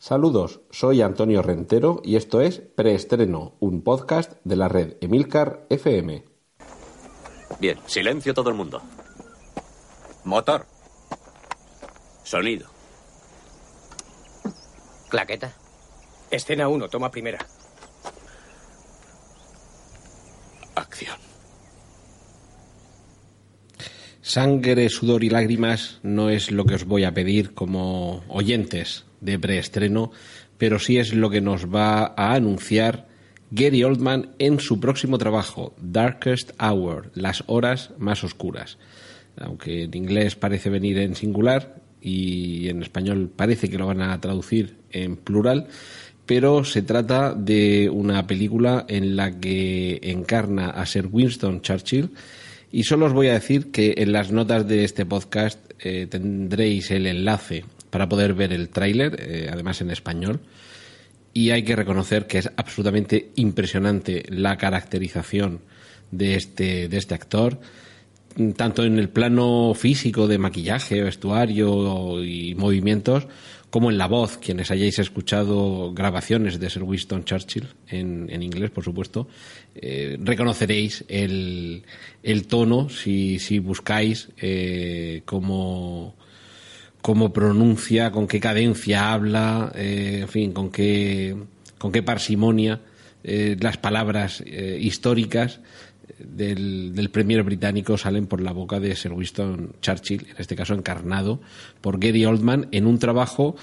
Saludos, 0.00 0.60
soy 0.70 1.02
Antonio 1.02 1.42
Rentero 1.42 2.00
y 2.04 2.14
esto 2.14 2.40
es 2.40 2.60
Preestreno, 2.60 3.56
un 3.58 3.82
podcast 3.82 4.34
de 4.44 4.54
la 4.54 4.68
red 4.68 4.94
Emilcar 5.00 5.66
FM. 5.70 6.24
Bien, 7.58 7.78
silencio 7.86 8.32
todo 8.32 8.48
el 8.48 8.54
mundo. 8.54 8.80
Motor. 10.24 10.66
Sonido. 12.22 12.68
Claqueta. 15.08 15.52
Escena 16.30 16.68
1, 16.68 16.88
toma 16.88 17.10
primera. 17.10 17.44
Acción. 20.76 21.16
Sangre, 24.22 24.90
sudor 24.90 25.24
y 25.24 25.30
lágrimas 25.30 25.98
no 26.04 26.30
es 26.30 26.52
lo 26.52 26.66
que 26.66 26.76
os 26.76 26.84
voy 26.84 27.02
a 27.02 27.12
pedir 27.12 27.52
como 27.52 28.22
oyentes 28.28 29.07
de 29.20 29.38
preestreno, 29.38 30.12
pero 30.58 30.78
sí 30.78 30.98
es 30.98 31.14
lo 31.14 31.30
que 31.30 31.40
nos 31.40 31.66
va 31.66 32.14
a 32.16 32.34
anunciar 32.34 33.08
Gary 33.50 33.82
Oldman 33.82 34.30
en 34.38 34.60
su 34.60 34.78
próximo 34.78 35.16
trabajo, 35.16 35.74
Darkest 35.80 36.52
Hour, 36.60 37.10
las 37.14 37.44
horas 37.46 37.92
más 37.98 38.22
oscuras. 38.24 38.78
Aunque 39.36 39.84
en 39.84 39.94
inglés 39.94 40.34
parece 40.34 40.68
venir 40.68 40.98
en 40.98 41.14
singular 41.14 41.76
y 42.02 42.68
en 42.68 42.82
español 42.82 43.30
parece 43.34 43.70
que 43.70 43.78
lo 43.78 43.86
van 43.86 44.02
a 44.02 44.20
traducir 44.20 44.76
en 44.90 45.16
plural, 45.16 45.68
pero 46.26 46.64
se 46.64 46.82
trata 46.82 47.32
de 47.34 47.88
una 47.88 48.26
película 48.26 48.84
en 48.88 49.16
la 49.16 49.40
que 49.40 49.98
encarna 50.02 50.70
a 50.70 50.84
Sir 50.84 51.08
Winston 51.10 51.62
Churchill 51.62 52.10
y 52.70 52.82
solo 52.82 53.06
os 53.06 53.14
voy 53.14 53.28
a 53.28 53.32
decir 53.32 53.70
que 53.70 53.94
en 53.96 54.12
las 54.12 54.30
notas 54.30 54.68
de 54.68 54.84
este 54.84 55.06
podcast 55.06 55.58
eh, 55.78 56.06
tendréis 56.06 56.90
el 56.90 57.06
enlace 57.06 57.64
para 57.90 58.08
poder 58.08 58.34
ver 58.34 58.52
el 58.52 58.68
tráiler, 58.68 59.16
eh, 59.18 59.48
además 59.52 59.80
en 59.80 59.90
español. 59.90 60.40
Y 61.32 61.50
hay 61.50 61.62
que 61.62 61.76
reconocer 61.76 62.26
que 62.26 62.38
es 62.38 62.50
absolutamente 62.56 63.30
impresionante 63.36 64.24
la 64.28 64.56
caracterización 64.56 65.60
de 66.10 66.34
este, 66.34 66.88
de 66.88 66.96
este 66.96 67.14
actor, 67.14 67.60
tanto 68.56 68.84
en 68.84 68.98
el 68.98 69.08
plano 69.08 69.74
físico 69.74 70.26
de 70.26 70.38
maquillaje, 70.38 71.02
vestuario 71.02 72.22
y 72.22 72.54
movimientos, 72.54 73.26
como 73.70 73.90
en 73.90 73.98
la 73.98 74.06
voz, 74.06 74.38
quienes 74.38 74.70
hayáis 74.70 74.98
escuchado 74.98 75.92
grabaciones 75.92 76.58
de 76.58 76.70
Sir 76.70 76.84
Winston 76.84 77.24
Churchill, 77.24 77.68
en, 77.88 78.28
en 78.30 78.42
inglés, 78.42 78.70
por 78.70 78.84
supuesto, 78.84 79.28
eh, 79.74 80.16
reconoceréis 80.20 81.04
el, 81.08 81.82
el, 82.22 82.46
tono 82.46 82.88
si, 82.88 83.38
si 83.38 83.58
buscáis 83.58 84.30
eh, 84.38 85.22
cómo, 85.26 86.16
cómo, 87.02 87.32
pronuncia, 87.32 88.10
con 88.10 88.26
qué 88.26 88.40
cadencia 88.40 89.12
habla, 89.12 89.72
eh, 89.74 90.20
en 90.22 90.28
fin, 90.28 90.52
con 90.52 90.70
qué, 90.70 91.36
con 91.78 91.92
qué 91.92 92.02
parsimonia 92.02 92.80
eh, 93.24 93.56
las 93.60 93.76
palabras 93.76 94.42
eh, 94.46 94.78
históricas 94.80 95.60
del, 96.18 96.94
del 96.94 97.10
premier 97.10 97.42
británico 97.42 97.98
salen 97.98 98.26
por 98.26 98.40
la 98.40 98.52
boca 98.52 98.80
de 98.80 98.94
Sir 98.96 99.12
Winston 99.12 99.72
Churchill, 99.80 100.26
en 100.30 100.36
este 100.38 100.56
caso 100.56 100.74
encarnado 100.74 101.40
por 101.80 101.98
Gary 101.98 102.24
Oldman, 102.24 102.68
en 102.72 102.86
un 102.86 102.98
trabajo 102.98 103.56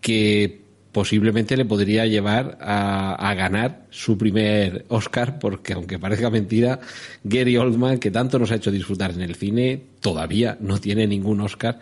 que 0.00 0.62
posiblemente 0.92 1.56
le 1.56 1.64
podría 1.64 2.06
llevar 2.06 2.58
a, 2.60 3.14
a, 3.14 3.34
ganar 3.34 3.86
su 3.90 4.18
primer 4.18 4.84
Oscar, 4.88 5.38
porque 5.38 5.72
aunque 5.72 5.98
parezca 5.98 6.28
mentira, 6.28 6.80
Gary 7.24 7.56
Oldman, 7.56 7.98
que 7.98 8.10
tanto 8.10 8.38
nos 8.38 8.50
ha 8.50 8.56
hecho 8.56 8.70
disfrutar 8.70 9.12
en 9.12 9.22
el 9.22 9.34
cine, 9.34 9.82
todavía 10.00 10.58
no 10.60 10.78
tiene 10.78 11.06
ningún 11.06 11.40
Oscar 11.40 11.80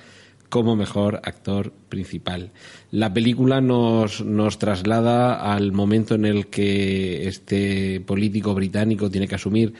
como 0.50 0.76
mejor 0.76 1.22
actor 1.24 1.72
principal. 1.88 2.50
La 2.90 3.14
película 3.14 3.62
nos, 3.62 4.22
nos 4.22 4.58
traslada 4.58 5.54
al 5.54 5.72
momento 5.72 6.16
en 6.16 6.26
el 6.26 6.48
que 6.48 7.26
este 7.28 8.00
político 8.00 8.52
británico 8.54 9.10
tiene 9.10 9.28
que 9.28 9.36
asumir 9.36 9.72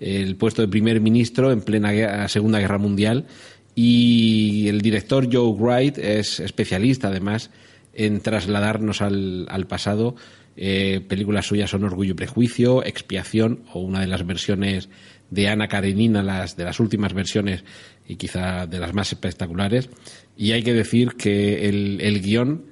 el 0.00 0.36
puesto 0.36 0.62
de 0.62 0.68
primer 0.68 1.00
ministro 1.00 1.52
en 1.52 1.60
plena 1.60 2.28
Segunda 2.28 2.60
Guerra 2.60 2.78
Mundial 2.78 3.26
y 3.74 4.68
el 4.68 4.80
director 4.80 5.28
Joe 5.30 5.52
Wright 5.52 5.98
es 5.98 6.40
especialista 6.40 7.08
además 7.08 7.50
en 7.94 8.20
trasladarnos 8.20 9.02
al, 9.02 9.46
al 9.48 9.66
pasado. 9.66 10.14
Eh, 10.56 11.00
películas 11.08 11.46
suyas 11.46 11.70
son 11.70 11.84
Orgullo 11.84 12.12
y 12.12 12.14
Prejuicio, 12.14 12.84
Expiación 12.84 13.64
o 13.72 13.80
una 13.80 14.00
de 14.00 14.06
las 14.06 14.26
versiones 14.26 14.88
de 15.32 15.48
Ana 15.48 15.66
Karenina, 15.66 16.22
las 16.22 16.56
de 16.56 16.64
las 16.64 16.78
últimas 16.78 17.14
versiones 17.14 17.64
y 18.06 18.16
quizá 18.16 18.66
de 18.66 18.78
las 18.78 18.92
más 18.92 19.10
espectaculares. 19.12 19.88
Y 20.36 20.52
hay 20.52 20.62
que 20.62 20.74
decir 20.74 21.12
que 21.16 21.68
el, 21.70 22.00
el 22.02 22.20
guion, 22.20 22.66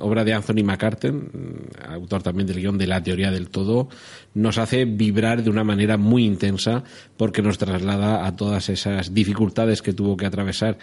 obra 0.00 0.24
de 0.24 0.34
Anthony 0.34 0.64
McCarten, 0.64 1.30
autor 1.88 2.24
también 2.24 2.48
del 2.48 2.58
guion 2.60 2.76
de 2.76 2.88
La 2.88 3.04
teoría 3.04 3.30
del 3.30 3.50
todo, 3.50 3.88
nos 4.34 4.58
hace 4.58 4.84
vibrar 4.84 5.44
de 5.44 5.50
una 5.50 5.62
manera 5.62 5.96
muy 5.96 6.24
intensa 6.24 6.82
porque 7.16 7.40
nos 7.40 7.58
traslada 7.58 8.26
a 8.26 8.34
todas 8.34 8.68
esas 8.68 9.14
dificultades 9.14 9.80
que 9.80 9.92
tuvo 9.92 10.16
que 10.16 10.26
atravesar 10.26 10.78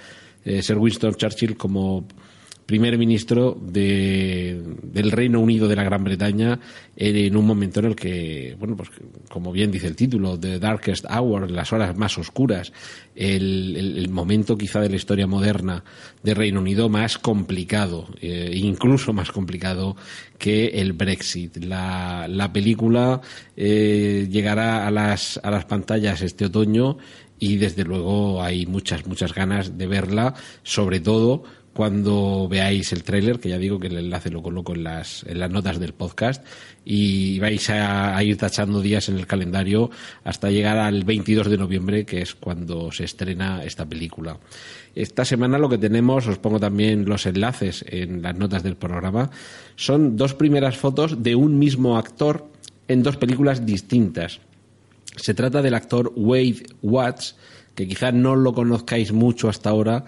eh, 0.45 0.61
Sir 0.61 0.77
Winston 0.77 1.15
Churchill 1.15 1.57
como 1.57 2.07
primer 2.69 2.99
ministro 2.99 3.57
de, 3.59 4.61
del 4.83 5.09
Reino 5.09 5.39
Unido 5.39 5.67
de 5.67 5.75
la 5.75 5.83
Gran 5.83 6.03
Bretaña 6.03 6.59
en 6.95 7.35
un 7.35 7.43
momento 7.43 7.79
en 7.79 7.87
el 7.87 7.95
que, 7.95 8.55
bueno, 8.59 8.77
pues 8.77 8.91
como 9.27 9.51
bien 9.51 9.71
dice 9.71 9.87
el 9.87 9.95
título, 9.95 10.39
The 10.39 10.59
Darkest 10.59 11.05
Hour, 11.09 11.49
las 11.49 11.73
horas 11.73 11.97
más 11.97 12.19
oscuras, 12.19 12.71
el, 13.15 13.75
el, 13.75 14.09
momento 14.09 14.55
quizá 14.55 14.81
de 14.81 14.89
la 14.89 14.97
historia 14.97 15.25
moderna 15.25 15.83
del 16.21 16.35
Reino 16.35 16.59
Unido 16.59 16.89
más 16.89 17.17
complicado, 17.17 18.07
eh, 18.21 18.51
incluso 18.53 19.13
más 19.13 19.31
complicado 19.31 19.95
que 20.37 20.67
el 20.67 20.93
Brexit. 20.93 21.57
La, 21.63 22.27
la 22.29 22.53
película 22.53 23.19
eh, 23.57 24.27
llegará 24.29 24.85
a 24.85 24.91
las, 24.91 25.39
a 25.41 25.49
las 25.49 25.65
pantallas 25.65 26.21
este 26.21 26.45
otoño 26.45 26.99
y 27.39 27.57
desde 27.57 27.83
luego 27.83 28.43
hay 28.43 28.65
muchas, 28.67 29.07
muchas 29.07 29.33
ganas 29.33 29.77
de 29.77 29.87
verla, 29.87 30.35
sobre 30.61 30.99
todo 30.99 31.43
cuando 31.73 32.47
veáis 32.49 32.91
el 32.93 33.03
tráiler, 33.03 33.39
que 33.39 33.49
ya 33.49 33.57
digo 33.57 33.79
que 33.79 33.87
el 33.87 33.97
enlace 33.97 34.29
lo 34.29 34.41
coloco 34.41 34.73
en 34.73 34.83
las, 34.83 35.23
en 35.27 35.39
las 35.39 35.49
notas 35.49 35.79
del 35.79 35.93
podcast, 35.93 36.45
y 36.83 37.39
vais 37.39 37.69
a, 37.69 38.17
a, 38.17 38.23
ir 38.23 38.37
tachando 38.37 38.81
días 38.81 39.09
en 39.09 39.17
el 39.17 39.27
calendario 39.27 39.89
hasta 40.23 40.49
llegar 40.49 40.77
al 40.77 41.03
22 41.03 41.49
de 41.49 41.57
noviembre, 41.57 42.05
que 42.05 42.21
es 42.21 42.35
cuando 42.35 42.91
se 42.91 43.05
estrena 43.05 43.63
esta 43.63 43.85
película. 43.85 44.39
Esta 44.95 45.23
semana 45.23 45.57
lo 45.57 45.69
que 45.69 45.77
tenemos, 45.77 46.27
os 46.27 46.39
pongo 46.39 46.59
también 46.59 47.05
los 47.05 47.25
enlaces 47.25 47.85
en 47.87 48.21
las 48.21 48.35
notas 48.35 48.63
del 48.63 48.75
programa, 48.75 49.29
son 49.75 50.17
dos 50.17 50.33
primeras 50.33 50.77
fotos 50.77 51.23
de 51.23 51.35
un 51.35 51.59
mismo 51.59 51.97
actor 51.97 52.47
en 52.87 53.03
dos 53.03 53.17
películas 53.17 53.65
distintas. 53.65 54.41
Se 55.15 55.33
trata 55.33 55.61
del 55.61 55.75
actor 55.75 56.11
Wade 56.15 56.63
Watts, 56.81 57.35
que 57.75 57.87
quizá 57.87 58.11
no 58.11 58.35
lo 58.35 58.53
conozcáis 58.53 59.13
mucho 59.13 59.47
hasta 59.47 59.69
ahora, 59.69 60.05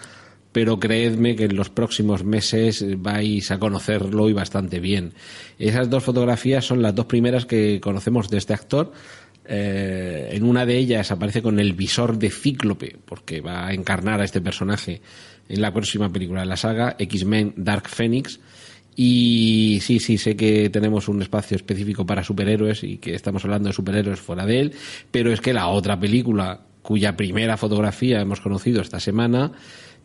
pero 0.52 0.78
creedme 0.78 1.34
que 1.34 1.44
en 1.44 1.56
los 1.56 1.70
próximos 1.70 2.24
meses 2.24 2.84
vais 2.98 3.50
a 3.50 3.58
conocerlo 3.58 4.28
y 4.28 4.32
bastante 4.32 4.80
bien. 4.80 5.14
Esas 5.58 5.88
dos 5.88 6.04
fotografías 6.04 6.64
son 6.64 6.82
las 6.82 6.94
dos 6.94 7.06
primeras 7.06 7.46
que 7.46 7.80
conocemos 7.80 8.28
de 8.28 8.38
este 8.38 8.52
actor. 8.52 8.92
Eh, 9.44 10.30
en 10.32 10.44
una 10.44 10.64
de 10.64 10.76
ellas 10.76 11.10
aparece 11.10 11.42
con 11.42 11.58
el 11.58 11.72
visor 11.72 12.18
de 12.18 12.30
Cíclope, 12.30 12.96
porque 13.04 13.40
va 13.40 13.66
a 13.66 13.72
encarnar 13.72 14.20
a 14.20 14.24
este 14.24 14.40
personaje 14.40 15.00
en 15.48 15.60
la 15.60 15.72
próxima 15.72 16.12
película 16.12 16.40
de 16.40 16.46
la 16.46 16.56
saga, 16.56 16.96
X-Men 16.98 17.54
Dark 17.56 17.88
Phoenix. 17.88 18.38
Y 18.94 19.78
sí, 19.80 20.00
sí, 20.00 20.18
sé 20.18 20.36
que 20.36 20.68
tenemos 20.68 21.08
un 21.08 21.22
espacio 21.22 21.56
específico 21.56 22.04
para 22.04 22.22
superhéroes 22.22 22.84
y 22.84 22.98
que 22.98 23.14
estamos 23.14 23.42
hablando 23.44 23.68
de 23.68 23.72
superhéroes 23.72 24.20
fuera 24.20 24.44
de 24.44 24.60
él, 24.60 24.72
pero 25.10 25.32
es 25.32 25.40
que 25.40 25.54
la 25.54 25.68
otra 25.68 25.98
película, 25.98 26.60
cuya 26.82 27.16
primera 27.16 27.56
fotografía 27.56 28.20
hemos 28.20 28.42
conocido 28.42 28.82
esta 28.82 29.00
semana, 29.00 29.52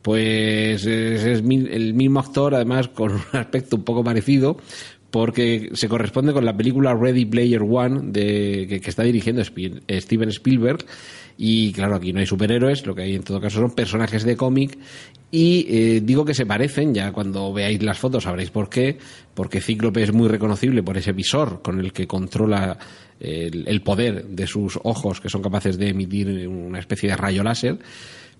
pues 0.01 0.85
es, 0.85 1.43
el 1.43 1.93
mismo 1.93 2.19
actor, 2.19 2.55
además 2.55 2.87
con 2.87 3.13
un 3.13 3.21
aspecto 3.33 3.75
un 3.75 3.83
poco 3.83 4.03
parecido, 4.03 4.57
porque 5.11 5.69
se 5.73 5.87
corresponde 5.87 6.33
con 6.33 6.45
la 6.45 6.55
película 6.55 6.93
Ready 6.93 7.25
Player 7.25 7.61
One 7.61 8.11
de, 8.11 8.79
que, 8.81 8.89
está 8.89 9.03
dirigiendo 9.03 9.43
Steven 9.43 10.29
Spielberg. 10.29 10.85
Y 11.39 11.71
claro, 11.71 11.95
aquí 11.95 12.13
no 12.13 12.19
hay 12.19 12.25
superhéroes, 12.25 12.85
lo 12.85 12.95
que 12.95 13.03
hay 13.03 13.15
en 13.15 13.23
todo 13.23 13.39
caso 13.39 13.59
son 13.59 13.71
personajes 13.71 14.23
de 14.23 14.35
cómic. 14.35 14.77
Y 15.29 15.67
eh, 15.69 16.01
digo 16.03 16.25
que 16.25 16.33
se 16.33 16.45
parecen, 16.45 16.93
ya 16.93 17.11
cuando 17.11 17.53
veáis 17.53 17.81
las 17.83 17.99
fotos 17.99 18.23
sabréis 18.23 18.49
por 18.49 18.69
qué, 18.69 18.97
porque 19.33 19.61
Cíclope 19.61 20.01
es 20.01 20.13
muy 20.13 20.27
reconocible 20.27 20.81
por 20.83 20.97
ese 20.97 21.11
visor 21.11 21.61
con 21.61 21.79
el 21.79 21.93
que 21.93 22.07
controla 22.07 22.77
el, 23.19 23.67
el 23.67 23.81
poder 23.81 24.25
de 24.25 24.47
sus 24.47 24.79
ojos, 24.83 25.21
que 25.21 25.29
son 25.29 25.41
capaces 25.41 25.77
de 25.77 25.89
emitir 25.89 26.47
una 26.47 26.79
especie 26.79 27.09
de 27.09 27.17
rayo 27.17 27.43
láser 27.43 27.77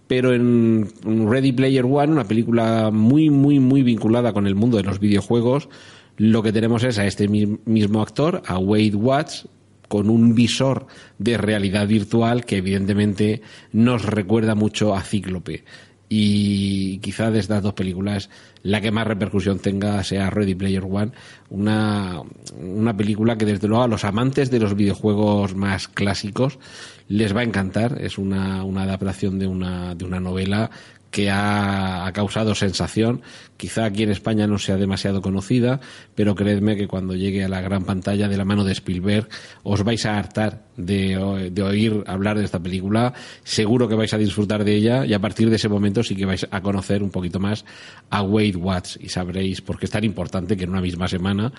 pero 0.07 0.33
en 0.33 0.89
Ready 1.03 1.51
Player 1.51 1.85
One, 1.85 2.13
una 2.13 2.23
película 2.23 2.91
muy, 2.91 3.29
muy, 3.29 3.59
muy 3.59 3.83
vinculada 3.83 4.33
con 4.33 4.47
el 4.47 4.55
mundo 4.55 4.77
de 4.77 4.83
los 4.83 4.99
videojuegos, 4.99 5.69
lo 6.17 6.41
que 6.41 6.51
tenemos 6.51 6.83
es 6.83 6.97
a 6.97 7.05
este 7.05 7.27
mismo 7.27 8.01
actor, 8.01 8.41
a 8.47 8.57
Wade 8.57 8.95
Watts, 8.95 9.47
con 9.87 10.09
un 10.09 10.35
visor 10.35 10.87
de 11.17 11.37
realidad 11.37 11.87
virtual 11.87 12.45
que 12.45 12.57
evidentemente 12.57 13.41
nos 13.71 14.03
recuerda 14.05 14.55
mucho 14.55 14.93
a 14.93 15.01
Cíclope. 15.01 15.63
Y 16.09 16.99
quizá 16.99 17.31
de 17.31 17.39
estas 17.39 17.61
dos 17.61 17.73
películas 17.73 18.29
la 18.63 18.81
que 18.81 18.91
más 18.91 19.07
repercusión 19.07 19.59
tenga 19.59 20.03
sea 20.03 20.29
Ready 20.29 20.55
Player 20.55 20.83
One, 20.83 21.11
una, 21.49 22.21
una 22.59 22.95
película 22.95 23.37
que 23.37 23.45
desde 23.45 23.67
luego 23.67 23.83
a 23.83 23.87
los 23.87 24.03
amantes 24.03 24.51
de 24.51 24.59
los 24.59 24.75
videojuegos 24.75 25.55
más 25.55 25.87
clásicos 25.87 26.59
les 27.07 27.35
va 27.35 27.41
a 27.41 27.43
encantar. 27.43 28.01
Es 28.01 28.17
una, 28.17 28.63
una 28.63 28.83
adaptación 28.83 29.39
de 29.39 29.47
una, 29.47 29.95
de 29.95 30.05
una 30.05 30.19
novela 30.19 30.69
que 31.17 31.31
ha, 31.31 32.11
causado 32.13 32.53
sensación. 32.53 33.23
Quizá 33.57 33.85
aquí 33.85 34.03
en 34.03 34.11
España 34.11 34.45
no 34.45 34.59
sea 34.59 34.77
demasiado 34.77 35.23
conocida, 35.23 35.79
pero 36.13 36.35
creedme 36.35 36.77
que 36.77 36.87
cuando 36.87 37.15
llegue 37.15 37.43
a 37.43 37.49
la 37.49 37.59
gran 37.59 37.85
pantalla 37.85 38.27
de 38.27 38.37
la 38.37 38.45
mano 38.45 38.63
de 38.63 38.73
Spielberg 38.73 39.27
os 39.63 39.83
vais 39.83 40.05
a 40.05 40.19
hartar 40.19 40.67
de, 40.77 41.17
oír 41.17 42.03
hablar 42.05 42.37
de 42.37 42.45
esta 42.45 42.59
película. 42.59 43.15
Seguro 43.43 43.87
que 43.87 43.95
vais 43.95 44.13
a 44.13 44.19
disfrutar 44.19 44.63
de 44.63 44.75
ella 44.75 45.07
y 45.07 45.15
a 45.15 45.19
partir 45.19 45.49
de 45.49 45.55
ese 45.55 45.69
momento 45.69 46.03
sí 46.03 46.15
que 46.15 46.27
vais 46.27 46.45
a 46.51 46.61
conocer 46.61 47.01
un 47.01 47.09
poquito 47.09 47.39
más 47.39 47.65
a 48.11 48.21
Wade 48.21 48.57
Watts 48.57 48.99
y 49.01 49.09
sabréis 49.09 49.61
por 49.61 49.79
qué 49.79 49.85
es 49.85 49.91
tan 49.91 50.03
importante 50.03 50.55
que 50.55 50.65
en 50.65 50.69
una 50.69 50.81
misma 50.81 51.07
semana 51.07 51.51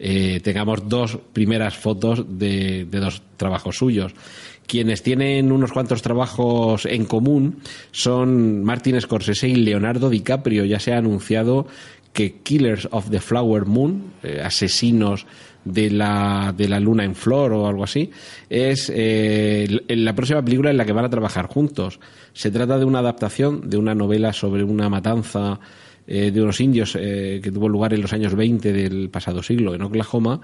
eh, 0.00 0.40
tengamos 0.42 0.88
dos 0.88 1.20
primeras 1.32 1.76
fotos 1.76 2.24
de 2.26 2.84
dos 2.90 3.22
trabajos 3.36 3.76
suyos. 3.76 4.12
Quienes 4.66 5.02
tienen 5.02 5.52
unos 5.52 5.72
cuantos 5.72 6.02
trabajos 6.02 6.86
en 6.86 7.04
común 7.04 7.58
son 7.92 8.64
Martin 8.64 9.00
Scorsese 9.00 9.48
y 9.48 9.56
Leonardo 9.56 10.10
DiCaprio. 10.10 10.64
Ya 10.64 10.80
se 10.80 10.92
ha 10.92 10.98
anunciado 10.98 11.66
que 12.12 12.36
Killers 12.42 12.88
of 12.90 13.10
the 13.10 13.20
Flower 13.20 13.66
Moon, 13.66 14.12
eh, 14.22 14.40
asesinos 14.42 15.26
de 15.64 15.90
la, 15.90 16.54
de 16.56 16.68
la 16.68 16.78
luna 16.78 17.04
en 17.04 17.14
flor 17.14 17.52
o 17.52 17.66
algo 17.66 17.84
así, 17.84 18.10
es 18.48 18.90
eh, 18.94 19.66
la 19.88 20.14
próxima 20.14 20.42
película 20.42 20.70
en 20.70 20.76
la 20.76 20.84
que 20.84 20.92
van 20.92 21.04
a 21.04 21.10
trabajar 21.10 21.46
juntos. 21.46 22.00
Se 22.32 22.50
trata 22.50 22.78
de 22.78 22.84
una 22.84 23.00
adaptación 23.00 23.68
de 23.68 23.76
una 23.76 23.94
novela 23.94 24.32
sobre 24.32 24.62
una 24.62 24.88
matanza 24.88 25.58
eh, 26.06 26.30
de 26.30 26.42
unos 26.42 26.60
indios 26.60 26.96
eh, 27.00 27.40
que 27.42 27.50
tuvo 27.50 27.68
lugar 27.68 27.94
en 27.94 28.02
los 28.02 28.12
años 28.12 28.34
20 28.34 28.72
del 28.72 29.08
pasado 29.08 29.42
siglo 29.42 29.74
en 29.74 29.82
Oklahoma. 29.82 30.40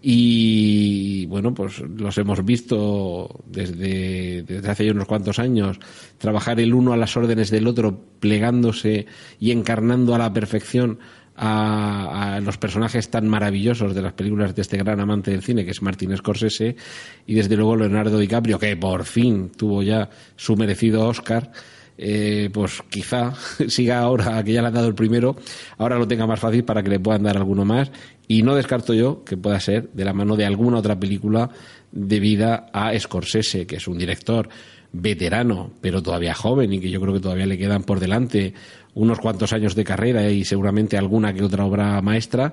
Y 0.00 1.26
bueno 1.26 1.52
pues 1.54 1.80
los 1.80 2.16
hemos 2.18 2.44
visto 2.44 3.42
desde, 3.46 4.42
desde 4.42 4.70
hace 4.70 4.90
unos 4.90 5.06
cuantos 5.06 5.38
años 5.38 5.78
trabajar 6.18 6.58
el 6.60 6.72
uno 6.74 6.92
a 6.92 6.96
las 6.96 7.16
órdenes 7.16 7.50
del 7.50 7.66
otro 7.66 8.00
plegándose 8.18 9.06
y 9.38 9.50
encarnando 9.50 10.14
a 10.14 10.18
la 10.18 10.32
perfección 10.32 10.98
a, 11.36 12.36
a, 12.36 12.40
los 12.40 12.58
personajes 12.58 13.10
tan 13.10 13.28
maravillosos 13.28 13.94
de 13.94 14.02
las 14.02 14.12
películas 14.12 14.54
de 14.54 14.62
este 14.62 14.76
gran 14.78 15.00
amante 15.00 15.30
del 15.30 15.42
cine 15.42 15.64
que 15.64 15.70
es 15.70 15.82
Martin 15.82 16.16
Scorsese 16.16 16.76
y 17.26 17.34
desde 17.34 17.56
luego 17.56 17.76
Leonardo 17.76 18.18
DiCaprio 18.18 18.58
que 18.58 18.76
por 18.76 19.04
fin 19.04 19.50
tuvo 19.50 19.82
ya 19.82 20.10
su 20.36 20.56
merecido 20.56 21.06
Oscar 21.06 21.52
eh, 21.98 22.50
pues 22.52 22.82
quizá 22.88 23.34
siga 23.68 24.00
ahora 24.00 24.42
que 24.42 24.52
ya 24.52 24.62
le 24.62 24.68
han 24.68 24.74
dado 24.74 24.88
el 24.88 24.94
primero, 24.94 25.36
ahora 25.78 25.98
lo 25.98 26.08
tenga 26.08 26.26
más 26.26 26.40
fácil 26.40 26.64
para 26.64 26.82
que 26.82 26.90
le 26.90 27.00
puedan 27.00 27.22
dar 27.22 27.36
alguno 27.36 27.64
más. 27.64 27.90
Y 28.28 28.42
no 28.42 28.54
descarto 28.54 28.94
yo 28.94 29.24
que 29.24 29.36
pueda 29.36 29.60
ser 29.60 29.90
de 29.92 30.04
la 30.04 30.12
mano 30.12 30.36
de 30.36 30.46
alguna 30.46 30.78
otra 30.78 30.98
película 30.98 31.50
debida 31.90 32.70
a 32.72 32.98
Scorsese, 32.98 33.66
que 33.66 33.76
es 33.76 33.86
un 33.88 33.98
director 33.98 34.48
veterano, 34.92 35.70
pero 35.80 36.02
todavía 36.02 36.34
joven 36.34 36.72
y 36.72 36.80
que 36.80 36.90
yo 36.90 37.00
creo 37.00 37.14
que 37.14 37.20
todavía 37.20 37.46
le 37.46 37.58
quedan 37.58 37.82
por 37.82 37.98
delante 38.00 38.54
unos 38.94 39.18
cuantos 39.18 39.52
años 39.52 39.74
de 39.74 39.84
carrera 39.84 40.28
y 40.30 40.44
seguramente 40.44 40.98
alguna 40.98 41.32
que 41.32 41.42
otra 41.42 41.64
obra 41.64 42.00
maestra 42.02 42.52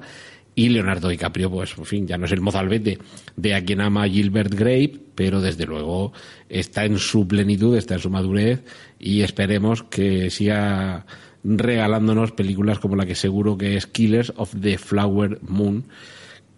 y 0.59 0.67
Leonardo 0.67 1.07
DiCaprio, 1.07 1.49
pues, 1.49 1.73
en 1.77 1.85
fin, 1.85 2.05
ya 2.05 2.17
no 2.17 2.25
es 2.25 2.33
el 2.33 2.41
mozalbete 2.41 2.97
de 3.37 3.55
a 3.55 3.63
quien 3.63 3.79
ama 3.79 4.09
Gilbert 4.09 4.53
Grape, 4.53 4.99
pero 5.15 5.39
desde 5.39 5.65
luego 5.65 6.11
está 6.49 6.83
en 6.83 6.99
su 6.99 7.25
plenitud, 7.25 7.77
está 7.77 7.93
en 7.93 8.01
su 8.01 8.09
madurez 8.09 8.61
y 8.99 9.21
esperemos 9.21 9.83
que 9.83 10.29
siga 10.29 11.05
regalándonos 11.45 12.33
películas 12.33 12.77
como 12.79 12.97
la 12.97 13.05
que 13.05 13.15
seguro 13.15 13.57
que 13.57 13.77
es 13.77 13.87
Killers 13.87 14.33
of 14.35 14.53
the 14.59 14.77
Flower 14.77 15.39
Moon 15.43 15.85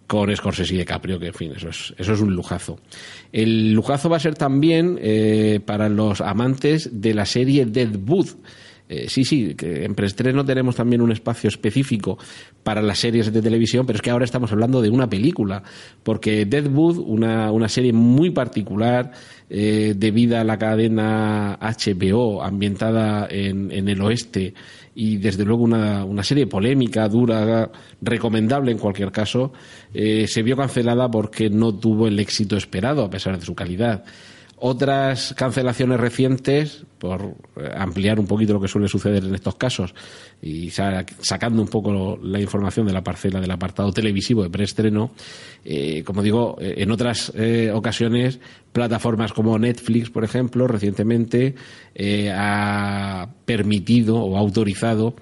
con 0.08 0.34
Scorsese 0.34 0.74
y 0.74 0.78
DiCaprio, 0.78 1.20
que 1.20 1.28
en 1.28 1.34
fin, 1.34 1.52
eso 1.54 1.68
es, 1.68 1.94
eso 1.96 2.12
es 2.12 2.20
un 2.20 2.34
lujazo. 2.34 2.80
El 3.30 3.72
lujazo 3.72 4.10
va 4.10 4.16
a 4.16 4.20
ser 4.20 4.34
también 4.34 4.98
eh, 5.00 5.60
para 5.64 5.88
los 5.88 6.20
amantes 6.20 6.90
de 7.00 7.14
la 7.14 7.24
serie 7.24 7.66
Deadwood 7.66 8.30
eh, 8.92 9.08
sí, 9.08 9.24
sí, 9.24 9.54
que 9.54 9.86
en 9.86 9.94
preestreno 9.94 10.44
tenemos 10.44 10.76
también 10.76 11.00
un 11.00 11.10
espacio 11.10 11.48
específico 11.48 12.18
para 12.62 12.82
las 12.82 12.98
series 12.98 13.32
de 13.32 13.40
televisión, 13.40 13.86
pero 13.86 13.96
es 13.96 14.02
que 14.02 14.10
ahora 14.10 14.26
estamos 14.26 14.52
hablando 14.52 14.82
de 14.82 14.90
una 14.90 15.08
película, 15.08 15.62
porque 16.02 16.44
Deadwood, 16.44 16.98
una, 16.98 17.50
una 17.52 17.70
serie 17.70 17.94
muy 17.94 18.30
particular, 18.32 19.12
eh, 19.48 19.94
debida 19.96 20.42
a 20.42 20.44
la 20.44 20.58
cadena 20.58 21.58
HBO, 21.58 22.42
ambientada 22.42 23.26
en, 23.30 23.72
en 23.72 23.88
el 23.88 24.02
oeste, 24.02 24.52
y 24.94 25.16
desde 25.16 25.46
luego 25.46 25.64
una, 25.64 26.04
una, 26.04 26.22
serie 26.22 26.46
polémica, 26.46 27.08
dura, 27.08 27.70
recomendable 28.02 28.72
en 28.72 28.78
cualquier 28.78 29.10
caso, 29.10 29.54
eh, 29.94 30.26
se 30.28 30.42
vio 30.42 30.54
cancelada 30.54 31.10
porque 31.10 31.48
no 31.48 31.74
tuvo 31.74 32.08
el 32.08 32.18
éxito 32.18 32.58
esperado 32.58 33.02
a 33.02 33.08
pesar 33.08 33.38
de 33.38 33.46
su 33.46 33.54
calidad. 33.54 34.04
Otras 34.64 35.34
cancelaciones 35.36 35.98
recientes, 35.98 36.84
por 37.00 37.34
eh, 37.56 37.68
ampliar 37.76 38.20
un 38.20 38.28
poquito 38.28 38.52
lo 38.52 38.60
que 38.60 38.68
suele 38.68 38.86
suceder 38.86 39.24
en 39.24 39.34
estos 39.34 39.56
casos 39.56 39.92
y 40.40 40.70
sacando 40.70 41.60
un 41.60 41.66
poco 41.66 42.16
la 42.22 42.40
información 42.40 42.86
de 42.86 42.92
la 42.92 43.02
parcela 43.02 43.40
del 43.40 43.50
apartado 43.50 43.92
televisivo 43.92 44.44
de 44.44 44.50
preestreno, 44.50 45.10
eh, 45.64 46.04
como 46.04 46.22
digo, 46.22 46.56
eh, 46.60 46.74
en 46.78 46.92
otras 46.92 47.32
eh, 47.34 47.72
ocasiones, 47.74 48.38
plataformas 48.72 49.32
como 49.32 49.58
Netflix, 49.58 50.10
por 50.10 50.22
ejemplo, 50.22 50.68
recientemente 50.68 51.56
ha 52.32 53.28
permitido 53.44 54.18
o 54.18 54.36
autorizado 54.36 55.16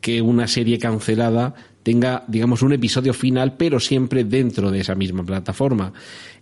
que 0.00 0.20
una 0.20 0.48
serie 0.48 0.78
cancelada 0.80 1.54
tenga, 1.82 2.24
digamos, 2.28 2.62
un 2.62 2.72
episodio 2.72 3.14
final, 3.14 3.56
pero 3.56 3.80
siempre 3.80 4.24
dentro 4.24 4.70
de 4.70 4.80
esa 4.80 4.94
misma 4.94 5.24
plataforma. 5.24 5.92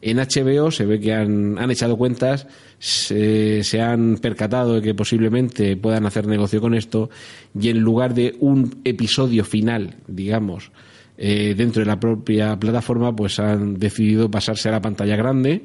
En 0.02 0.18
HBO 0.18 0.70
se 0.70 0.86
ve 0.86 1.00
que 1.00 1.12
han, 1.12 1.58
han 1.58 1.70
echado 1.70 1.96
cuentas, 1.96 2.46
se, 2.78 3.62
se, 3.62 3.80
han 3.80 4.18
percatado 4.18 4.74
de 4.74 4.82
que 4.82 4.94
posiblemente 4.94 5.76
puedan 5.76 6.06
hacer 6.06 6.26
negocio 6.26 6.60
con 6.60 6.74
esto, 6.74 7.10
y 7.58 7.68
en 7.68 7.80
lugar 7.80 8.14
de 8.14 8.36
un 8.40 8.80
episodio 8.84 9.44
final, 9.44 9.96
digamos, 10.06 10.70
eh, 11.16 11.54
dentro 11.56 11.80
de 11.80 11.86
la 11.86 11.98
propia 11.98 12.58
plataforma, 12.58 13.14
pues 13.14 13.38
han 13.40 13.78
decidido 13.78 14.30
pasarse 14.30 14.68
a 14.68 14.72
la 14.72 14.82
pantalla 14.82 15.16
grande 15.16 15.64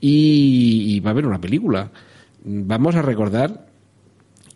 y, 0.00 0.94
y 0.94 1.00
va 1.00 1.10
a 1.10 1.12
haber 1.12 1.26
una 1.26 1.40
película. 1.40 1.90
Vamos 2.44 2.94
a 2.94 3.02
recordar 3.02 3.66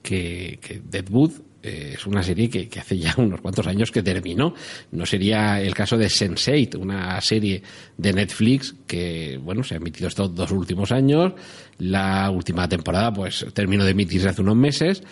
que, 0.02 0.58
que 0.62 0.80
Deadwood 0.88 1.32
eh, 1.62 1.94
es 1.94 2.06
una 2.06 2.23
serie 2.23 2.49
que, 2.49 2.69
hace 2.79 2.99
ya 2.99 3.14
unos 3.19 3.41
cuantos 3.41 3.67
años 3.67 3.91
que 3.91 4.03
terminó. 4.03 4.55
No 4.93 5.06
sería 5.06 5.61
el 5.61 5.75
caso 5.75 5.97
de 5.97 6.06
Sense8, 6.06 6.76
una 6.79 7.20
serie 7.20 7.63
de 7.96 8.13
Netflix 8.13 8.75
que, 8.86 9.39
bueno, 9.43 9.63
se 9.63 9.75
ha 9.75 9.77
emitido 9.79 10.08
estos 10.08 10.34
dos 10.34 10.51
últimos 10.51 10.93
años. 10.93 11.32
La 11.79 12.31
última 12.31 12.69
temporada, 12.69 13.13
pues, 13.13 13.46
terminó 13.53 13.84
de 13.84 13.91
emitirse 13.91 14.29
hace 14.29 14.43
unos 14.43 14.56
meses 14.56 15.03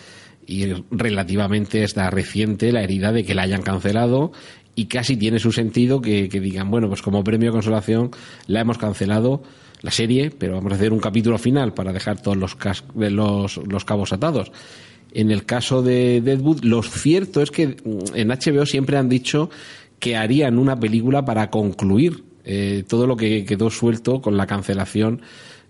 y 0.47 0.65
relativamente 0.91 1.83
está 1.83 2.09
reciente 2.09 2.71
la 2.71 2.83
herida 2.83 3.11
de 3.11 3.23
que 3.23 3.33
la 3.33 3.43
hayan 3.43 3.63
cancelado 3.63 4.31
y 4.75 4.85
casi 4.85 5.17
tiene 5.17 5.39
su 5.39 5.51
sentido 5.51 6.01
que, 6.01 6.29
que 6.29 6.39
digan, 6.39 6.69
bueno, 6.69 6.87
pues 6.87 7.01
como 7.01 7.23
premio 7.23 7.49
de 7.49 7.53
consolación 7.53 8.11
la 8.47 8.61
hemos 8.61 8.77
cancelado 8.77 9.41
la 9.81 9.91
serie, 9.91 10.31
pero 10.31 10.55
vamos 10.55 10.71
a 10.71 10.75
hacer 10.75 10.91
un 10.91 10.99
capítulo 10.99 11.37
final 11.37 11.73
para 11.73 11.93
dejar 11.93 12.21
todos 12.21 12.37
los, 12.37 12.57
los, 12.95 13.57
los 13.57 13.85
cabos 13.85 14.13
atados. 14.13 14.51
En 15.15 15.31
el 15.31 15.45
caso 15.45 15.81
de 15.81 16.19
Deadwood, 16.19 16.65
lo 16.65 16.83
cierto 16.83 17.41
es 17.41 17.49
que 17.49 17.77
en 18.13 18.27
HBO 18.27 18.65
siempre 18.65 18.97
han 18.97 19.07
dicho 19.07 19.49
que 19.97 20.17
harían 20.17 20.59
una 20.59 20.77
película 20.77 21.23
para 21.23 21.49
concluir 21.49 22.25
eh, 22.43 22.83
todo 22.85 23.07
lo 23.07 23.15
que 23.15 23.45
quedó 23.45 23.69
suelto 23.69 24.21
con 24.21 24.35
la 24.35 24.45
cancelación 24.45 25.21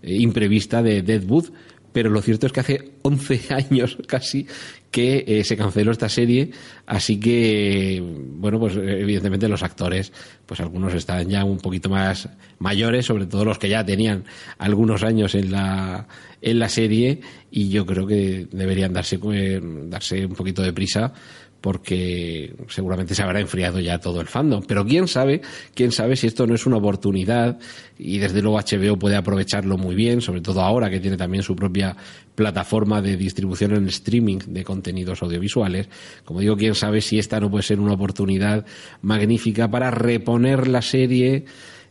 eh, 0.02 0.16
imprevista 0.16 0.82
de 0.82 1.02
Deadwood. 1.02 1.50
Pero 1.96 2.10
lo 2.10 2.20
cierto 2.20 2.46
es 2.46 2.52
que 2.52 2.60
hace 2.60 2.90
11 3.00 3.40
años 3.54 3.96
casi 4.06 4.46
que 4.90 5.24
eh, 5.26 5.44
se 5.44 5.56
canceló 5.56 5.92
esta 5.92 6.10
serie, 6.10 6.50
así 6.84 7.18
que, 7.18 8.02
bueno, 8.04 8.60
pues 8.60 8.76
evidentemente 8.76 9.48
los 9.48 9.62
actores, 9.62 10.12
pues 10.44 10.60
algunos 10.60 10.92
están 10.92 11.26
ya 11.30 11.42
un 11.42 11.56
poquito 11.56 11.88
más 11.88 12.28
mayores, 12.58 13.06
sobre 13.06 13.24
todo 13.24 13.46
los 13.46 13.58
que 13.58 13.70
ya 13.70 13.82
tenían 13.82 14.24
algunos 14.58 15.04
años 15.04 15.34
en 15.34 15.50
la, 15.50 16.06
en 16.42 16.58
la 16.58 16.68
serie, 16.68 17.22
y 17.50 17.70
yo 17.70 17.86
creo 17.86 18.06
que 18.06 18.46
deberían 18.52 18.92
darse, 18.92 19.18
eh, 19.32 19.58
darse 19.88 20.26
un 20.26 20.34
poquito 20.34 20.60
de 20.60 20.74
prisa 20.74 21.14
porque 21.60 22.54
seguramente 22.68 23.14
se 23.14 23.22
habrá 23.22 23.40
enfriado 23.40 23.80
ya 23.80 23.98
todo 23.98 24.20
el 24.20 24.26
fandom. 24.26 24.62
Pero 24.66 24.84
quién 24.84 25.08
sabe, 25.08 25.40
quién 25.74 25.92
sabe 25.92 26.16
si 26.16 26.26
esto 26.26 26.46
no 26.46 26.54
es 26.54 26.66
una 26.66 26.76
oportunidad 26.76 27.58
y 27.98 28.18
desde 28.18 28.42
luego 28.42 28.58
HBO 28.58 28.98
puede 28.98 29.16
aprovecharlo 29.16 29.76
muy 29.76 29.94
bien, 29.94 30.20
sobre 30.20 30.40
todo 30.40 30.60
ahora 30.60 30.90
que 30.90 31.00
tiene 31.00 31.16
también 31.16 31.42
su 31.42 31.56
propia 31.56 31.96
plataforma 32.34 33.00
de 33.00 33.16
distribución 33.16 33.74
en 33.74 33.88
streaming 33.88 34.38
de 34.46 34.64
contenidos 34.64 35.22
audiovisuales. 35.22 35.88
Como 36.24 36.40
digo, 36.40 36.56
quién 36.56 36.74
sabe 36.74 37.00
si 37.00 37.18
esta 37.18 37.40
no 37.40 37.50
puede 37.50 37.64
ser 37.64 37.80
una 37.80 37.94
oportunidad 37.94 38.66
magnífica 39.02 39.70
para 39.70 39.90
reponer 39.90 40.68
la 40.68 40.82
serie 40.82 41.46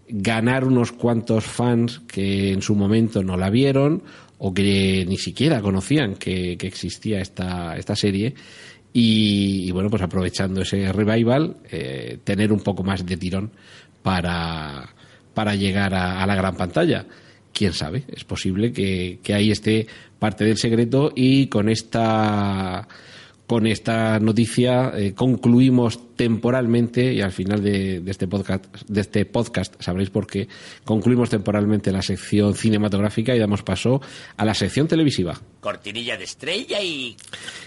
ganar 0.07 0.65
unos 0.65 0.91
cuantos 0.91 1.45
fans 1.45 2.01
que 2.07 2.51
en 2.51 2.61
su 2.61 2.75
momento 2.75 3.23
no 3.23 3.37
la 3.37 3.49
vieron 3.49 4.03
o 4.37 4.53
que 4.53 5.05
ni 5.07 5.17
siquiera 5.17 5.61
conocían 5.61 6.15
que, 6.15 6.53
existía 6.61 7.21
esta, 7.21 7.75
esta 7.77 7.95
serie. 7.95 8.35
Y, 8.97 9.69
bueno, 9.71 9.89
pues 9.89 10.01
aprovechando 10.03 10.61
ese 10.61 10.89
revival, 10.93 11.57
eh, 11.69 12.19
tener 12.23 12.53
un 12.53 12.61
poco 12.61 12.81
más 12.81 13.05
de 13.05 13.17
tirón 13.17 13.51
para, 14.01 14.87
para 15.33 15.53
llegar 15.53 15.93
a, 15.93 16.25
la 16.25 16.33
gran 16.33 16.55
pantalla. 16.55 17.05
Quién 17.51 17.73
sabe, 17.73 18.05
es 18.07 18.23
posible 18.23 18.71
que, 18.71 19.19
que 19.21 19.33
ahí 19.33 19.51
esté 19.51 19.85
parte 20.17 20.45
del 20.45 20.55
secreto 20.55 21.11
y 21.13 21.47
con 21.47 21.67
esta 21.67 22.87
con 23.47 23.67
esta 23.67 24.17
noticia 24.19 24.93
eh, 24.95 25.13
concluimos 25.13 25.99
temporalmente 26.15 27.13
y 27.13 27.21
al 27.21 27.31
final 27.31 27.61
de, 27.61 28.01
este 28.07 28.27
podcast 28.27 28.65
de 28.87 29.01
este 29.01 29.25
podcast 29.25 29.75
sabréis 29.81 30.09
por 30.09 30.27
qué 30.27 30.47
concluimos 30.83 31.29
temporalmente 31.29 31.91
la 31.91 32.01
sección 32.01 32.55
cinematográfica 32.55 33.35
y 33.35 33.39
damos 33.39 33.63
paso 33.63 34.01
a 34.37 34.45
la 34.45 34.53
sección 34.53 34.87
televisiva. 34.87 35.39
Cortinilla 35.59 36.17
de 36.17 36.23
estrella 36.23 36.81
y 36.81 37.15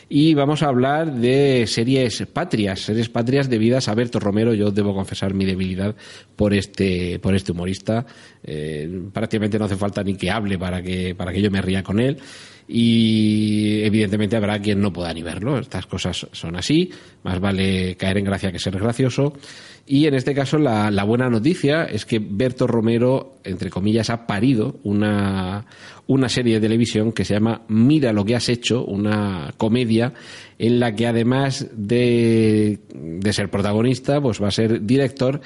y 0.09 0.35
vamos 0.35 0.63
a 0.63 0.69
hablar 0.69 1.13
de 1.13 1.67
series 1.67 2.25
patrias 2.33 2.81
series 2.81 3.09
patrias 3.09 3.49
debidas 3.49 3.89
a 3.89 3.95
Berto 3.95 4.19
Romero. 4.21 4.55
Yo 4.55 4.71
debo 4.71 4.95
confesar 4.95 5.35
mi 5.35 5.45
debilidad 5.45 5.95
por 6.37 6.55
este 6.55 7.19
por 7.19 7.35
este 7.35 7.53
humorista. 7.53 8.07
Eh, 8.43 8.89
prácticamente 9.13 9.59
no 9.59 9.67
hace 9.67 9.77
falta 9.77 10.03
ni 10.03 10.17
que 10.17 10.31
hable 10.31 10.59
para 10.59 10.83
que 10.83 11.15
para 11.15 11.33
que 11.33 11.43
yo 11.43 11.51
me 11.51 11.61
ría 11.61 11.83
con 11.83 12.01
él. 12.01 12.19
Y 12.71 13.81
evidentemente 13.83 14.37
habrá 14.37 14.61
quien 14.61 14.81
no 14.81 14.93
pueda 14.93 15.13
ni 15.15 15.23
verlo. 15.23 15.59
Estas 15.59 15.87
cosas 15.87 16.27
son 16.33 16.55
así, 16.55 16.91
más 17.23 17.41
vale 17.41 17.97
caer 17.97 18.19
en 18.19 18.25
gracia 18.25 18.38
que 18.39 18.59
ser 18.59 18.79
gracioso. 18.79 19.33
Y 19.87 20.07
en 20.07 20.15
este 20.15 20.35
caso 20.35 20.59
la, 20.59 20.91
la 20.91 21.05
buena 21.05 21.29
noticia 21.29 21.85
es 21.85 22.05
que 22.05 22.19
Berto 22.19 22.67
Romero, 22.67 23.39
entre 23.45 23.71
comillas, 23.71 24.11
ha 24.11 24.27
parido 24.27 24.77
una, 24.83 25.67
una 26.07 26.29
serie 26.29 26.55
de 26.55 26.61
televisión 26.61 27.13
que 27.13 27.25
se 27.25 27.35
llama 27.35 27.63
Mira 27.69 28.13
lo 28.13 28.25
que 28.25 28.37
has 28.37 28.49
hecho, 28.49 28.85
una 28.85 29.53
comedia 29.57 30.13
en 30.59 30.81
la 30.81 30.95
que 30.95 31.07
además 31.07 31.69
de, 31.73 32.81
de 32.93 33.33
ser 33.33 33.51
protagonista, 33.51 34.21
pues 34.21 34.43
va 34.43 34.49
a 34.49 34.53
ser 34.53 34.85
director 34.85 35.41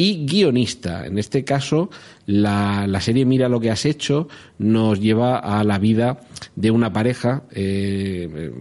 y 0.00 0.24
guionista. 0.26 1.04
En 1.06 1.18
este 1.18 1.44
caso, 1.44 1.90
la, 2.24 2.86
la, 2.86 3.00
serie 3.00 3.26
Mira 3.26 3.48
lo 3.48 3.58
que 3.58 3.70
has 3.70 3.84
hecho 3.84 4.28
nos 4.58 5.00
lleva 5.00 5.38
a 5.38 5.64
la 5.64 5.78
vida 5.78 6.20
de 6.54 6.70
una 6.70 6.92
pareja. 6.92 7.42
Eh, 7.50 8.52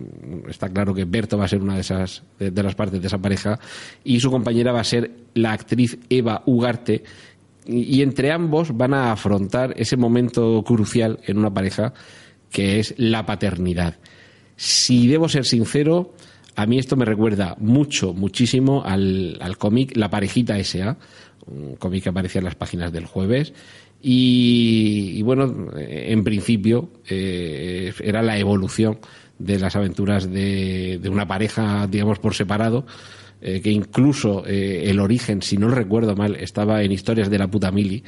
está 0.50 0.70
claro 0.70 0.96
que 0.96 1.06
Berto 1.06 1.38
va 1.38 1.46
a 1.46 1.48
ser 1.48 1.62
una 1.62 1.76
de 1.76 1.82
esas 1.82 2.24
de, 2.40 2.64
las 2.64 2.74
partes 2.74 3.00
de 3.00 3.08
esa 3.08 3.20
pareja 3.20 3.60
y 4.04 4.20
su 4.20 4.32
compañera 4.32 4.72
va 4.72 4.80
a 4.80 4.84
ser 4.84 5.12
la 5.36 5.52
actriz 5.52 6.00
Eva 6.10 6.42
Ugarte. 6.48 7.04
Y, 7.68 7.98
y 7.98 8.02
entre 8.02 8.32
ambos 8.32 8.76
van 8.76 8.96
a 8.96 9.12
afrontar 9.12 9.76
ese 9.78 9.96
momento 9.96 10.64
crucial 10.64 11.20
en 11.28 11.38
una 11.38 11.54
pareja 11.54 11.94
que 12.50 12.80
es 12.80 12.96
la 12.98 13.28
paternidad. 13.28 13.98
Si 14.56 15.08
debo 15.08 15.30
ser 15.30 15.46
sincero, 15.46 16.16
a 16.58 16.66
mí 16.66 16.80
esto 16.80 16.96
me 16.96 17.06
recuerda 17.06 17.56
mucho, 17.60 18.16
muchísimo 18.16 18.84
al, 18.84 19.38
al 19.42 19.58
cómic 19.58 19.96
La 19.96 20.10
parejita 20.10 20.58
S.A., 20.58 20.98
un 21.46 21.76
cómic 21.76 22.04
que 22.04 22.10
aparecía 22.10 22.40
en 22.40 22.46
las 22.46 22.56
páginas 22.56 22.92
del 22.92 23.06
jueves. 23.06 23.54
Y, 24.02 25.22
bueno, 25.22 25.70
en 25.78 26.24
principio 26.24 26.90
eh, 27.08 27.94
era 28.04 28.24
la 28.24 28.40
evolución 28.40 29.00
de 29.38 29.60
las 29.60 29.76
aventuras 29.76 30.32
de, 30.32 31.00
de 31.00 31.10
una 31.10 31.28
pareja, 31.28 31.86
digamos, 31.86 32.18
por 32.18 32.34
separado, 32.34 32.88
eh, 33.40 33.62
que 33.62 33.70
incluso 33.70 34.44
eh, 34.48 34.90
el 34.90 35.00
origen, 35.00 35.44
si 35.44 35.58
no 35.58 35.70
recuerdo 35.70 36.16
mal, 36.16 36.36
estaba 36.36 36.82
en 36.82 36.92
Historias 36.92 37.30
de 37.30 37.38
la 37.38 37.52
puta 37.52 37.72
Mili, 37.72 38.04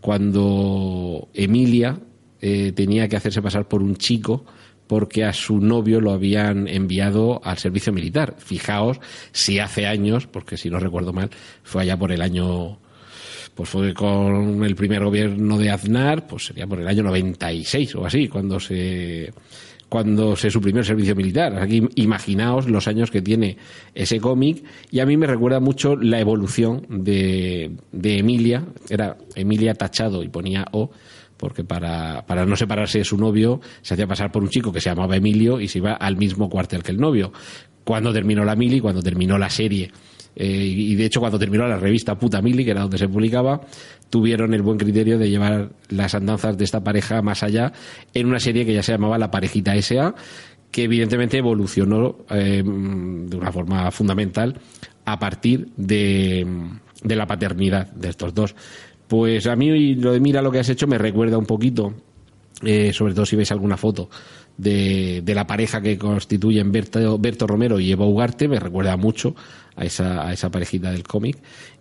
cuando 0.00 1.28
Emilia 1.34 1.98
tenía 2.40 3.08
que 3.08 3.16
hacerse 3.16 3.42
pasar 3.42 3.66
por 3.66 3.82
un 3.82 3.96
chico 3.96 4.44
porque 4.88 5.24
a 5.24 5.32
su 5.32 5.60
novio 5.60 6.00
lo 6.00 6.10
habían 6.12 6.66
enviado 6.66 7.40
al 7.44 7.58
servicio 7.58 7.92
militar. 7.92 8.34
Fijaos 8.38 8.98
si 9.30 9.60
hace 9.60 9.86
años, 9.86 10.26
porque 10.26 10.56
si 10.56 10.70
no 10.70 10.80
recuerdo 10.80 11.12
mal, 11.12 11.30
fue 11.62 11.82
allá 11.82 11.96
por 11.96 12.10
el 12.10 12.22
año 12.22 12.78
pues 13.54 13.70
fue 13.70 13.92
con 13.92 14.64
el 14.64 14.76
primer 14.76 15.02
gobierno 15.02 15.58
de 15.58 15.70
Aznar, 15.70 16.28
pues 16.28 16.46
sería 16.46 16.64
por 16.68 16.80
el 16.80 16.86
año 16.86 17.02
96 17.02 17.96
o 17.96 18.06
así, 18.06 18.28
cuando 18.28 18.60
se 18.60 19.32
cuando 19.88 20.36
se 20.36 20.50
suprimió 20.50 20.80
el 20.80 20.86
servicio 20.86 21.16
militar. 21.16 21.58
Aquí 21.58 21.82
imaginaos 21.96 22.68
los 22.68 22.86
años 22.86 23.10
que 23.10 23.22
tiene 23.22 23.56
ese 23.94 24.20
cómic 24.20 24.62
y 24.90 25.00
a 25.00 25.06
mí 25.06 25.16
me 25.16 25.26
recuerda 25.26 25.60
mucho 25.60 25.96
la 25.96 26.20
evolución 26.20 26.86
de, 26.88 27.72
de 27.90 28.18
Emilia, 28.18 28.64
era 28.88 29.16
Emilia 29.34 29.74
tachado 29.74 30.22
y 30.22 30.28
ponía 30.28 30.66
O, 30.72 30.90
porque 31.38 31.64
para, 31.64 32.26
para 32.26 32.44
no 32.44 32.56
separarse 32.56 32.98
de 32.98 33.04
su 33.04 33.16
novio 33.16 33.60
se 33.80 33.94
hacía 33.94 34.06
pasar 34.06 34.30
por 34.30 34.42
un 34.42 34.50
chico 34.50 34.72
que 34.72 34.80
se 34.80 34.90
llamaba 34.90 35.16
Emilio 35.16 35.60
y 35.60 35.68
se 35.68 35.78
iba 35.78 35.94
al 35.94 36.16
mismo 36.16 36.50
cuartel 36.50 36.82
que 36.82 36.92
el 36.92 36.98
novio. 36.98 37.32
Cuando 37.84 38.12
terminó 38.12 38.44
la 38.44 38.54
mili, 38.54 38.80
cuando 38.80 39.02
terminó 39.02 39.38
la 39.38 39.48
serie 39.48 39.90
eh, 40.40 40.46
y 40.46 40.94
de 40.94 41.04
hecho 41.04 41.18
cuando 41.18 41.36
terminó 41.36 41.66
la 41.66 41.78
revista 41.78 42.16
Puta 42.16 42.40
Mili, 42.40 42.64
que 42.64 42.70
era 42.70 42.82
donde 42.82 42.96
se 42.96 43.08
publicaba, 43.08 43.60
tuvieron 44.08 44.54
el 44.54 44.62
buen 44.62 44.78
criterio 44.78 45.18
de 45.18 45.28
llevar 45.28 45.70
las 45.88 46.14
andanzas 46.14 46.56
de 46.56 46.64
esta 46.64 46.84
pareja 46.84 47.22
más 47.22 47.42
allá 47.42 47.72
en 48.14 48.26
una 48.28 48.38
serie 48.38 48.64
que 48.64 48.72
ya 48.72 48.84
se 48.84 48.92
llamaba 48.92 49.18
La 49.18 49.32
Parejita 49.32 49.74
S.A., 49.74 50.14
que 50.70 50.84
evidentemente 50.84 51.38
evolucionó 51.38 52.18
eh, 52.30 52.62
de 52.62 53.36
una 53.36 53.50
forma 53.50 53.90
fundamental 53.90 54.60
a 55.04 55.18
partir 55.18 55.70
de, 55.76 56.46
de 57.02 57.16
la 57.16 57.26
paternidad 57.26 57.90
de 57.90 58.10
estos 58.10 58.32
dos. 58.32 58.54
Pues 59.08 59.46
a 59.46 59.56
mí 59.56 59.94
lo 59.94 60.12
de 60.12 60.20
mira 60.20 60.42
lo 60.42 60.52
que 60.52 60.60
has 60.60 60.68
hecho 60.68 60.86
me 60.86 60.98
recuerda 60.98 61.38
un 61.38 61.46
poquito, 61.46 61.94
eh, 62.62 62.92
sobre 62.92 63.14
todo 63.14 63.26
si 63.26 63.36
veis 63.36 63.50
alguna 63.50 63.76
foto 63.76 64.10
de, 64.58 65.22
de, 65.24 65.34
la 65.34 65.46
pareja 65.46 65.80
que 65.80 65.96
constituyen 65.96 66.70
Berto, 66.70 67.18
Berto 67.18 67.46
Romero 67.46 67.80
y 67.80 67.90
Eva 67.90 68.04
Ugarte, 68.04 68.48
me 68.48 68.60
recuerda 68.60 68.96
mucho 68.96 69.34
a 69.76 69.84
esa, 69.84 70.28
a 70.28 70.32
esa 70.32 70.50
parejita 70.50 70.90
del 70.90 71.04
cómic. 71.04 71.38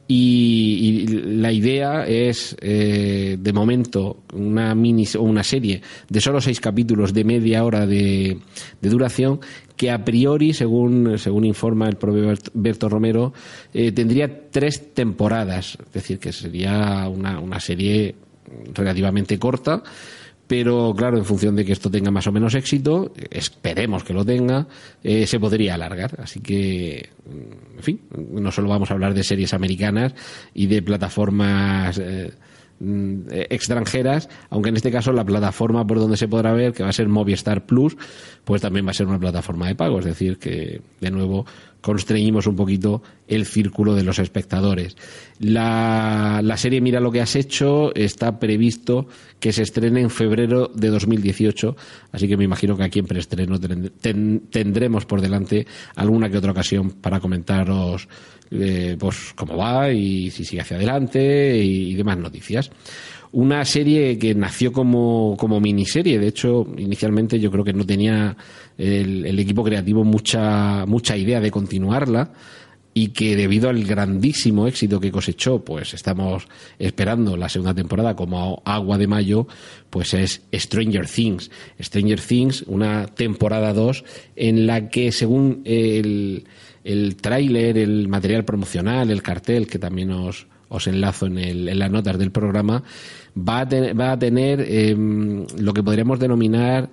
Y, 0.08 1.06
y, 1.06 1.08
la 1.08 1.52
idea 1.52 2.06
es, 2.08 2.56
eh, 2.62 3.38
de 3.38 3.54
momento, 3.54 4.24
una 4.34 4.74
mini 4.74 5.06
o 5.18 5.22
una 5.22 5.44
serie 5.44 5.82
de 6.08 6.22
solo 6.22 6.40
seis 6.40 6.62
capítulos 6.62 7.14
de 7.14 7.26
media 7.26 7.66
hora 7.66 7.86
de, 7.86 8.40
de 8.82 8.90
duración 8.90 9.42
que 9.76 9.92
a 9.92 10.04
priori, 10.04 10.54
según, 10.54 11.20
según 11.20 11.46
informa 11.46 11.88
el 11.88 11.98
propio 11.98 12.34
Berto 12.54 12.90
Romero, 12.90 13.34
eh, 13.74 13.92
tendría 13.92 14.50
tres 14.50 14.94
temporadas. 14.94 15.78
Es 15.86 15.94
decir, 15.94 16.20
que 16.20 16.32
sería 16.32 17.08
una, 17.08 17.40
una 17.40 17.60
serie 17.60 18.16
relativamente 18.74 19.38
corta 19.38 19.84
pero 20.48 20.94
claro, 20.96 21.18
en 21.18 21.26
función 21.26 21.56
de 21.56 21.66
que 21.66 21.74
esto 21.74 21.92
tenga 21.92 22.10
más 22.10 22.26
o 22.28 22.32
menos 22.32 22.56
éxito, 22.56 23.14
esperemos 23.30 24.04
que 24.04 24.14
lo 24.14 24.24
tenga, 24.24 24.66
eh, 25.04 25.28
se 25.28 25.40
podría 25.40 25.76
alargar. 25.76 26.20
Así 26.22 26.40
que, 26.40 27.10
en 27.78 27.84
fin, 27.84 28.02
no 28.32 28.52
solo 28.52 28.70
vamos 28.70 28.90
a 28.90 28.94
hablar 28.94 29.14
de 29.14 29.24
series 29.24 29.54
americanas 29.54 30.14
y 30.54 30.68
de 30.68 30.82
plataformas 30.82 32.00
eh, 32.00 32.32
mm, 32.80 33.24
extranjeras, 33.50 34.30
aunque 34.50 34.70
en 34.70 34.78
este 34.78 34.90
caso 34.92 35.12
la 35.12 35.26
plataforma 35.26 35.86
por 35.86 36.00
donde 36.00 36.16
se 36.16 36.30
podrá 36.30 36.54
ver, 36.54 36.72
que 36.72 36.84
va 36.84 36.90
a 36.90 36.94
ser 36.94 37.10
Movistar 37.10 37.66
Plus, 37.66 37.98
pues 38.46 38.62
también 38.62 38.86
va 38.86 38.92
a 38.92 38.94
ser 38.96 39.08
una 39.08 39.20
plataforma 39.20 39.68
de 39.68 39.76
pago, 39.76 40.00
es 40.00 40.06
decir, 40.06 40.38
que 40.38 40.82
de 41.02 41.12
nuevo 41.12 41.46
constreñimos 41.82 42.48
un 42.48 42.56
poquito 42.56 43.02
el 43.28 43.46
círculo 43.46 43.94
de 43.96 44.04
los 44.04 44.20
espectadores. 44.20 44.96
La, 45.40 46.42
la, 46.44 46.58
serie 46.58 46.82
Mira 46.82 47.00
lo 47.00 47.12
que 47.12 47.22
has 47.22 47.36
hecho 47.36 47.94
está 47.96 48.40
previsto 48.40 49.08
que 49.40 49.52
se 49.54 49.64
estrene 49.64 50.02
en 50.02 50.10
febrero 50.10 50.72
de 50.74 50.90
2018, 50.90 51.76
así 52.12 52.28
que 52.28 52.38
me 52.38 52.44
imagino 52.44 52.76
que 52.76 52.84
aquí 52.84 53.00
en 53.00 53.06
preestreno 53.06 53.60
ten, 53.60 54.42
tendremos 54.50 55.06
por 55.06 55.22
delante 55.22 55.68
alguna 55.96 56.30
que 56.30 56.38
otra 56.38 56.52
ocasión 56.52 56.92
para 56.92 57.20
comentaros 57.20 58.08
eh, 58.50 58.96
pues 58.98 59.34
cómo 59.36 59.58
va 59.58 59.92
y 59.92 60.32
si 60.32 60.46
sigue 60.46 60.62
hacia 60.62 60.78
adelante 60.78 61.58
y 61.58 61.94
demás 61.96 62.18
noticias 62.18 62.72
una 63.32 63.66
serie 63.66 64.18
que 64.18 64.34
nació 64.36 64.72
como, 64.72 65.36
como 65.38 65.60
miniserie. 65.60 66.20
De 66.20 66.28
hecho, 66.28 66.68
inicialmente 66.78 67.40
yo 67.40 67.52
creo 67.52 67.64
que 67.64 67.74
no 67.74 67.86
tenía 67.86 68.36
el, 68.78 69.26
el, 69.26 69.40
equipo 69.40 69.64
creativo 69.64 70.04
mucha, 70.04 70.86
mucha 70.86 71.18
idea 71.18 71.40
de 71.40 71.52
continuarla 71.52 72.32
y 72.98 73.10
que 73.10 73.36
debido 73.36 73.70
al 73.70 73.84
grandísimo 73.84 74.66
éxito 74.66 75.00
que 75.00 75.12
cosechó, 75.12 75.64
pues 75.64 75.94
estamos 75.94 76.48
esperando 76.80 77.38
la 77.38 77.48
segunda 77.48 77.76
temporada 77.76 78.16
como 78.16 78.64
agua 78.66 78.98
de 78.98 79.06
mayo, 79.06 79.48
pues 79.92 80.16
es 80.16 80.42
Stranger 80.52 81.06
Things. 81.06 81.52
Stranger 81.80 82.20
Things, 82.20 82.64
una 82.64 83.06
temporada 83.06 83.72
2 83.72 84.04
en 84.36 84.66
la 84.66 84.90
que 84.90 85.12
según 85.12 85.62
el, 85.66 86.48
el 86.84 87.18
tráiler, 87.18 87.78
el 87.78 88.08
material 88.08 88.46
promocional, 88.46 89.12
el 89.12 89.22
cartel 89.22 89.68
que 89.68 89.78
también 89.78 90.10
os, 90.10 90.48
os 90.70 90.88
enlazo 90.88 91.28
en, 91.28 91.38
el, 91.38 91.68
en 91.70 91.80
las 91.80 91.92
notas 91.92 92.18
del 92.18 92.32
programa, 92.32 92.84
va 93.38 93.62
a, 93.62 93.94
va 93.94 94.12
a 94.12 94.20
tener 94.20 94.62
eh, 94.62 94.96
lo 94.96 95.74
que 95.74 95.84
podríamos 95.84 96.20
denominar 96.20 96.90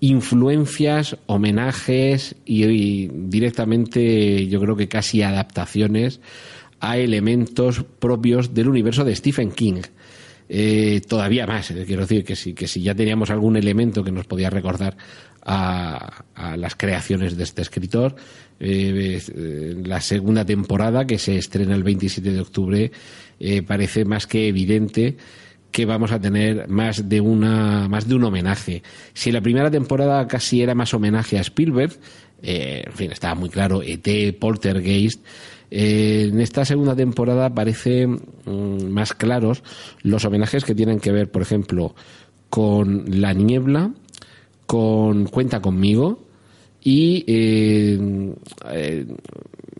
influencias, 0.00 1.16
homenajes 1.26 2.34
y, 2.46 3.08
directamente 3.08 4.46
yo 4.48 4.60
creo 4.60 4.76
que 4.76 4.88
casi 4.88 5.22
adaptaciones 5.22 6.20
a 6.80 6.96
elementos 6.96 7.84
propios 7.98 8.54
del 8.54 8.68
universo 8.68 9.04
de 9.04 9.14
Stephen 9.14 9.50
King. 9.52 9.82
eh, 10.48 11.00
todavía 11.06 11.46
más. 11.46 11.70
Eh, 11.70 11.84
quiero 11.86 12.02
decir 12.02 12.24
que 12.24 12.34
si 12.34 12.82
ya 12.82 12.94
teníamos 12.94 13.30
algún 13.30 13.56
elemento 13.56 14.02
que 14.02 14.10
nos 14.10 14.26
podía 14.26 14.50
recordar 14.50 14.96
a, 15.42 16.56
las 16.56 16.74
creaciones 16.74 17.36
de 17.36 17.44
este 17.44 17.62
escritor, 17.62 18.14
la 18.60 20.00
segunda 20.02 20.44
temporada 20.44 21.06
que 21.06 21.18
se 21.18 21.36
estrena 21.38 21.74
el 21.74 21.82
27 21.82 22.30
de 22.30 22.40
octubre 22.40 22.92
parece 23.66 24.04
más 24.04 24.26
que 24.26 24.48
evidente 24.48 25.16
que 25.70 25.86
vamos 25.86 26.12
a 26.12 26.20
tener 26.20 26.68
más 26.68 27.08
de 27.08 27.20
una 27.20 27.88
más 27.88 28.08
de 28.08 28.14
un 28.14 28.24
homenaje. 28.24 28.82
Si 29.14 29.32
la 29.32 29.40
primera 29.40 29.70
temporada 29.70 30.26
casi 30.26 30.62
era 30.62 30.74
más 30.74 30.92
homenaje 30.94 31.38
a 31.38 31.42
Spielberg, 31.42 31.92
eh, 32.42 32.84
en 32.86 32.92
fin, 32.92 33.12
estaba 33.12 33.34
muy 33.34 33.50
claro, 33.50 33.82
ET, 33.82 34.38
Poltergeist, 34.38 35.24
eh, 35.70 36.28
en 36.30 36.40
esta 36.40 36.64
segunda 36.64 36.96
temporada 36.96 37.54
parecen 37.54 38.20
mm, 38.44 38.88
más 38.88 39.14
claros 39.14 39.62
los 40.02 40.24
homenajes 40.24 40.64
que 40.64 40.74
tienen 40.74 40.98
que 40.98 41.12
ver, 41.12 41.30
por 41.30 41.42
ejemplo, 41.42 41.94
con 42.48 43.04
La 43.20 43.32
Niebla, 43.32 43.92
con 44.66 45.26
Cuenta 45.26 45.60
conmigo 45.60 46.26
y, 46.82 47.24
eh, 47.26 47.98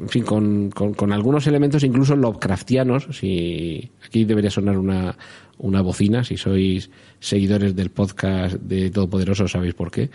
en 0.01 0.09
fin, 0.09 0.25
con, 0.25 0.71
con, 0.71 1.13
algunos 1.13 1.47
elementos 1.47 1.83
incluso 1.83 2.17
Lovecraftianos. 2.17 3.09
Si, 3.13 3.91
aquí 4.05 4.25
debería 4.25 4.51
sonar 4.51 4.79
una, 4.79 5.17
una 5.59 5.83
bocina, 5.83 6.25
si 6.25 6.37
sois 6.37 6.91
seguidores 7.19 7.77
del 7.77 7.91
podcast 7.91 8.57
de 8.57 8.91
Todopoderoso 8.91 9.49
sabéis 9.49 9.75
por 9.75 9.91
qué. 9.91 10.11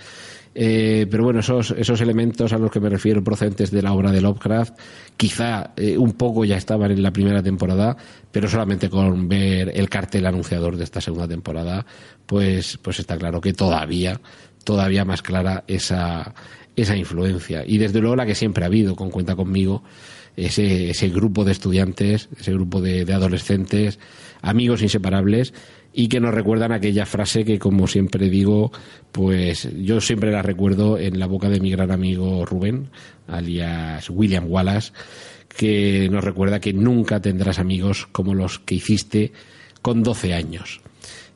Eh, 0.58 1.06
pero 1.12 1.24
bueno, 1.24 1.42
esos, 1.42 1.72
esos 1.72 2.00
elementos 2.00 2.54
a 2.54 2.58
los 2.58 2.72
que 2.72 2.80
me 2.80 2.90
refiero 2.90 3.24
procedentes 3.24 3.72
de 3.72 3.82
la 3.82 3.94
obra 3.94 4.12
de 4.12 4.22
Lovecraft, 4.22 4.80
quizá 5.18 5.74
eh, 5.76 5.98
un 5.98 6.14
poco 6.14 6.46
ya 6.46 6.56
estaban 6.56 6.92
en 6.92 7.04
la 7.04 7.12
primera 7.12 7.44
temporada, 7.44 7.98
pero 8.32 8.48
solamente 8.48 8.90
con 8.90 9.28
ver 9.28 9.74
el 9.76 9.90
cartel 9.90 10.26
anunciador 10.26 10.78
de 10.78 10.86
esta 10.86 11.02
segunda 11.02 11.28
temporada, 11.28 11.86
pues, 12.26 12.78
pues 12.82 13.00
está 13.00 13.18
claro 13.18 13.42
que 13.42 13.52
todavía, 13.52 14.22
todavía 14.64 15.04
más 15.04 15.22
clara 15.22 15.66
esa, 15.68 16.34
esa 16.76 16.96
influencia. 16.96 17.64
Y 17.66 17.78
desde 17.78 18.02
luego 18.02 18.16
la 18.16 18.26
que 18.26 18.36
siempre 18.36 18.64
ha 18.64 18.68
habido, 18.68 18.96
con 18.96 19.10
Cuenta 19.10 19.36
conmigo, 19.36 19.84
ese, 20.36 20.90
ese 20.90 21.10
grupo 21.10 21.46
de 21.46 21.52
estudiantes, 21.52 22.30
ese 22.38 22.52
grupo 22.52 22.82
de, 22.82 23.06
de 23.06 23.14
adolescentes, 23.14 24.00
amigos 24.42 24.82
inseparables, 24.82 25.54
y 25.94 26.10
que 26.10 26.20
nos 26.20 26.34
recuerdan 26.34 26.74
aquella 26.74 27.06
frase 27.06 27.46
que, 27.46 27.58
como 27.58 27.88
siempre 27.88 28.30
digo, 28.30 28.72
pues 29.14 29.70
yo 29.82 30.02
siempre 30.02 30.32
la 30.32 30.42
recuerdo 30.42 30.98
en 30.98 31.20
la 31.20 31.26
boca 31.26 31.50
de 31.50 31.62
mi 31.62 31.72
gran 31.72 31.92
amigo 31.92 32.46
Rubén, 32.46 32.90
alias 33.28 34.10
William 34.10 34.46
Wallace, 34.50 34.92
que 35.48 36.10
nos 36.12 36.24
recuerda 36.24 36.60
que 36.60 36.74
nunca 36.74 37.22
tendrás 37.22 37.60
amigos 37.60 38.08
como 38.12 38.34
los 38.34 38.60
que 38.60 38.76
hiciste 38.76 39.32
con 39.82 40.04
12 40.04 40.34
años. 40.34 40.82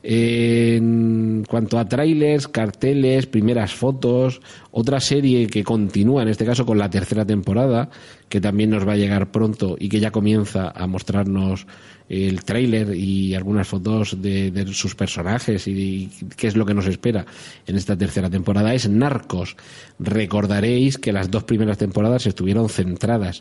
En 0.02 1.44
cuanto 1.46 1.78
a 1.78 1.86
trailers, 1.86 2.48
carteles, 2.48 3.26
primeras 3.26 3.74
fotos, 3.74 4.40
otra 4.70 4.98
serie 4.98 5.46
que 5.46 5.62
continúa, 5.62 6.22
en 6.22 6.28
este 6.28 6.46
caso 6.46 6.64
con 6.64 6.78
la 6.78 6.88
tercera 6.88 7.26
temporada, 7.26 7.90
que 8.30 8.40
también 8.40 8.70
nos 8.70 8.88
va 8.88 8.94
a 8.94 8.96
llegar 8.96 9.30
pronto 9.30 9.76
y 9.78 9.90
que 9.90 10.00
ya 10.00 10.10
comienza 10.10 10.70
a 10.70 10.86
mostrarnos 10.86 11.66
el 12.08 12.42
tráiler 12.44 12.94
y 12.96 13.34
algunas 13.34 13.68
fotos 13.68 14.20
de, 14.22 14.66
sus 14.72 14.94
personajes 14.94 15.68
y, 15.68 16.10
qué 16.36 16.46
es 16.46 16.56
lo 16.56 16.64
que 16.64 16.74
nos 16.74 16.86
espera 16.86 17.26
en 17.66 17.76
esta 17.76 17.96
tercera 17.96 18.30
temporada, 18.30 18.72
es 18.72 18.88
Narcos. 18.88 19.56
Recordaréis 19.98 20.96
que 20.96 21.12
las 21.12 21.30
dos 21.30 21.44
primeras 21.44 21.76
temporadas 21.76 22.26
estuvieron 22.26 22.68
centradas 22.68 23.40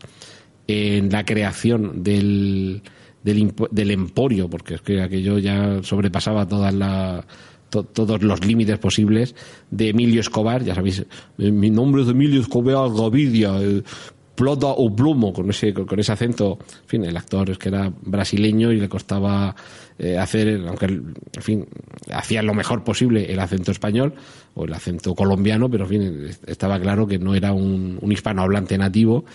en 0.68 1.10
la 1.10 1.26
creación 1.26 2.04
del 2.04 2.84
del, 3.24 3.92
emporio, 3.92 4.50
porque 4.50 4.76
es 4.76 4.82
que 4.82 5.02
aquello 5.02 5.38
ya 5.38 5.82
sobrepasaba 5.84 6.48
todas 6.48 6.74
todos 7.70 8.24
los 8.24 8.44
límites 8.44 8.80
posibles 8.80 9.36
de 9.70 9.90
Emilio 9.90 10.22
Escobar, 10.22 10.64
ya 10.64 10.74
sabéis, 10.74 11.06
eh, 11.38 11.52
mi 11.52 11.70
nombre 11.70 12.02
es 12.02 12.08
Emilio 12.08 12.42
Escobar 12.42 12.90
Gavidia, 12.92 13.54
plata 14.40 14.68
o 14.68 14.96
plomo, 14.96 15.34
con 15.34 15.50
ese, 15.50 15.74
con 15.74 16.00
ese 16.00 16.14
acento, 16.14 16.60
en 16.62 16.88
fin, 16.88 17.04
el 17.04 17.18
actor 17.18 17.50
es 17.50 17.58
que 17.58 17.70
era 17.70 17.92
brasileño 18.02 18.72
y 18.72 18.80
le 18.80 18.88
costaba 18.88 19.54
eh, 20.00 20.18
hacer, 20.18 20.62
aunque, 20.68 20.86
en 20.86 21.42
fin, 21.42 21.68
hacía 22.12 22.42
lo 22.42 22.54
mejor 22.54 22.84
posible 22.84 23.32
el 23.32 23.40
acento 23.40 23.72
español 23.72 24.14
o 24.56 24.66
el 24.66 24.74
acento 24.74 25.14
colombiano, 25.14 25.70
pero 25.70 25.84
en 25.84 25.90
fin, 25.90 26.30
estaba 26.48 26.80
claro 26.80 27.06
que 27.06 27.20
no 27.20 27.36
era 27.36 27.54
un, 27.54 28.00
un 28.02 28.12
hispanohablante 28.12 28.78
nativo 28.78 29.26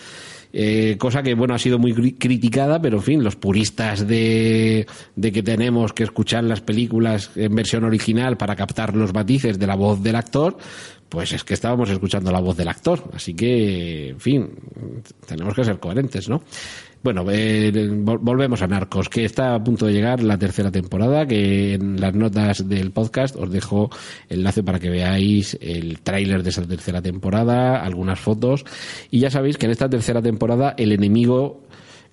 eh, 0.57 0.95
cosa 0.97 1.21
que, 1.21 1.33
bueno, 1.33 1.53
ha 1.53 1.59
sido 1.59 1.77
muy 1.77 1.93
criticada, 1.93 2.81
pero 2.81 2.95
en 2.99 3.03
fin, 3.03 3.23
los 3.25 3.35
puristas 3.35 4.07
de, 4.07 4.87
de 5.17 5.31
que 5.33 5.43
tenemos 5.43 5.91
que 5.91 6.03
escuchar 6.03 6.45
las 6.45 6.61
películas 6.61 7.31
en 7.35 7.53
versión 7.53 7.83
original 7.83 8.37
para 8.37 8.55
captar 8.55 8.95
los 8.95 9.13
matices 9.13 9.59
de 9.59 9.67
la 9.67 9.75
voz 9.75 10.01
del 10.01 10.15
actor, 10.15 10.55
pues 11.09 11.31
es 11.33 11.43
que 11.43 11.53
estábamos 11.53 11.89
escuchando 11.89 12.31
la 12.31 12.39
voz 12.39 12.57
del 12.57 12.67
actor. 12.67 13.03
Así 13.13 13.33
que, 13.33 14.09
en 14.09 14.19
fin, 14.19 14.49
tenemos 15.27 15.53
que 15.53 15.63
ser 15.63 15.79
coherentes, 15.79 16.27
¿no? 16.29 16.41
Bueno, 17.05 17.23
eh, 17.29 17.71
volvemos 17.93 18.63
a 18.63 18.67
Narcos, 18.67 19.09
que 19.09 19.25
está 19.25 19.53
a 19.53 19.63
punto 19.63 19.85
de 19.85 19.93
llegar 19.93 20.23
la 20.23 20.39
tercera 20.39 20.71
temporada, 20.71 21.27
que 21.27 21.75
en 21.75 22.01
las 22.01 22.15
notas 22.15 22.67
del 22.67 22.89
podcast 22.89 23.35
os 23.35 23.51
dejo 23.51 23.91
enlace 24.27 24.63
para 24.63 24.79
que 24.79 24.89
veáis 24.89 25.55
el 25.61 25.99
tráiler 25.99 26.41
de 26.41 26.49
esa 26.49 26.63
tercera 26.65 27.03
temporada, 27.03 27.83
algunas 27.83 28.19
fotos, 28.19 28.65
y 29.11 29.19
ya 29.19 29.29
sabéis 29.29 29.57
que 29.59 29.67
en 29.67 29.73
esta 29.73 29.87
tercera 29.87 30.19
temporada 30.19 30.73
el 30.79 30.93
enemigo 30.93 31.61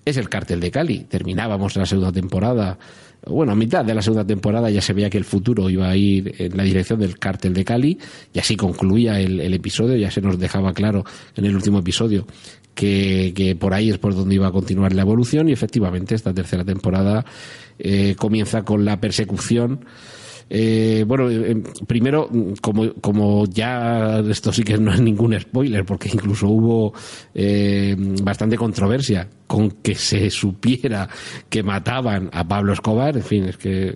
es 0.05 0.17
el 0.17 0.29
cártel 0.29 0.59
de 0.59 0.71
Cali. 0.71 0.99
Terminábamos 1.09 1.75
la 1.75 1.85
segunda 1.85 2.11
temporada 2.11 2.77
bueno, 3.25 3.53
a 3.53 3.55
mitad 3.55 3.85
de 3.85 3.93
la 3.93 4.01
segunda 4.01 4.25
temporada 4.25 4.69
ya 4.69 4.81
se 4.81 4.93
veía 4.93 5.09
que 5.09 5.17
el 5.17 5.23
futuro 5.23 5.69
iba 5.69 5.89
a 5.89 5.95
ir 5.95 6.35
en 6.37 6.57
la 6.57 6.63
dirección 6.63 6.99
del 6.99 7.17
cártel 7.17 7.53
de 7.53 7.63
Cali 7.63 7.97
y 8.33 8.39
así 8.39 8.57
concluía 8.57 9.19
el, 9.19 9.53
episodio, 9.53 9.95
ya 9.95 10.11
se 10.11 10.19
nos 10.21 10.37
dejaba 10.37 10.73
claro 10.73 11.05
en 11.35 11.45
el 11.45 11.55
último 11.55 11.79
episodio 11.79 12.27
que, 12.75 13.55
por 13.59 13.73
ahí 13.73 13.91
es 13.91 13.97
por 13.97 14.13
donde 14.13 14.35
iba 14.35 14.47
a 14.47 14.51
continuar 14.51 14.93
la 14.93 15.03
evolución 15.03 15.47
y 15.47 15.53
efectivamente 15.53 16.15
esta 16.15 16.33
tercera 16.33 16.65
temporada 16.65 17.23
eh, 17.79 18.15
comienza 18.17 18.63
con 18.63 18.83
la 18.83 18.99
persecución 18.99 19.85
eh, 20.49 21.03
bueno, 21.07 21.29
eh, 21.29 21.63
primero, 21.87 22.29
como, 22.61 22.93
como 22.95 23.45
ya 23.45 24.19
esto 24.19 24.51
sí 24.51 24.63
que 24.63 24.77
no 24.77 24.93
es 24.93 25.01
ningún 25.01 25.39
spoiler, 25.39 25.85
porque 25.85 26.09
incluso 26.13 26.47
hubo 26.47 26.93
eh, 27.33 27.95
bastante 28.21 28.57
controversia 28.57 29.27
con 29.53 29.69
que 29.69 29.93
se 29.93 30.31
supiera 30.31 31.07
que 31.47 31.61
mataban 31.61 32.27
a 32.33 32.43
Pablo 32.47 32.73
Escobar, 32.73 33.15
en 33.15 33.21
fin, 33.21 33.43
es 33.43 33.57
que, 33.57 33.93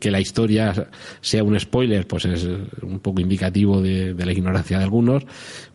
que, 0.00 0.10
la 0.10 0.18
historia 0.18 0.88
sea 1.20 1.44
un 1.44 1.60
spoiler, 1.60 2.06
pues 2.06 2.24
es 2.24 2.48
un 2.80 2.98
poco 3.00 3.20
indicativo 3.20 3.82
de, 3.82 4.14
la 4.14 4.32
ignorancia 4.32 4.78
de 4.78 4.84
algunos, 4.84 5.26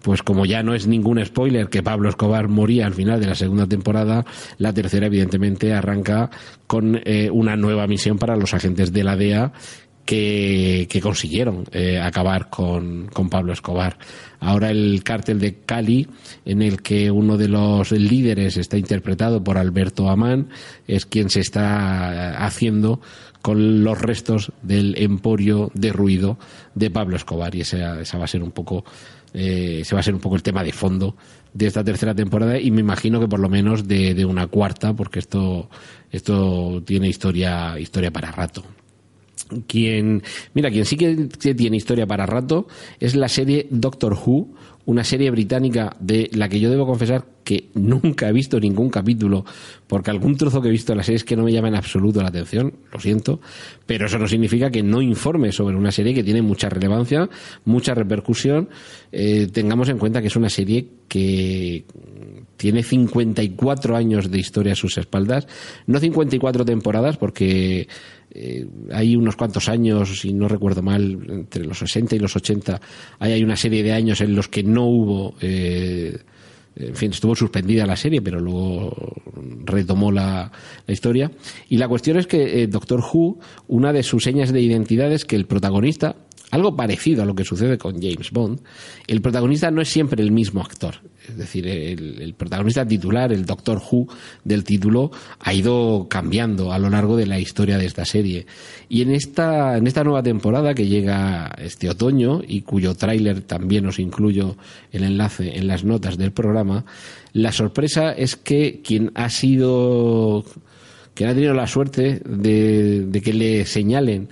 pues 0.01 0.23
como 0.23 0.47
ya 0.47 0.63
no 0.63 0.73
es 0.73 0.87
ningún 0.87 1.23
spoiler 1.23 1.69
que 1.69 1.83
Pablo 1.83 2.09
Escobar 2.09 2.47
moría 2.47 2.87
al 2.87 2.95
final 2.95 3.19
de 3.19 3.27
la 3.27 3.35
segunda 3.35 3.67
temporada, 3.67 4.25
la 4.57 4.73
tercera 4.73 5.05
evidentemente 5.05 5.75
arranca 5.75 6.31
con 6.65 6.99
una 7.33 7.55
nueva 7.55 7.85
misión 7.85 8.17
para 8.17 8.35
los 8.35 8.55
agentes 8.55 8.91
de 8.93 9.03
la 9.03 9.15
DEA 9.15 9.53
que, 10.05 10.99
consiguieron 11.01 11.65
eh, 11.71 11.99
acabar 11.99 12.49
con, 12.49 13.09
Pablo 13.29 13.53
Escobar. 13.53 13.97
Ahora 14.39 14.69
el 14.69 15.03
cártel 15.03 15.39
de 15.39 15.55
Cali, 15.65 16.07
en 16.45 16.61
el 16.61 16.81
que 16.81 17.09
uno 17.09 17.37
de 17.37 17.47
los 17.47 17.91
líderes 17.91 18.57
está 18.57 18.77
interpretado 18.77 19.43
por 19.43 19.57
Alberto 19.57 20.09
Amán, 20.09 20.49
es 20.87 21.05
quien 21.05 21.29
se 21.29 21.39
está 21.39 22.45
haciendo 22.45 22.99
con 23.41 23.83
los 23.83 23.99
restos 23.99 24.51
del 24.61 24.95
emporio 24.97 25.71
de 25.73 25.91
ruido 25.91 26.37
de 26.75 26.89
Pablo 26.91 27.15
Escobar. 27.15 27.55
Y 27.55 27.61
ese, 27.61 27.79
va 27.79 28.23
a 28.23 28.27
ser 28.27 28.43
un 28.43 28.51
poco 28.51 28.83
eh, 29.33 29.79
ese 29.81 29.95
va 29.95 30.01
a 30.01 30.03
ser 30.03 30.13
un 30.13 30.21
poco 30.21 30.35
el 30.35 30.43
tema 30.43 30.63
de 30.63 30.71
fondo 30.71 31.15
de 31.53 31.67
esta 31.67 31.83
tercera 31.83 32.13
temporada. 32.13 32.59
Y 32.59 32.71
me 32.71 32.81
imagino 32.81 33.19
que 33.19 33.27
por 33.27 33.39
lo 33.39 33.49
menos 33.49 33.87
de, 33.87 34.13
de 34.13 34.25
una 34.25 34.47
cuarta 34.47 34.93
porque 34.93 35.19
esto 35.19 35.69
esto 36.11 36.83
tiene 36.85 37.07
historia 37.07 37.79
historia 37.79 38.11
para 38.11 38.31
rato 38.31 38.63
quien, 39.61 40.23
mira, 40.53 40.71
quien 40.71 40.85
sí 40.85 40.97
que 40.97 41.15
tiene 41.55 41.77
historia 41.77 42.07
para 42.07 42.25
rato 42.25 42.67
es 42.99 43.15
la 43.15 43.29
serie 43.29 43.67
Doctor 43.69 44.13
Who, 44.13 44.53
una 44.85 45.03
serie 45.03 45.31
británica 45.31 45.95
de 45.99 46.29
la 46.33 46.49
que 46.49 46.59
yo 46.59 46.69
debo 46.69 46.85
confesar 46.85 47.25
que 47.43 47.69
nunca 47.73 48.29
he 48.29 48.33
visto 48.33 48.59
ningún 48.59 48.89
capítulo, 48.89 49.45
porque 49.87 50.11
algún 50.11 50.37
trozo 50.37 50.61
que 50.61 50.69
he 50.69 50.71
visto 50.71 50.93
de 50.93 50.97
la 50.97 51.03
serie 51.03 51.17
es 51.17 51.23
que 51.23 51.35
no 51.35 51.43
me 51.43 51.51
llama 51.51 51.67
en 51.67 51.75
absoluto 51.75 52.21
la 52.21 52.29
atención, 52.29 52.73
lo 52.91 52.99
siento, 52.99 53.39
pero 53.85 54.05
eso 54.05 54.17
no 54.17 54.27
significa 54.27 54.71
que 54.71 54.83
no 54.83 55.01
informe 55.01 55.51
sobre 55.51 55.75
una 55.75 55.91
serie 55.91 56.13
que 56.13 56.23
tiene 56.23 56.41
mucha 56.41 56.69
relevancia, 56.69 57.29
mucha 57.65 57.93
repercusión. 57.93 58.69
Eh, 59.11 59.47
tengamos 59.51 59.89
en 59.89 59.97
cuenta 59.97 60.21
que 60.21 60.27
es 60.27 60.35
una 60.35 60.49
serie 60.49 60.87
que 61.07 61.85
tiene 62.57 62.81
54 62.81 63.95
años 63.95 64.31
de 64.31 64.39
historia 64.39 64.73
a 64.73 64.75
sus 64.77 64.97
espaldas, 64.97 65.47
no 65.85 65.99
54 65.99 66.65
temporadas, 66.65 67.17
porque 67.17 67.87
eh, 68.35 68.65
hay 68.91 69.15
unos 69.15 69.35
cuantos 69.35 69.69
años, 69.69 70.19
si 70.19 70.33
no 70.33 70.47
recuerdo 70.47 70.81
mal, 70.81 71.19
entre 71.29 71.65
los 71.65 71.77
60 71.77 72.15
y 72.15 72.19
los 72.19 72.35
80, 72.35 72.81
hay, 73.19 73.43
una 73.43 73.55
serie 73.55 73.83
de 73.83 73.93
años 73.93 74.21
en 74.21 74.35
los 74.35 74.47
que 74.47 74.63
no 74.63 74.85
hubo, 74.85 75.35
eh, 75.39 76.17
en 76.75 76.95
fin, 76.95 77.11
estuvo 77.11 77.35
suspendida 77.35 77.85
la 77.85 77.95
serie, 77.95 78.23
pero 78.23 78.39
luego 78.39 79.21
retomó 79.65 80.11
la, 80.11 80.51
la 80.87 80.93
historia. 80.93 81.31
Y 81.69 81.77
la 81.77 81.87
cuestión 81.87 82.17
es 82.17 82.25
que 82.25 82.63
eh, 82.63 82.67
Doctor 82.67 83.01
Who, 83.01 83.37
una 83.67 83.93
de 83.93 84.01
sus 84.01 84.23
señas 84.23 84.51
de 84.51 84.61
identidad 84.61 85.11
es 85.11 85.25
que 85.25 85.35
el 85.35 85.45
protagonista, 85.45 86.15
algo 86.53 86.75
parecido 86.75 87.23
a 87.23 87.25
lo 87.25 87.33
que 87.33 87.43
sucede 87.43 87.79
con 87.79 87.99
James 87.99 88.29
Bond, 88.29 88.59
el 89.07 89.21
protagonista 89.21 89.71
no 89.71 89.81
es 89.81 89.89
siempre 89.89 90.21
el 90.21 90.31
mismo 90.31 90.61
actor. 90.61 90.97
Es 91.27 91.35
decir, 91.35 91.67
el, 91.67 92.35
protagonista 92.37 92.87
titular, 92.87 93.33
el 93.33 93.43
Doctor 93.43 93.81
Who 93.81 94.07
del 94.43 94.63
título, 94.63 95.09
ha 95.39 95.51
ido 95.51 96.05
cambiando 96.07 96.71
a 96.71 96.77
lo 96.77 96.91
largo 96.91 97.17
de 97.17 97.25
la 97.25 97.39
historia 97.39 97.79
de 97.79 97.87
esta 97.87 98.05
serie. 98.05 98.45
Y 98.87 99.01
en 99.01 99.09
esta, 99.15 99.77
en 99.77 99.87
esta 99.87 100.03
nueva 100.03 100.21
temporada 100.21 100.75
que 100.75 100.85
llega 100.85 101.51
este 101.57 101.89
otoño 101.89 102.43
y 102.47 102.61
cuyo 102.61 102.93
tráiler 102.93 103.41
también 103.41 103.87
os 103.87 103.97
incluyo 103.97 104.55
el 104.91 105.05
enlace 105.05 105.57
en 105.57 105.65
las 105.65 105.83
notas 105.83 106.19
del 106.19 106.33
programa, 106.33 106.85
la 107.31 107.51
sorpresa 107.51 108.11
es 108.11 108.35
que 108.35 108.81
quien 108.83 109.11
ha 109.15 109.31
sido, 109.31 110.45
quien 111.15 111.31
ha 111.31 111.33
tenido 111.33 111.55
la 111.55 111.65
suerte 111.65 112.21
de, 112.23 113.07
de 113.07 113.21
que 113.21 113.33
le 113.33 113.65
señalen 113.65 114.29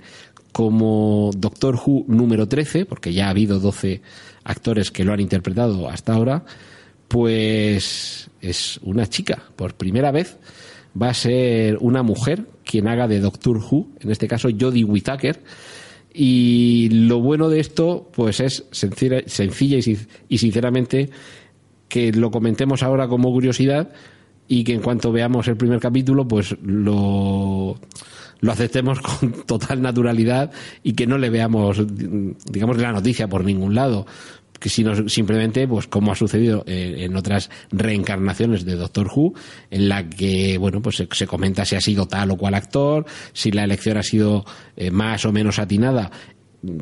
como 0.52 1.30
Doctor 1.36 1.76
Who 1.76 2.04
número 2.08 2.46
13, 2.46 2.84
porque 2.86 3.12
ya 3.12 3.26
ha 3.26 3.30
habido 3.30 3.58
12 3.58 4.02
actores 4.44 4.90
que 4.90 5.04
lo 5.04 5.12
han 5.12 5.20
interpretado 5.20 5.88
hasta 5.88 6.12
ahora, 6.14 6.44
pues 7.08 8.30
es 8.40 8.78
una 8.82 9.06
chica. 9.08 9.42
Por 9.56 9.74
primera 9.74 10.10
vez 10.10 10.36
va 11.00 11.08
a 11.10 11.14
ser 11.14 11.78
una 11.80 12.02
mujer 12.02 12.46
quien 12.64 12.88
haga 12.88 13.08
de 13.08 13.20
Doctor 13.20 13.58
Who, 13.58 13.88
en 14.00 14.10
este 14.10 14.28
caso 14.28 14.48
Jodie 14.58 14.84
Whittaker. 14.84 15.40
Y 16.14 16.88
lo 16.90 17.20
bueno 17.20 17.48
de 17.48 17.60
esto, 17.60 18.10
pues 18.14 18.40
es 18.40 18.66
sencilla, 18.70 19.22
sencilla 19.26 19.78
y, 19.78 19.82
sin- 19.82 20.06
y 20.28 20.38
sinceramente 20.38 21.08
que 21.88 22.12
lo 22.12 22.30
comentemos 22.30 22.82
ahora 22.82 23.08
como 23.08 23.30
curiosidad 23.32 23.90
y 24.48 24.64
que 24.64 24.74
en 24.74 24.82
cuanto 24.82 25.12
veamos 25.12 25.48
el 25.48 25.56
primer 25.56 25.80
capítulo, 25.80 26.28
pues 26.28 26.54
lo, 26.62 27.78
lo 28.42 28.52
aceptemos 28.52 29.00
con 29.00 29.32
total 29.46 29.80
naturalidad 29.80 30.52
y 30.82 30.92
que 30.92 31.06
no 31.06 31.16
le 31.16 31.30
veamos, 31.30 31.82
digamos, 32.44 32.76
la 32.76 32.92
noticia 32.92 33.28
por 33.28 33.44
ningún 33.44 33.74
lado. 33.74 34.04
Sino 34.64 35.08
simplemente 35.08 35.66
pues 35.66 35.88
como 35.88 36.12
ha 36.12 36.14
sucedido 36.14 36.62
eh, 36.68 36.98
en 37.00 37.16
otras 37.16 37.50
reencarnaciones 37.72 38.64
de 38.64 38.76
Doctor 38.76 39.10
Who 39.12 39.34
en 39.72 39.88
la 39.88 40.08
que 40.08 40.56
bueno 40.56 40.80
pues 40.80 40.98
se, 40.98 41.08
se 41.10 41.26
comenta 41.26 41.64
si 41.64 41.74
ha 41.74 41.80
sido 41.80 42.06
tal 42.06 42.30
o 42.30 42.36
cual 42.36 42.54
actor 42.54 43.04
si 43.32 43.50
la 43.50 43.64
elección 43.64 43.96
ha 43.96 44.04
sido 44.04 44.44
eh, 44.76 44.92
más 44.92 45.24
o 45.24 45.32
menos 45.32 45.58
atinada 45.58 46.12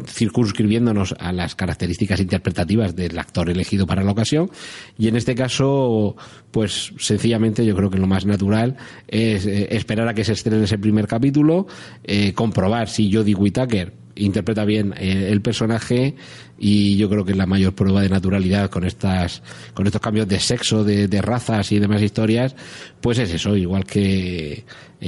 circunscribiéndonos 0.07 1.15
a 1.19 1.33
las 1.33 1.55
características 1.55 2.21
interpretativas 2.21 2.95
del 2.95 3.19
actor 3.19 3.49
elegido 3.49 3.87
para 3.87 4.03
la 4.03 4.13
ocasión. 4.13 4.51
Y 4.99 5.09
en 5.09 5.17
este 5.17 5.35
caso 5.35 6.17
pues 6.51 6.93
sencillamente 6.99 7.65
yo 7.65 7.77
creo 7.77 7.91
que 7.91 7.99
lo 7.99 8.07
más 8.07 8.27
natural 8.27 8.77
es 9.09 9.47
eh, 9.47 9.69
esperar 9.71 10.09
a 10.09 10.15
que 10.15 10.25
se 10.25 10.33
estrene 10.33 10.65
ese 10.65 10.79
primer 10.79 11.07
capítulo 11.07 11.67
eh, 12.05 12.33
comprobar 12.33 12.89
si 12.89 13.13
Jodie 13.13 13.35
Whittaker 13.35 13.93
interpreta 14.17 14.65
bien 14.65 14.93
eh, 14.99 15.29
el 15.31 15.41
personaje 15.41 16.17
y 16.59 16.97
yo 16.97 17.09
creo 17.09 17.25
que 17.25 17.33
es 17.33 17.39
la 17.39 17.47
mayor 17.47 17.75
prueba 17.75 18.03
de 18.03 18.09
naturalidad 18.09 18.69
con 18.69 18.85
estas 18.85 19.43
con 19.73 19.87
estos 19.87 20.01
cambios 20.01 20.29
de 20.29 20.41
sexo 20.41 20.85
de, 20.85 21.09
de 21.09 21.23
razas 21.23 21.71
y 21.73 21.79
demás 21.79 22.03
historias 22.03 22.57
pues 23.01 23.19
es 23.19 23.33
eso 23.33 23.57
igual 23.57 23.85
que 23.85 24.65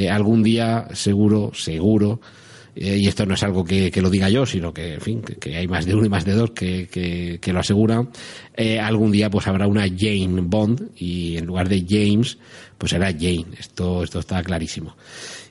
algún 0.09 0.43
día 0.43 0.87
seguro 0.93 1.51
seguro 1.55 2.21
eh, 2.75 2.97
y 2.99 3.07
esto 3.07 3.27
no 3.27 3.35
es 3.35 3.43
algo 3.43 3.65
que, 3.65 3.93
lo 4.01 4.09
diga 4.09 4.31
yo, 4.31 4.47
sino 4.47 4.73
que, 4.73 4.95
en 4.95 5.01
fin, 5.01 5.23
que, 5.23 5.57
hay 5.57 5.69
más 5.69 5.85
de 5.85 5.95
uno 5.95 6.07
y 6.07 6.09
más 6.09 6.25
de 6.25 6.33
dos 6.33 6.53
que, 6.53 6.89
que, 6.89 7.53
lo 7.53 7.61
aseguran. 7.61 8.09
Eh, 8.57 8.81
algún 8.81 9.13
día 9.13 9.29
pues 9.29 9.47
habrá 9.47 9.67
una 9.67 9.83
Jane 9.83 10.41
Bond 10.43 10.91
y 10.97 11.37
en 11.37 11.47
lugar 11.47 11.69
de 11.69 11.85
James 11.87 12.39
pues 12.79 12.91
será 12.91 13.13
Jane. 13.13 13.47
Esto, 13.59 14.03
esto 14.03 14.21
está 14.21 14.43
clarísimo. 14.43 14.97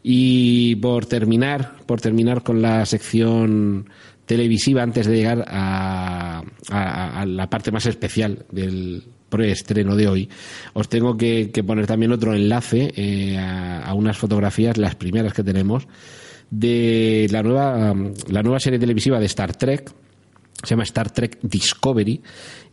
Y 0.01 0.75
por 0.77 1.05
terminar, 1.05 1.77
por 1.86 2.01
terminar 2.01 2.41
con 2.41 2.62
la 2.62 2.86
sección 2.86 3.88
televisiva 4.25 4.81
antes 4.81 5.05
de 5.05 5.15
llegar 5.15 5.45
a, 5.47 6.41
a, 6.69 7.25
la 7.25 7.49
parte 7.49 7.71
más 7.71 7.86
especial 7.86 8.45
del 8.51 9.03
preestreno 9.29 9.95
de 9.95 10.07
hoy, 10.07 10.29
os 10.73 10.89
tengo 10.89 11.17
que, 11.17 11.51
poner 11.65 11.86
también 11.86 12.12
otro 12.12 12.34
enlace 12.34 12.91
eh, 12.95 13.38
a 13.38 13.93
unas 13.93 14.17
fotografías, 14.17 14.77
las 14.77 14.95
primeras 14.95 15.34
que 15.34 15.43
tenemos, 15.43 15.88
de 16.51 17.27
la 17.31 17.41
nueva, 17.41 17.95
la 18.27 18.43
nueva 18.43 18.59
serie 18.59 18.77
televisiva 18.77 19.19
de 19.19 19.25
Star 19.25 19.55
Trek, 19.55 19.91
se 20.61 20.69
llama 20.69 20.83
Star 20.83 21.09
Trek 21.09 21.39
Discovery, 21.41 22.21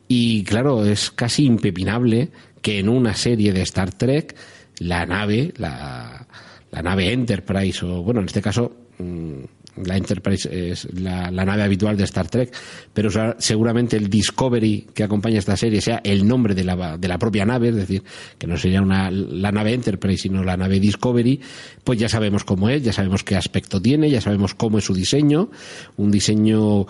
y 0.08 0.42
claro, 0.44 0.84
es 0.84 1.10
casi 1.10 1.44
impepinable 1.44 2.30
que 2.60 2.80
en 2.80 2.88
una 2.88 3.14
serie 3.14 3.52
de 3.52 3.62
Star 3.62 3.92
Trek 3.92 4.36
la 4.80 5.06
nave, 5.06 5.54
la, 5.56 6.26
la 6.70 6.82
nave 6.82 7.12
Enterprise, 7.12 7.86
o 7.86 8.02
bueno, 8.02 8.20
en 8.20 8.26
este 8.26 8.42
caso 8.42 8.72
mm, 8.98 9.44
la 9.84 9.96
Enterprise 9.96 10.48
es 10.50 10.88
la, 10.94 11.30
nave 11.30 11.62
habitual 11.62 11.96
de 11.96 12.04
Star 12.04 12.28
Trek, 12.28 12.54
pero 12.92 13.10
seguramente 13.38 13.96
el 13.96 14.08
Discovery 14.08 14.86
que 14.94 15.04
acompaña 15.04 15.38
esta 15.38 15.56
serie 15.56 15.80
sea 15.80 16.00
el 16.04 16.26
nombre 16.26 16.54
de 16.54 16.64
la, 16.64 16.96
de 16.96 17.08
la 17.08 17.18
propia 17.18 17.44
nave, 17.44 17.68
es 17.68 17.76
decir, 17.76 18.02
que 18.38 18.46
no 18.46 18.56
sería 18.56 18.82
una, 18.82 19.10
la 19.10 19.52
nave 19.52 19.72
Enterprise, 19.72 20.22
sino 20.22 20.42
la 20.44 20.56
nave 20.56 20.80
Discovery, 20.80 21.40
pues 21.84 21.98
ya 21.98 22.08
sabemos 22.08 22.44
cómo 22.44 22.68
es, 22.68 22.82
ya 22.82 22.92
sabemos 22.92 23.24
qué 23.24 23.36
aspecto 23.36 23.80
tiene, 23.80 24.10
ya 24.10 24.20
sabemos 24.20 24.54
cómo 24.54 24.78
es 24.78 24.84
su 24.84 24.94
diseño, 24.94 25.50
un 25.96 26.10
diseño 26.10 26.86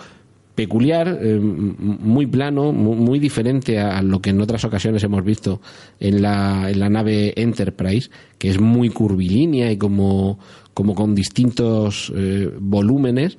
peculiar, 0.59 1.19
eh, 1.21 1.39
muy 1.39 2.27
plano, 2.27 2.73
muy, 2.73 2.97
muy, 2.97 3.17
diferente 3.17 3.79
a 3.79 4.01
lo 4.01 4.19
que 4.19 4.31
en 4.31 4.41
otras 4.41 4.65
ocasiones 4.65 5.01
hemos 5.05 5.23
visto 5.23 5.61
en 6.01 6.21
la, 6.21 6.69
en 6.69 6.81
la 6.81 6.89
nave 6.89 7.33
Enterprise, 7.41 8.09
que 8.37 8.49
es 8.49 8.59
muy 8.59 8.89
curvilínea 8.89 9.71
y 9.71 9.77
como, 9.77 10.37
como 10.79 10.95
con 10.95 11.13
distintos 11.13 12.09
eh, 12.15 12.49
volúmenes. 12.57 13.37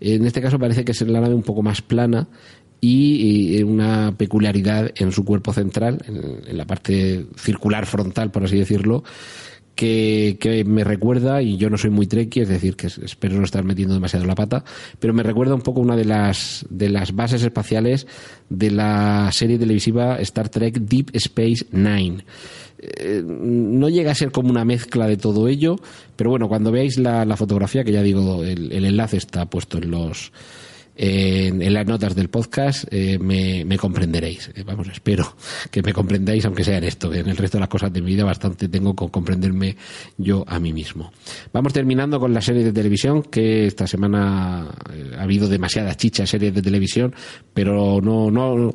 En 0.00 0.26
este 0.26 0.42
caso 0.42 0.58
parece 0.58 0.84
que 0.84 0.92
es 0.92 1.00
la 1.00 1.18
nave 1.18 1.34
un 1.34 1.42
poco 1.42 1.62
más 1.62 1.80
plana 1.80 2.28
y, 2.78 3.62
una 3.62 4.14
peculiaridad 4.18 4.92
en 4.94 5.10
su 5.10 5.24
cuerpo 5.24 5.54
central, 5.54 6.04
en, 6.06 6.46
en 6.46 6.58
la 6.58 6.66
parte 6.66 7.24
circular 7.36 7.86
frontal, 7.86 8.30
por 8.30 8.44
así 8.44 8.58
decirlo, 8.58 9.02
que, 9.74 10.36
que, 10.40 10.64
me 10.64 10.84
recuerda, 10.84 11.42
y 11.42 11.56
yo 11.56 11.70
no 11.70 11.78
soy 11.78 11.90
muy 11.90 12.06
treki, 12.06 12.40
es 12.40 12.48
decir, 12.48 12.76
que 12.76 12.86
espero 12.86 13.36
no 13.36 13.44
estar 13.44 13.64
metiendo 13.64 13.94
demasiado 13.94 14.24
la 14.26 14.34
pata, 14.34 14.64
pero 15.00 15.12
me 15.12 15.22
recuerda 15.22 15.54
un 15.54 15.62
poco 15.62 15.80
una 15.80 15.96
de 15.96 16.04
las, 16.04 16.64
de 16.70 16.88
las 16.88 17.14
bases 17.14 17.42
espaciales 17.42 18.06
de 18.48 18.70
la 18.70 19.30
serie 19.32 19.58
televisiva 19.58 20.16
Star 20.20 20.48
Trek 20.48 20.78
Deep 20.78 21.10
Space 21.14 21.66
Nine. 21.72 22.24
Eh, 22.78 23.22
no 23.24 23.88
llega 23.88 24.12
a 24.12 24.14
ser 24.14 24.30
como 24.30 24.50
una 24.50 24.64
mezcla 24.64 25.06
de 25.06 25.16
todo 25.16 25.48
ello, 25.48 25.76
pero 26.16 26.30
bueno, 26.30 26.48
cuando 26.48 26.70
veáis 26.70 26.98
la, 26.98 27.36
fotografía, 27.36 27.84
que 27.84 27.92
ya 27.92 28.02
digo, 28.02 28.44
el 28.44 28.84
enlace 28.84 29.16
está 29.16 29.46
puesto 29.46 29.78
en 29.78 29.90
los, 29.90 30.32
en, 30.96 31.72
las 31.72 31.86
notas 31.86 32.14
del 32.14 32.28
podcast 32.28 32.84
eh, 32.90 33.18
me, 33.18 33.76
comprenderéis. 33.78 34.50
Eh, 34.54 34.62
vamos, 34.64 34.88
espero 34.88 35.36
que 35.70 35.82
me 35.82 35.92
comprendáis, 35.92 36.44
aunque 36.44 36.64
sea 36.64 36.78
en 36.78 36.84
esto. 36.84 37.12
En 37.12 37.28
el 37.28 37.36
resto 37.36 37.58
de 37.58 37.60
las 37.60 37.68
cosas 37.68 37.92
de 37.92 38.00
mi 38.00 38.12
vida 38.12 38.24
bastante 38.24 38.68
tengo 38.68 38.94
con 38.94 39.08
comprenderme 39.08 39.76
yo 40.16 40.44
a 40.46 40.60
mí 40.60 40.72
mismo. 40.72 41.12
Vamos 41.52 41.72
terminando 41.72 42.20
con 42.20 42.32
la 42.32 42.40
serie 42.40 42.64
de 42.64 42.72
televisión, 42.72 43.22
que 43.22 43.66
esta 43.66 43.86
semana 43.86 44.68
eh, 44.92 45.12
ha 45.18 45.22
habido 45.22 45.48
demasiadas 45.48 45.96
chichas 45.96 46.30
series 46.30 46.54
de 46.54 46.62
televisión, 46.62 47.14
pero 47.52 48.00
no, 48.00 48.30
no, 48.30 48.74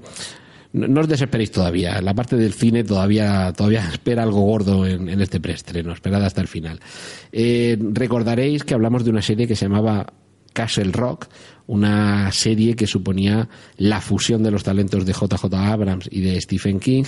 no 0.73 1.01
os 1.01 1.07
desesperéis 1.07 1.51
todavía. 1.51 2.01
La 2.01 2.13
parte 2.13 2.35
del 2.35 2.53
cine 2.53 2.83
todavía, 2.83 3.53
todavía 3.55 3.87
espera 3.93 4.23
algo 4.23 4.41
gordo 4.41 4.85
en, 4.85 5.21
este 5.21 5.39
preestreno. 5.39 5.93
Esperad 5.93 6.25
hasta 6.25 6.41
el 6.41 6.47
final. 6.47 6.79
Recordaréis 7.31 8.65
que 8.65 8.73
hablamos 8.73 9.05
de 9.05 9.11
una 9.11 9.21
serie 9.21 9.47
que 9.47 9.55
se 9.55 9.65
llamaba 9.65 10.05
Castle 10.53 10.91
Rock, 10.91 11.27
una 11.69 12.31
serie 12.31 12.75
que 12.75 12.87
suponía 12.87 13.47
la 13.77 14.01
fusión 14.01 14.41
de 14.41 14.49
los 14.49 14.63
talentos 14.63 15.05
de 15.05 15.13
JJ 15.13 15.53
Abrams 15.53 16.09
y 16.11 16.21
de 16.21 16.41
Stephen 16.41 16.79
King 16.79 17.03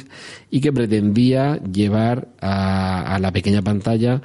y 0.52 0.62
que 0.62 0.72
pretendía 0.72 1.60
llevar 1.64 2.28
a, 2.40 3.16
a 3.16 3.18
la 3.18 3.32
pequeña 3.32 3.64
pantalla 3.64 4.22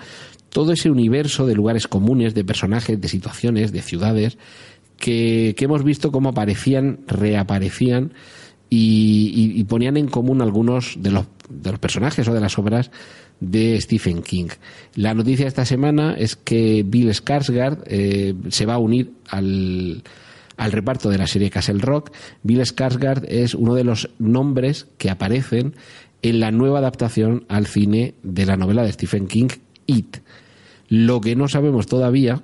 todo 0.51 0.73
ese 0.73 0.91
universo 0.91 1.47
de 1.47 1.55
lugares 1.55 1.89
comunes, 1.89 2.35
de 2.35 2.45
personajes, 2.45 3.01
de 3.01 3.09
situaciones, 3.09 3.73
de 3.73 3.81
ciudades 3.81 4.37
que, 4.99 5.55
que 5.57 5.65
hemos 5.65 5.83
visto 5.83 6.13
cómo 6.13 6.29
aparecían, 6.29 7.01
reaparecían 7.07 8.13
y, 8.69 9.55
y, 9.57 9.65
ponían 9.65 9.97
en 9.97 10.09
común 10.09 10.43
algunos 10.43 10.97
de 10.99 11.13
los, 11.13 11.25
de 11.49 11.71
los 11.71 11.81
personajes 11.81 12.29
o 12.29 12.35
de 12.35 12.41
las 12.41 12.59
obras 12.59 12.91
de 13.41 13.81
Stephen 13.81 14.23
King. 14.23 14.49
La 14.97 15.15
noticia 15.15 15.45
de 15.47 15.49
esta 15.49 15.65
semana 15.65 16.15
es 16.19 16.37
que 16.37 16.83
Bill 16.85 17.09
Skarsgård 17.11 17.85
eh, 17.87 18.35
se 18.51 18.67
va 18.67 18.75
a 18.75 18.79
unir 18.79 19.13
al, 19.29 20.03
al 20.57 20.73
reparto 20.73 21.11
de 21.11 21.19
la 21.19 21.27
serie 21.27 21.51
Castle 21.51 21.81
Rock. 21.81 22.13
Bill 22.43 22.61
Skarsgård 22.61 23.25
es 23.29 23.55
uno 23.55 23.75
de 23.75 23.85
los 23.85 24.11
nombres 24.19 24.87
que 24.99 25.11
aparecen 25.11 25.75
en 26.23 26.41
la 26.41 26.51
nueva 26.51 26.79
adaptación 26.79 27.45
al 27.49 27.67
cine 27.67 28.15
de 28.23 28.47
la 28.47 28.57
novela 28.57 28.83
de 28.83 28.93
Stephen 28.93 29.27
King, 29.27 29.49
It. 29.87 30.19
Lo 30.89 31.21
que 31.21 31.37
no 31.37 31.49
sabemos 31.49 31.87
todavía 31.87 32.43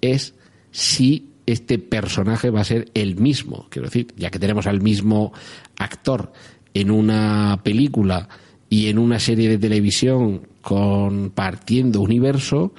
es 0.00 0.34
si 0.70 1.28
este 1.46 1.78
personaje 1.78 2.50
va 2.50 2.60
a 2.60 2.64
ser 2.64 2.90
el 2.94 3.16
mismo, 3.16 3.66
quiero 3.68 3.88
decir, 3.88 4.08
ya 4.16 4.30
que 4.30 4.38
tenemos 4.38 4.66
al 4.66 4.80
mismo 4.80 5.32
actor 5.76 6.32
en 6.74 6.90
una 6.90 7.60
película 7.62 8.28
y 8.70 8.88
en 8.88 8.98
una 8.98 9.18
serie 9.18 9.48
de 9.48 9.58
televisión 9.58 10.46
compartiendo 10.62 12.00
universo, 12.00 12.72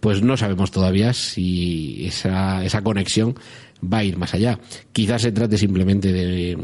pues 0.00 0.22
no 0.22 0.36
sabemos 0.36 0.70
todavía 0.70 1.12
si 1.12 2.06
esa, 2.06 2.64
esa 2.64 2.82
conexión 2.82 3.34
va 3.82 3.98
a 3.98 4.04
ir 4.04 4.16
más 4.16 4.34
allá. 4.34 4.58
Quizás 4.92 5.22
se 5.22 5.32
trate 5.32 5.58
simplemente 5.58 6.12
de, 6.12 6.58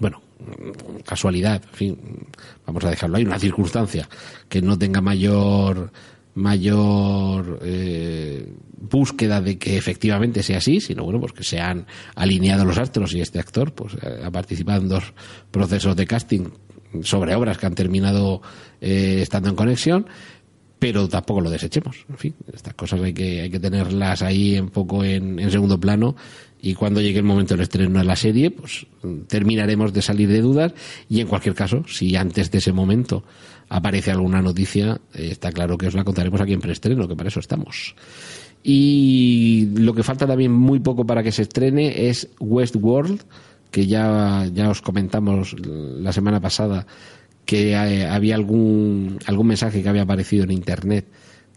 bueno, 0.00 0.22
casualidad, 1.04 1.62
en 1.64 1.74
fin, 1.74 1.98
vamos 2.66 2.84
a 2.84 2.90
dejarlo 2.90 3.16
ahí, 3.16 3.24
una 3.24 3.38
circunstancia 3.38 4.08
que 4.48 4.62
no 4.62 4.78
tenga 4.78 5.00
mayor 5.00 5.90
mayor 6.34 7.58
eh, 7.62 8.54
búsqueda 8.80 9.40
de 9.40 9.58
que 9.58 9.76
efectivamente 9.76 10.44
sea 10.44 10.58
así, 10.58 10.80
sino 10.80 11.02
bueno, 11.02 11.18
pues 11.18 11.32
que 11.32 11.42
se 11.42 11.58
han 11.58 11.86
alineado 12.14 12.64
los 12.64 12.78
astros 12.78 13.12
y 13.12 13.20
este 13.20 13.40
actor 13.40 13.74
pues 13.74 13.94
eh, 13.94 14.20
ha 14.24 14.30
participado 14.30 14.80
en 14.82 14.88
dos 14.88 15.12
procesos 15.50 15.96
de 15.96 16.06
casting 16.06 16.44
sobre 17.02 17.34
obras 17.34 17.58
que 17.58 17.66
han 17.66 17.74
terminado 17.74 18.40
eh, 18.80 19.18
estando 19.20 19.48
en 19.48 19.56
conexión, 19.56 20.06
pero 20.78 21.08
tampoco 21.08 21.40
lo 21.40 21.50
desechemos. 21.50 22.04
En 22.08 22.16
fin, 22.16 22.34
estas 22.52 22.74
cosas 22.74 23.00
hay 23.00 23.12
que, 23.12 23.42
hay 23.42 23.50
que 23.50 23.60
tenerlas 23.60 24.22
ahí 24.22 24.58
un 24.58 24.70
poco 24.70 25.04
en, 25.04 25.38
en 25.38 25.50
segundo 25.50 25.78
plano 25.78 26.14
y 26.60 26.74
cuando 26.74 27.00
llegue 27.00 27.18
el 27.18 27.24
momento 27.24 27.54
del 27.54 27.62
estreno 27.62 27.98
de 27.98 28.04
la 28.04 28.16
serie, 28.16 28.50
pues 28.50 28.86
terminaremos 29.28 29.92
de 29.92 30.02
salir 30.02 30.28
de 30.28 30.40
dudas 30.40 30.72
y 31.08 31.20
en 31.20 31.28
cualquier 31.28 31.54
caso, 31.54 31.84
si 31.86 32.16
antes 32.16 32.50
de 32.50 32.58
ese 32.58 32.72
momento 32.72 33.24
aparece 33.68 34.10
alguna 34.10 34.42
noticia, 34.42 35.00
eh, 35.14 35.28
está 35.30 35.52
claro 35.52 35.78
que 35.78 35.86
os 35.86 35.94
la 35.94 36.04
contaremos 36.04 36.40
aquí 36.40 36.52
en 36.52 36.60
preestreno, 36.60 37.06
que 37.06 37.16
para 37.16 37.28
eso 37.28 37.40
estamos. 37.40 37.94
Y 38.62 39.68
lo 39.76 39.94
que 39.94 40.02
falta 40.02 40.26
también 40.26 40.52
muy 40.52 40.80
poco 40.80 41.06
para 41.06 41.22
que 41.22 41.32
se 41.32 41.42
estrene 41.42 42.08
es 42.08 42.28
Westworld, 42.40 43.20
que 43.70 43.86
ya, 43.86 44.46
ya 44.52 44.70
os 44.70 44.82
comentamos 44.82 45.54
la 45.60 46.12
semana 46.12 46.40
pasada 46.40 46.86
que 47.48 47.70
eh, 47.70 48.06
había 48.06 48.34
algún, 48.34 49.18
algún 49.24 49.46
mensaje 49.46 49.82
que 49.82 49.88
había 49.88 50.02
aparecido 50.02 50.44
en 50.44 50.50
Internet 50.50 51.06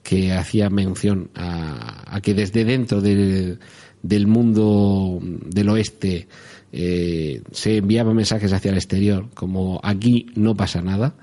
que 0.03 0.31
hacía 0.31 0.69
mención 0.69 1.31
a, 1.35 2.15
a 2.15 2.21
que 2.21 2.33
desde 2.33 2.63
dentro 2.63 3.01
de, 3.01 3.57
del 4.01 4.25
mundo 4.25 5.19
del 5.21 5.67
oeste 5.67 6.29
eh, 6.71 7.41
se 7.51 7.79
enviaban 7.79 8.15
mensajes 8.15 8.53
hacia 8.53 8.71
el 8.71 8.77
exterior, 8.77 9.27
como 9.33 9.81
aquí 9.83 10.27
no 10.33 10.55
pasa 10.55 10.81
nada. 10.81 11.15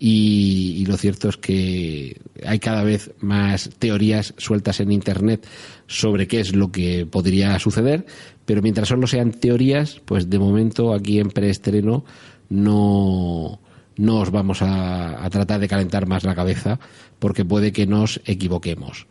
Y, 0.00 0.74
y, 0.78 0.86
lo 0.86 0.96
cierto 0.96 1.28
es 1.28 1.36
que 1.36 2.20
hay 2.44 2.58
cada 2.58 2.82
vez 2.82 3.12
más 3.20 3.70
teorías 3.78 4.34
sueltas 4.36 4.80
en 4.80 4.90
Internet 4.90 5.46
sobre 5.86 6.26
qué 6.26 6.40
es 6.40 6.56
lo 6.56 6.72
que 6.72 7.06
podría 7.06 7.56
suceder, 7.60 8.04
pero 8.44 8.62
mientras 8.62 8.88
solo 8.88 9.06
sean 9.06 9.30
teorías, 9.30 10.00
pues 10.04 10.28
de 10.28 10.40
momento 10.40 10.92
aquí 10.92 11.20
en 11.20 11.30
preestreno 11.30 12.04
no, 12.48 13.60
no 13.98 14.20
os 14.20 14.30
vamos 14.30 14.62
a, 14.62 15.28
tratar 15.30 15.60
de 15.60 15.68
calentar 15.68 16.06
más 16.06 16.24
la 16.24 16.34
cabeza 16.34 16.78
porque 17.18 17.44
puede 17.44 17.72
que 17.72 17.86
nos 17.86 18.20
equivoquemos. 18.24 19.06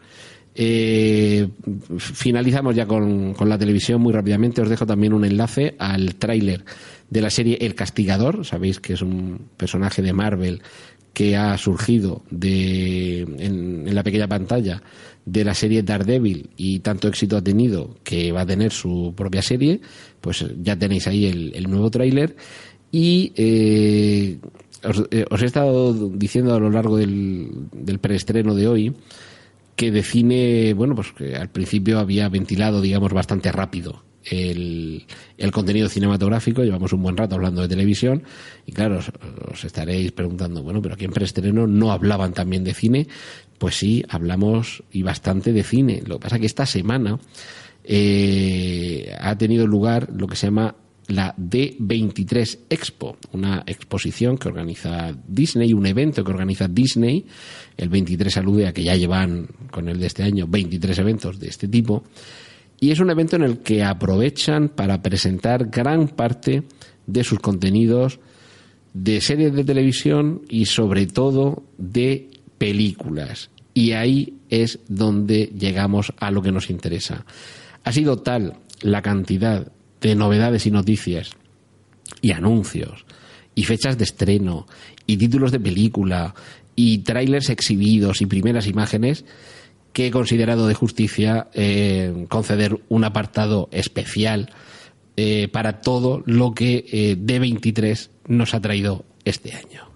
Eh, 0.56 1.48
finalizamos 2.00 2.76
ya 2.76 2.88
con, 2.88 3.36
la 3.38 3.58
televisión 3.58 4.02
muy 4.02 4.14
rápidamente. 4.14 4.62
Os 4.62 4.70
dejo 4.70 4.88
también 4.88 5.14
un 5.14 5.26
enlace 5.26 5.76
al 5.78 6.16
tráiler 6.16 6.64
de 7.10 7.22
la 7.22 7.30
serie 7.30 7.58
El 7.62 7.76
Castigador. 7.76 8.46
Sabéis 8.46 8.80
que 8.80 8.94
es 8.94 9.02
un 9.02 9.50
personaje 9.56 10.02
de 10.02 10.14
Marvel 10.14 10.64
que 11.14 11.36
ha 11.36 11.58
surgido 11.58 12.24
de, 12.32 13.22
en, 13.22 13.94
la 13.94 14.04
pequeña 14.04 14.28
pantalla 14.28 14.82
de 15.26 15.44
la 15.44 15.54
serie 15.54 15.84
Daredevil 15.84 16.52
y 16.58 16.80
tanto 16.80 17.08
éxito 17.08 17.38
ha 17.38 17.42
tenido 17.42 17.98
que 18.04 18.32
va 18.32 18.42
a 18.42 18.46
tener 18.46 18.72
su 18.72 19.14
propia 19.16 19.42
serie. 19.42 19.82
Pues 20.22 20.46
ya 20.62 20.78
tenéis 20.78 21.08
ahí 21.08 21.26
el, 21.26 21.52
el 21.56 21.70
nuevo 21.70 21.92
tráiler. 21.92 22.36
Y 22.92 23.34
eh, 23.36 24.38
os, 24.84 25.04
eh, 25.12 25.26
os, 25.30 25.42
he 25.42 25.46
estado 25.46 26.10
diciendo 26.10 26.54
a 26.54 26.60
lo 26.60 26.70
largo 26.70 26.98
del, 26.98 27.68
del 27.72 28.00
preestreno 28.00 28.56
de 28.56 28.68
hoy 28.68 28.96
que 29.76 29.92
define, 29.92 30.74
bueno, 30.74 30.96
pues 30.96 31.12
que 31.12 31.36
al 31.36 31.50
principio 31.50 32.00
había 32.00 32.30
ventilado, 32.30 32.82
digamos, 32.82 33.14
bastante 33.14 33.52
rápido 33.52 34.04
el, 34.26 35.06
el, 35.38 35.52
contenido 35.52 35.88
cinematográfico. 35.90 36.64
Llevamos 36.64 36.94
un 36.94 37.04
buen 37.04 37.18
rato 37.18 37.36
hablando 37.36 37.62
de 37.62 37.68
televisión 37.68 38.24
y 38.66 38.72
claro, 38.72 38.98
os, 38.98 39.12
os, 39.52 39.64
estaréis 39.64 40.12
preguntando, 40.12 40.64
bueno, 40.64 40.82
pero 40.82 40.96
aquí 40.96 41.06
en 41.06 41.12
preestreno 41.12 41.68
no 41.68 41.92
hablaban 41.92 42.34
también 42.34 42.64
de 42.64 42.74
cine. 42.74 43.08
Pues 43.58 43.76
sí, 43.76 44.04
hablamos 44.10 44.84
y 44.92 45.04
bastante 45.04 45.54
de 45.54 45.64
cine. 45.64 46.04
Lo 46.06 46.18
que 46.18 46.24
pasa 46.24 46.36
es 46.36 46.42
que 46.42 46.48
esta 46.48 46.66
semana 46.66 47.20
eh, 47.84 49.16
ha 49.20 49.38
tenido 49.38 49.66
lugar 49.66 50.10
lo 50.14 50.28
que 50.28 50.36
se 50.36 50.48
llama 50.48 50.76
la 51.08 51.36
D23 51.36 52.60
Expo, 52.70 53.18
una 53.32 53.64
exposición 53.66 54.38
que 54.38 54.50
organiza 54.50 55.16
Disney, 55.28 55.74
un 55.74 55.86
evento 55.86 56.24
que 56.24 56.32
organiza 56.32 56.68
Disney. 56.68 57.26
El 57.78 57.90
23 57.90 58.38
alude 58.38 58.68
a 58.68 58.74
que 58.74 58.84
ya 58.84 58.96
llevan 58.96 59.48
con 59.72 59.88
el 59.88 60.00
de 60.00 60.08
este 60.08 60.24
año 60.24 60.48
23 60.48 61.00
eventos 61.00 61.40
de 61.40 61.48
este 61.48 61.68
tipo. 61.68 62.04
Y 62.80 62.92
es 62.92 63.00
un 63.00 63.10
evento 63.10 63.38
en 63.38 63.44
el 63.44 63.60
que 63.60 63.84
aprovechan 63.84 64.70
para 64.70 65.02
presentar 65.02 65.70
gran 65.70 66.10
parte 66.10 66.64
de 67.06 67.24
sus 67.24 67.40
contenidos 67.40 68.20
de 68.94 69.22
series 69.22 69.54
de 69.54 69.64
televisión 69.64 70.42
y 70.50 70.66
sobre 70.66 71.08
todo 71.08 71.64
de 71.78 72.30
películas. 72.58 73.50
Y 73.74 73.92
ahí 73.92 74.34
es 74.50 74.80
donde 74.88 75.52
llegamos 75.58 76.14
a 76.18 76.32
lo 76.32 76.42
que 76.42 76.52
nos 76.52 76.70
interesa. 76.70 77.26
Ha 77.84 77.92
sido 77.92 78.18
tal 78.18 78.58
la 78.82 79.02
cantidad 79.02 79.72
de 80.02 80.16
novedades 80.16 80.66
y 80.66 80.72
noticias 80.72 81.32
y 82.22 82.32
anuncios 82.32 83.06
y 83.56 83.64
fechas 83.64 83.98
de 83.98 84.04
estreno 84.04 84.68
y 85.06 85.18
títulos 85.18 85.52
de 85.52 85.60
película 85.60 86.36
y 86.76 87.00
trailers 87.00 87.50
exhibidos 87.50 88.22
y 88.22 88.28
primeras 88.28 88.68
imágenes 88.68 89.26
que 89.94 90.08
he 90.08 90.12
considerado 90.12 90.68
de 90.68 90.76
justicia 90.76 91.48
eh, 91.54 92.26
conceder 92.30 92.80
un 92.88 93.04
apartado 93.04 93.68
especial 93.72 94.52
eh, 95.16 95.48
para 95.48 95.82
todo 95.82 96.22
lo 96.28 96.54
que 96.54 96.86
eh, 96.92 97.18
D23 97.18 98.10
nos 98.28 98.54
ha 98.54 98.62
traído 98.62 99.06
este 99.26 99.54
año. 99.54 99.87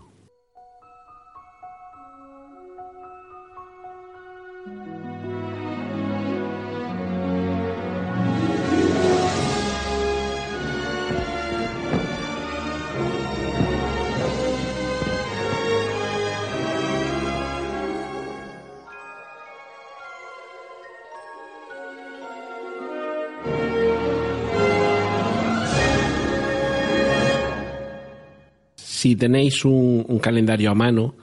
Si 29.01 29.15
tenéis 29.15 29.65
un, 29.65 30.19
calendario 30.21 30.69
a 30.69 30.75
mano, 30.75 31.15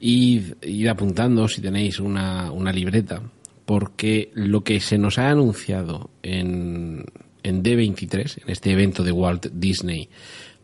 id, 0.00 0.54
id 0.62 0.86
apuntando 0.86 1.46
si 1.46 1.60
tenéis 1.60 2.00
una, 2.00 2.50
libreta, 2.72 3.20
porque 3.66 4.30
lo 4.32 4.64
que 4.64 4.80
se 4.80 4.96
nos 4.96 5.18
ha 5.18 5.28
anunciado 5.28 6.08
en, 6.22 7.04
en 7.42 7.62
D23, 7.62 8.44
en 8.44 8.50
este 8.50 8.72
evento 8.72 9.04
de 9.04 9.12
Walt 9.12 9.48
Disney, 9.52 10.08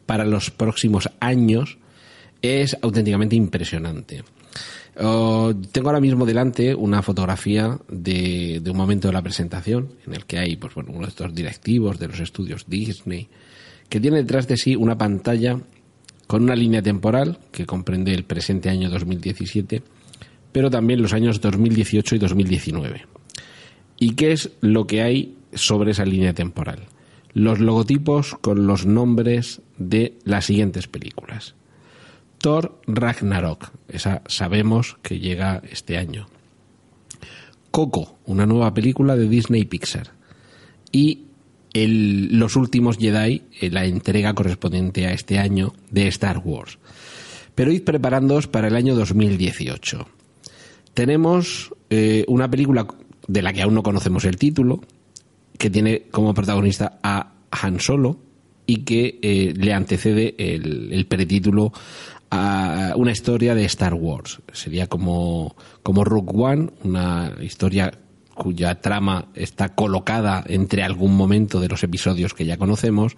para 0.07 0.25
los 0.25 0.51
próximos 0.51 1.11
años, 1.21 1.77
es 2.41 2.79
auténticamente 2.81 3.37
impresionante. 3.37 4.25
Uh, 4.99 5.53
tengo 5.71 5.91
ahora 5.91 6.01
mismo 6.01 6.25
delante 6.25 6.75
una 6.75 7.03
fotografía 7.03 7.79
de, 7.91 8.61
de, 8.63 8.71
un 8.71 8.77
momento 8.79 9.09
de 9.09 9.13
la 9.13 9.23
presentación 9.23 9.93
en 10.07 10.15
el 10.15 10.25
que 10.25 10.39
hay 10.39 10.57
pues, 10.57 10.75
bueno, 10.75 10.93
uno 10.93 11.03
de 11.03 11.11
estos 11.11 11.35
directivos 11.35 11.99
de 11.99 12.09
los 12.09 12.21
estudios 12.21 12.65
Disney 12.67 13.29
que 13.89 14.01
tiene 14.01 14.17
detrás 14.17 14.49
de 14.49 14.57
sí 14.57 14.75
una 14.75 14.99
pantalla 14.99 15.61
con 16.29 16.45
una 16.45 16.55
línea 16.55 16.83
temporal 16.83 17.39
que 17.51 17.67
comprende 17.67 18.15
el 18.15 18.23
presente 18.23 18.69
año 18.69 18.91
2017, 18.91 19.83
pero 20.53 20.71
también 20.71 21.03
los 21.03 21.15
años 21.15 21.41
2018 21.41 22.15
y 22.15 22.19
2019. 22.19 23.07
¿Y 23.99 24.15
qué 24.15 24.33
es 24.33 24.51
lo 24.61 24.87
que 24.87 25.03
hay 25.03 25.37
sobre 25.55 25.93
esa 25.93 26.05
línea 26.05 26.35
temporal? 26.35 26.81
Los 27.33 27.61
logotipos 27.61 28.37
con 28.43 28.67
los 28.67 28.85
nombres 28.85 29.63
de 29.79 30.19
las 30.25 30.45
siguientes 30.45 30.87
películas. 30.87 31.55
Thor 32.37 32.79
Ragnarok, 32.87 33.73
esa 33.89 34.23
sabemos 34.27 34.99
que 35.03 35.19
llega 35.19 35.63
este 35.71 35.97
año. 35.97 36.29
Coco, 37.71 38.19
una 38.27 38.45
nueva 38.45 38.75
película 38.75 39.17
de 39.17 39.29
Disney 39.29 39.65
Pixar. 39.65 40.13
Y 40.93 41.28
los 41.87 42.57
últimos 42.57 42.99
Jedi, 42.99 43.43
eh, 43.61 43.71
la 43.71 43.85
entrega 43.85 44.35
correspondiente 44.35 45.07
a 45.07 45.13
este 45.13 45.39
año 45.39 45.75
de 45.91 46.09
Star 46.09 46.39
Wars. 46.45 46.79
Pero 47.55 47.73
id 47.73 47.83
preparándoos 47.83 48.47
para 48.47 48.69
el 48.69 48.77
año 48.77 48.95
2018. 48.95 50.07
Tenemos 50.95 51.75
eh, 51.91 52.25
una 52.29 52.51
película 52.51 52.87
de 53.27 53.43
la 53.43 53.53
que 53.53 53.63
aún 53.63 53.75
no 53.75 53.83
conocemos 53.83 54.25
el 54.25 54.37
título, 54.37 54.81
que 55.59 55.71
tiene 55.71 56.05
como 56.11 56.35
protagonista 56.35 56.99
a 57.03 57.33
Han 57.51 57.81
Solo, 57.81 58.19
y 58.67 58.79
que 58.79 59.19
eh, 59.23 59.55
le 59.57 59.73
antecede 59.73 60.35
el, 60.39 60.93
el 60.93 61.07
pretítulo 61.07 61.73
a 62.31 62.93
una 62.97 63.13
historia 63.13 63.55
de 63.55 63.65
Star 63.65 63.95
Wars. 63.95 64.41
Sería 64.53 64.87
como, 64.87 65.57
como 65.83 66.05
Rogue 66.05 66.33
One, 66.35 66.71
una 66.85 67.33
historia 67.41 67.93
cuya 68.39 68.77
trama 68.77 69.27
está 69.35 69.75
colocada 69.75 70.45
entre 70.47 70.85
algún 70.85 71.17
momento 71.17 71.61
de 71.61 71.69
los 71.69 71.83
episodios 71.83 72.33
que 72.33 72.47
ya 72.47 72.57
conocemos, 72.57 73.17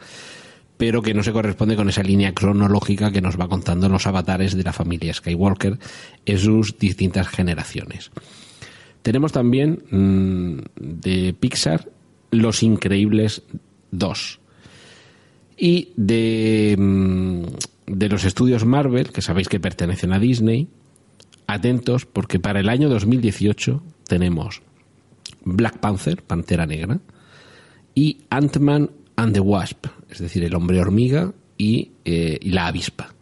pero 0.79 1.03
que 1.03 1.13
no 1.13 1.23
se 1.23 1.33
corresponde 1.33 1.77
con 1.77 1.91
esa 1.91 2.03
línea 2.03 2.33
cronológica 2.33 3.13
que 3.13 3.21
nos 3.21 3.39
va 3.39 3.49
contando 3.49 3.91
los 3.91 4.07
avatares 4.07 4.57
de 4.57 4.63
la 4.63 4.73
familia 4.73 5.13
Skywalker 5.13 5.79
en 6.25 6.39
sus 6.39 6.79
distintas 6.79 7.29
generaciones. 7.29 8.11
Tenemos 9.03 9.31
también 9.33 9.83
mm, 9.91 10.59
de 10.77 11.35
Pixar 11.39 11.91
Los 12.31 12.63
Increíbles 12.63 13.43
2. 13.91 14.41
Y 15.59 15.91
de, 15.97 16.77
mm, 16.79 17.43
de 17.87 18.09
los 18.09 18.25
estudios 18.25 18.65
Marvel, 18.65 19.13
que 19.13 19.21
sabéis 19.21 19.49
que 19.49 19.61
pertenecen 19.61 20.15
a 20.15 20.19
Disney, 20.19 20.69
atentos 21.47 22.07
porque 22.07 22.41
para 22.41 22.61
el 22.61 22.71
año 22.71 22.89
2018 22.89 23.83
tenemos 24.07 24.63
Black 25.45 25.79
Panther, 25.79 26.23
Pantera 26.23 26.67
Negra, 26.67 27.01
y 27.95 28.19
Ant-Man 28.31 28.91
and 29.17 29.35
the 29.35 29.41
Wasp, 29.41 29.87
es 30.09 30.19
decir, 30.19 30.45
el 30.45 30.55
hombre 30.55 30.81
hormiga 30.81 31.33
y, 31.59 31.93
eh, 32.05 32.39
y 32.41 32.51
la 32.51 32.67
avispa. 32.67 33.15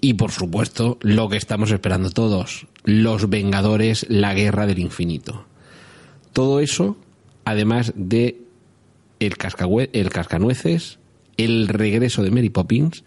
Y 0.00 0.14
por 0.14 0.30
supuesto, 0.30 0.98
lo 1.00 1.28
que 1.28 1.36
estamos 1.36 1.70
esperando 1.70 2.10
todos, 2.10 2.68
los 2.84 3.28
Vengadores, 3.28 4.06
la 4.08 4.32
Guerra 4.32 4.66
del 4.66 4.78
Infinito. 4.78 5.44
Todo 6.32 6.60
eso, 6.60 6.96
además 7.44 7.92
de 7.96 8.40
el, 9.18 9.34
el 9.92 10.10
cascanueces, 10.10 10.98
el 11.36 11.68
regreso 11.68 12.22
de 12.22 12.30
Mary 12.30 12.50
Poppins 12.50 13.04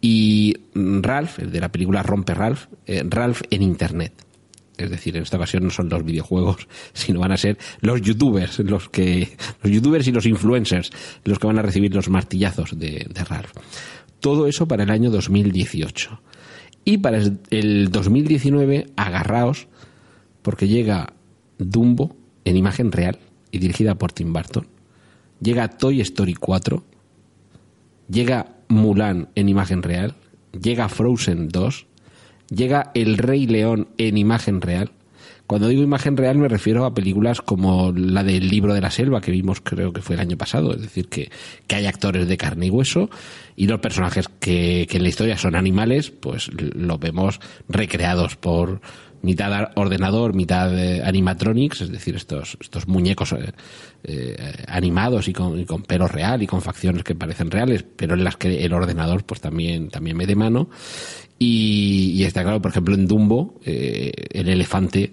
y 0.00 0.56
Ralph, 0.74 1.38
el 1.40 1.52
de 1.52 1.60
la 1.60 1.70
película 1.70 2.02
Rompe 2.02 2.34
Ralph, 2.34 2.66
eh, 2.86 3.02
Ralph 3.06 3.42
en 3.50 3.62
Internet. 3.62 4.23
Es 4.76 4.90
decir, 4.90 5.16
en 5.16 5.22
esta 5.22 5.36
ocasión 5.36 5.64
no 5.64 5.70
son 5.70 5.88
los 5.88 6.04
videojuegos, 6.04 6.68
sino 6.92 7.20
van 7.20 7.32
a 7.32 7.36
ser 7.36 7.58
los 7.80 8.00
youtubers, 8.00 8.58
los 8.60 8.88
que, 8.88 9.36
los 9.62 9.72
youtubers 9.72 10.06
y 10.08 10.12
los 10.12 10.26
influencers, 10.26 10.90
los 11.24 11.38
que 11.38 11.46
van 11.46 11.58
a 11.58 11.62
recibir 11.62 11.94
los 11.94 12.08
martillazos 12.08 12.78
de, 12.78 13.06
de 13.08 13.24
Ralph. 13.24 13.52
Todo 14.20 14.46
eso 14.46 14.66
para 14.66 14.84
el 14.84 14.90
año 14.90 15.10
2018. 15.10 16.20
Y 16.84 16.98
para 16.98 17.20
el 17.50 17.90
2019, 17.90 18.88
agarraos, 18.96 19.68
porque 20.42 20.68
llega 20.68 21.14
Dumbo 21.58 22.16
en 22.44 22.56
imagen 22.56 22.92
real 22.92 23.18
y 23.50 23.58
dirigida 23.58 23.94
por 23.96 24.12
Tim 24.12 24.32
Burton. 24.32 24.66
Llega 25.40 25.68
Toy 25.68 26.00
Story 26.00 26.34
4. 26.34 26.84
Llega 28.08 28.56
Mulan 28.68 29.28
en 29.34 29.48
imagen 29.48 29.82
real. 29.82 30.14
Llega 30.52 30.88
Frozen 30.88 31.48
2. 31.48 31.86
Llega 32.54 32.90
El 32.94 33.18
Rey 33.18 33.46
León 33.46 33.88
en 33.98 34.16
imagen 34.16 34.60
real. 34.60 34.92
Cuando 35.46 35.68
digo 35.68 35.82
imagen 35.82 36.16
real 36.16 36.38
me 36.38 36.48
refiero 36.48 36.86
a 36.86 36.94
películas 36.94 37.42
como 37.42 37.92
la 37.92 38.24
del 38.24 38.48
libro 38.48 38.72
de 38.72 38.80
la 38.80 38.90
selva 38.90 39.20
que 39.20 39.30
vimos 39.30 39.60
creo 39.60 39.92
que 39.92 40.00
fue 40.00 40.14
el 40.14 40.22
año 40.22 40.38
pasado, 40.38 40.72
es 40.72 40.80
decir, 40.80 41.08
que, 41.08 41.30
que 41.66 41.76
hay 41.76 41.84
actores 41.84 42.26
de 42.26 42.36
carne 42.38 42.66
y 42.66 42.70
hueso 42.70 43.10
y 43.54 43.66
los 43.66 43.80
personajes 43.80 44.28
que, 44.40 44.86
que 44.88 44.96
en 44.96 45.02
la 45.02 45.10
historia 45.10 45.36
son 45.36 45.54
animales, 45.54 46.10
pues 46.10 46.50
los 46.54 46.98
vemos 46.98 47.40
recreados 47.68 48.36
por 48.36 48.80
mitad 49.24 49.70
ordenador, 49.74 50.34
mitad 50.34 50.78
eh, 50.78 51.02
animatronics, 51.02 51.80
es 51.80 51.90
decir, 51.90 52.14
estos, 52.14 52.56
estos 52.60 52.86
muñecos 52.86 53.32
eh, 53.32 53.52
eh, 54.04 54.64
animados 54.68 55.26
y 55.28 55.32
con, 55.32 55.64
con 55.64 55.82
pelo 55.82 56.06
real 56.06 56.42
y 56.42 56.46
con 56.46 56.60
facciones 56.60 57.02
que 57.02 57.14
parecen 57.14 57.50
reales, 57.50 57.84
pero 57.96 58.14
en 58.14 58.22
las 58.22 58.36
que 58.36 58.64
el 58.64 58.72
ordenador 58.72 59.24
pues 59.24 59.40
también, 59.40 59.88
también 59.88 60.16
mete 60.16 60.36
mano. 60.36 60.68
Y, 61.36 62.12
y 62.14 62.24
está 62.24 62.42
claro, 62.42 62.62
por 62.62 62.70
ejemplo, 62.70 62.94
en 62.94 63.08
Dumbo, 63.08 63.60
el 63.64 64.48
elefante 64.48 65.12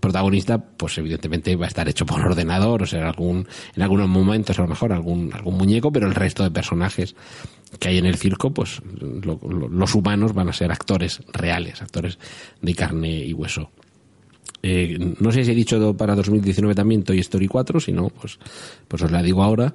protagonista, 0.00 0.58
pues 0.58 0.96
evidentemente 0.98 1.56
va 1.56 1.64
a 1.64 1.68
estar 1.68 1.88
hecho 1.88 2.06
por 2.06 2.20
ordenador, 2.20 2.84
o 2.84 2.86
sea, 2.86 3.00
en, 3.00 3.06
algún, 3.06 3.48
en 3.74 3.82
algunos 3.82 4.08
momentos 4.08 4.56
a 4.60 4.62
lo 4.62 4.68
mejor 4.68 4.92
algún, 4.92 5.32
algún 5.34 5.56
muñeco, 5.56 5.90
pero 5.90 6.06
el 6.06 6.14
resto 6.14 6.44
de 6.44 6.52
personajes 6.52 7.16
que 7.78 7.88
hay 7.88 7.98
en 7.98 8.06
el 8.06 8.16
circo, 8.16 8.52
pues 8.52 8.80
lo- 9.00 9.38
lo- 9.48 9.68
los 9.68 9.94
humanos 9.94 10.32
van 10.34 10.48
a 10.48 10.52
ser 10.52 10.70
actores 10.72 11.20
reales, 11.32 11.82
actores 11.82 12.18
de 12.62 12.74
carne 12.74 13.24
y 13.24 13.32
hueso. 13.32 13.70
Eh, 14.62 15.14
no 15.20 15.30
sé 15.32 15.44
si 15.44 15.52
he 15.52 15.54
dicho 15.54 15.96
para 15.96 16.14
2019 16.14 16.74
también 16.74 17.02
Toy 17.02 17.18
Story 17.20 17.46
4, 17.46 17.78
si 17.80 17.92
no, 17.92 18.08
pues, 18.08 18.38
pues 18.88 19.02
os 19.02 19.10
la 19.10 19.22
digo 19.22 19.42
ahora. 19.42 19.74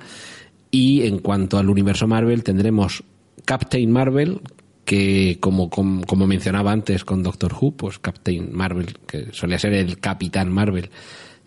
Y 0.72 1.04
en 1.04 1.20
cuanto 1.20 1.58
al 1.58 1.70
universo 1.70 2.08
Marvel, 2.08 2.44
tendremos 2.44 3.04
Captain 3.46 3.92
Marvel, 3.92 4.42
que 4.86 5.38
como, 5.40 5.70
como, 5.70 6.04
como 6.06 6.28
mencionaba 6.28 6.72
antes 6.72 7.06
con 7.06 7.24
Doctor 7.24 7.54
Who, 7.54 7.74
pues 7.74 8.00
Captain 8.00 8.50
Marvel, 8.54 8.98
que 9.08 9.28
solía 9.32 9.60
ser 9.60 9.74
el 9.74 10.00
Capitán 10.00 10.52
Marvel, 10.52 10.90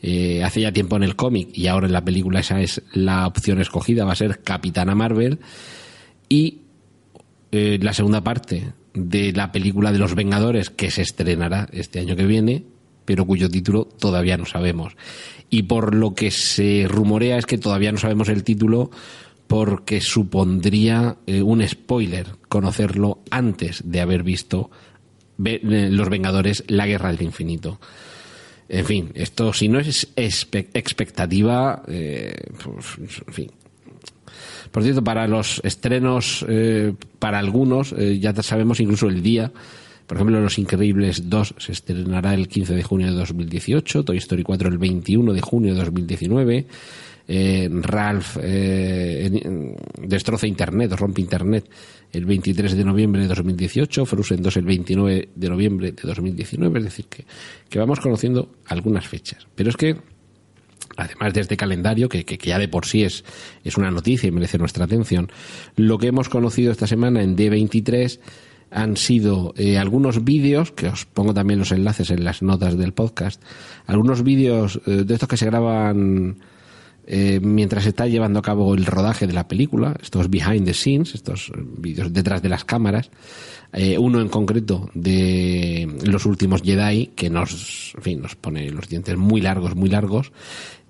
eh, 0.03 0.45
hace 0.45 0.61
ya 0.61 0.73
tiempo 0.73 0.97
en 0.97 1.03
el 1.03 1.17
cómic 1.17 1.49
y 1.55 1.67
ahora 1.67 1.87
en 1.87 1.93
la 1.93 2.05
película 2.05 2.41
esa 2.41 2.61
es 2.61 2.83
la 2.93 3.27
opción 3.27 3.61
escogida, 3.61 4.05
va 4.05 4.13
a 4.13 4.17
ser 4.17 4.41
Capitana 4.43 4.95
Marvel. 4.95 5.39
Y 6.29 6.61
eh, 7.53 7.79
la 7.81 7.93
segunda 7.93 8.23
parte 8.23 8.73
de 8.95 9.33
la 9.33 9.53
película 9.53 9.93
de 9.93 9.99
los 9.99 10.15
Vengadores 10.15 10.71
que 10.71 10.91
se 10.91 11.03
estrenará 11.03 11.69
este 11.73 12.01
año 12.01 12.17
que 12.17 12.27
viene, 12.27 12.65
pero 13.05 13.27
cuyo 13.27 13.51
título 13.51 13.85
todavía 13.85 14.37
no 14.37 14.47
sabemos. 14.47 14.97
Y 15.51 15.65
por 15.65 15.95
lo 15.95 16.15
que 16.15 16.31
se 16.31 16.87
rumorea 16.89 17.37
es 17.39 17.47
que 17.47 17.59
todavía 17.59 17.93
no 17.93 17.99
sabemos 17.99 18.29
el 18.29 18.45
título 18.45 18.91
porque 19.47 20.01
supondría 20.01 21.17
eh, 21.27 21.43
un 21.43 21.67
spoiler 21.67 22.27
conocerlo 22.49 23.21
antes 23.31 23.83
de 23.85 24.01
haber 24.01 24.23
visto 24.23 24.71
eh, 25.45 25.61
Los 25.91 26.09
Vengadores, 26.09 26.65
la 26.69 26.87
Guerra 26.87 27.13
del 27.13 27.23
Infinito. 27.23 27.81
En 28.69 28.85
fin, 28.87 29.11
esto 29.15 29.53
si 29.53 29.69
no 29.69 29.79
es 29.79 30.09
expectativa, 30.17 31.83
eh, 31.87 32.35
pues, 32.63 33.21
en 33.27 33.35
fin, 33.35 33.51
por 34.71 34.83
cierto, 34.83 35.03
para 35.05 35.27
los 35.29 35.61
estrenos, 35.65 36.45
eh, 36.49 36.93
para 37.19 37.39
algunos, 37.39 37.95
eh, 37.97 38.19
ya 38.19 38.35
sabemos 38.43 38.81
incluso 38.81 39.09
el 39.09 39.23
día. 39.23 39.53
Por 40.07 40.19
ejemplo, 40.19 40.39
Los 40.41 40.59
Increíbles 40.59 41.31
2 41.31 41.55
se 41.57 41.73
estrenará 41.73 42.35
el 42.35 42.47
15 42.49 42.75
de 42.75 42.83
junio 42.83 43.07
de 43.07 43.15
2018, 43.15 44.05
Toy 44.05 44.19
Story 44.19 44.43
4 44.43 44.69
el 44.69 44.77
21 44.79 45.33
de 45.33 45.41
junio 45.41 45.73
de 45.73 45.81
2019, 45.81 46.67
eh, 47.27 47.71
Ralph 47.73 48.37
eh, 48.43 49.31
en- 49.43 49.75
destroza 50.07 50.47
Internet, 50.47 50.93
rompe 50.93 51.23
Internet 51.23 51.65
el 52.13 52.27
23 52.27 52.77
de 52.77 52.85
noviembre 52.85 53.23
de 53.23 53.29
2018, 53.29 54.05
Frozen 54.05 54.43
2 54.43 54.57
el 54.59 54.65
29 54.67 55.31
de 55.35 55.49
noviembre 55.49 55.93
de 55.93 56.03
2019, 56.03 56.79
es 56.81 56.85
decir, 56.85 57.07
que, 57.07 57.25
que 57.71 57.79
vamos 57.79 57.99
conociendo 57.99 58.51
algunas 58.67 59.09
fechas. 59.09 59.47
Pero 59.55 59.71
es 59.71 59.77
que 59.79 59.97
además 60.97 61.35
de 61.35 61.41
este 61.41 61.57
calendario, 61.57 62.09
que, 62.09 62.25
que- 62.25 62.37
ya 62.39 62.59
de 62.59 62.69
por 62.69 62.87
sí 62.87 63.03
es, 63.05 63.25
es 63.65 63.77
una 63.77 63.91
noticia 63.91 64.29
y 64.29 64.33
merece 64.33 64.59
nuestra 64.59 64.85
atención, 64.85 65.31
lo 65.77 65.99
que 65.99 66.09
hemos 66.09 66.29
conocido 66.29 66.73
esta 66.73 66.87
semana 66.87 67.23
en 67.23 67.37
D23 67.37 68.19
han 68.71 68.97
sido 68.97 69.55
eh, 69.57 69.79
algunos 69.79 70.25
vídeos, 70.25 70.73
que 70.73 70.89
os 70.89 71.05
pongo 71.05 71.33
también 71.33 71.61
los 71.61 71.71
enlaces 71.71 72.11
en 72.11 72.25
las 72.25 72.43
notas 72.43 72.77
del 72.77 72.93
podcast, 72.93 73.41
algunos 73.87 74.23
vídeos 74.25 74.81
eh, 74.87 75.05
de 75.05 75.15
estos 75.15 75.29
que 75.29 75.37
se 75.37 75.47
graban 75.47 76.37
eh, 77.07 77.41
mientras 77.43 77.87
está 77.87 78.07
llevando 78.07 78.39
a 78.39 78.43
cabo 78.43 78.75
el 78.75 78.87
rodaje 78.87 79.27
de 79.27 79.33
la 79.33 79.49
película, 79.49 79.97
estos 80.03 80.31
behind 80.31 80.65
the 80.65 80.75
scenes, 80.75 81.15
estos 81.15 81.53
vídeos 81.79 82.13
detrás 82.13 82.43
de 82.43 82.49
las 82.49 82.65
cámaras, 82.65 83.11
eh, 83.77 83.99
uno 83.99 84.21
en 84.21 84.29
concreto 84.29 84.89
de 84.95 85.89
los 86.05 86.27
últimos 86.27 86.63
Jedi 86.63 87.09
que 87.09 87.29
nos, 87.29 87.95
fin, 88.01 88.23
nos 88.23 88.37
pone 88.37 88.71
los 88.71 88.89
dientes 88.89 89.17
muy 89.17 89.41
largos, 89.41 89.75
muy 89.75 89.91
largos. 89.91 90.31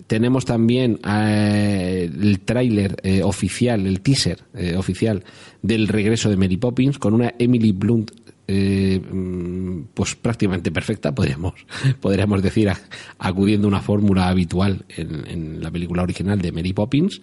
Tenemos 0.06 0.44
también 0.44 1.00
eh, 1.08 2.10
el 2.12 2.40
tráiler 2.40 2.96
eh, 3.02 3.22
oficial, 3.22 3.86
el 3.86 4.02
teaser 4.02 4.44
oficial 4.76 5.24
del 5.62 5.88
regreso 5.88 6.28
de 6.28 6.36
Mary 6.36 6.58
Poppins 6.58 6.98
con 6.98 7.14
una 7.14 7.32
Emily 7.38 7.72
Blunt 7.72 8.10
eh, 8.46 9.00
mm, 9.00 9.88
pues 9.94 10.14
prácticamente 10.14 10.70
perfecta, 10.70 11.14
podríamos, 11.14 11.54
podríamos 12.00 12.42
decir, 12.42 12.70
acudiendo 13.18 13.66
a 13.66 13.68
una 13.68 13.80
fórmula 13.80 14.28
habitual 14.28 14.84
en, 14.88 15.26
en 15.28 15.62
la 15.62 15.70
película 15.70 16.02
original 16.02 16.40
de 16.40 16.52
Mary 16.52 16.72
Poppins, 16.72 17.20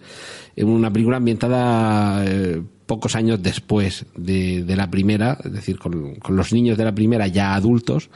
en 0.56 0.68
una 0.68 0.92
película 0.92 1.18
ambientada 1.18 2.24
eh, 2.26 2.62
pocos 2.86 3.14
años 3.14 3.42
después 3.42 4.06
de, 4.16 4.64
la 4.76 4.90
primera, 4.90 5.38
es 5.44 5.52
decir, 5.52 5.78
con, 5.78 6.16
con 6.16 6.36
los 6.36 6.52
niños 6.52 6.76
de 6.76 6.84
la 6.84 6.94
primera 6.94 7.26
ya 7.26 7.54
adultos, 7.54 8.10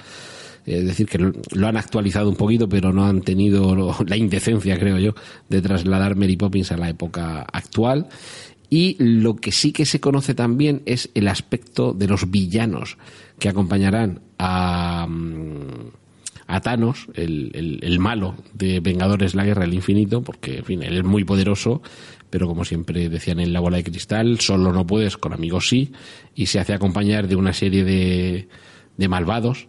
es 0.66 0.84
decir, 0.84 1.06
que 1.06 1.18
lo, 1.18 1.66
han 1.66 1.76
actualizado 1.76 2.28
un 2.28 2.34
poquito, 2.34 2.68
pero 2.68 2.92
no 2.92 3.06
han 3.06 3.22
tenido 3.22 3.96
la 4.06 4.16
indecencia, 4.16 4.78
creo 4.78 4.98
yo, 4.98 5.14
de 5.48 5.62
trasladar 5.62 6.16
Mary 6.16 6.36
Poppins 6.36 6.72
a 6.72 6.76
la 6.76 6.90
época 6.90 7.46
actual. 7.52 8.08
Y 8.68 8.96
lo 8.98 9.36
que 9.36 9.52
sí 9.52 9.72
que 9.72 9.86
se 9.86 10.00
conoce 10.00 10.34
también 10.34 10.82
es 10.86 11.10
el 11.14 11.28
aspecto 11.28 11.92
de 11.92 12.08
los 12.08 12.30
villanos 12.30 12.98
que 13.38 13.48
acompañarán 13.48 14.20
a, 14.38 15.06
mm, 15.08 15.90
a 16.46 16.60
Thanos, 16.60 17.06
el, 17.14 17.50
el, 17.54 17.80
el 17.82 17.98
malo 17.98 18.34
de 18.54 18.80
Vengadores 18.80 19.34
la 19.34 19.44
Guerra 19.44 19.62
del 19.62 19.74
Infinito, 19.74 20.22
porque, 20.22 20.58
en 20.58 20.64
fin, 20.64 20.82
él 20.82 20.96
es 20.96 21.04
muy 21.04 21.24
poderoso, 21.24 21.82
pero 22.30 22.46
como 22.46 22.64
siempre 22.64 23.08
decían 23.08 23.40
en 23.40 23.52
la 23.52 23.60
bola 23.60 23.76
de 23.76 23.84
cristal, 23.84 24.40
solo 24.40 24.72
no 24.72 24.86
puedes, 24.86 25.16
con 25.16 25.32
amigos 25.32 25.68
sí, 25.68 25.92
y 26.34 26.46
se 26.46 26.58
hace 26.58 26.74
acompañar 26.74 27.28
de 27.28 27.36
una 27.36 27.52
serie 27.52 27.84
de, 27.84 28.48
de 28.96 29.08
malvados 29.08 29.68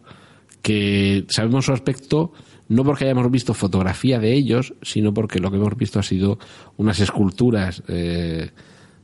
que 0.62 1.26
sabemos 1.30 1.66
su 1.66 1.74
aspecto 1.74 2.34
no 2.70 2.84
porque 2.84 3.06
hayamos 3.06 3.32
visto 3.32 3.54
fotografía 3.54 4.20
de 4.20 4.34
ellos, 4.34 4.74
sino 4.82 5.14
porque 5.14 5.40
lo 5.40 5.50
que 5.50 5.58
hemos 5.58 5.78
visto 5.78 6.00
ha 6.00 6.04
sido 6.04 6.38
unas 6.76 7.00
esculturas 7.00 7.84
eh, 7.88 8.52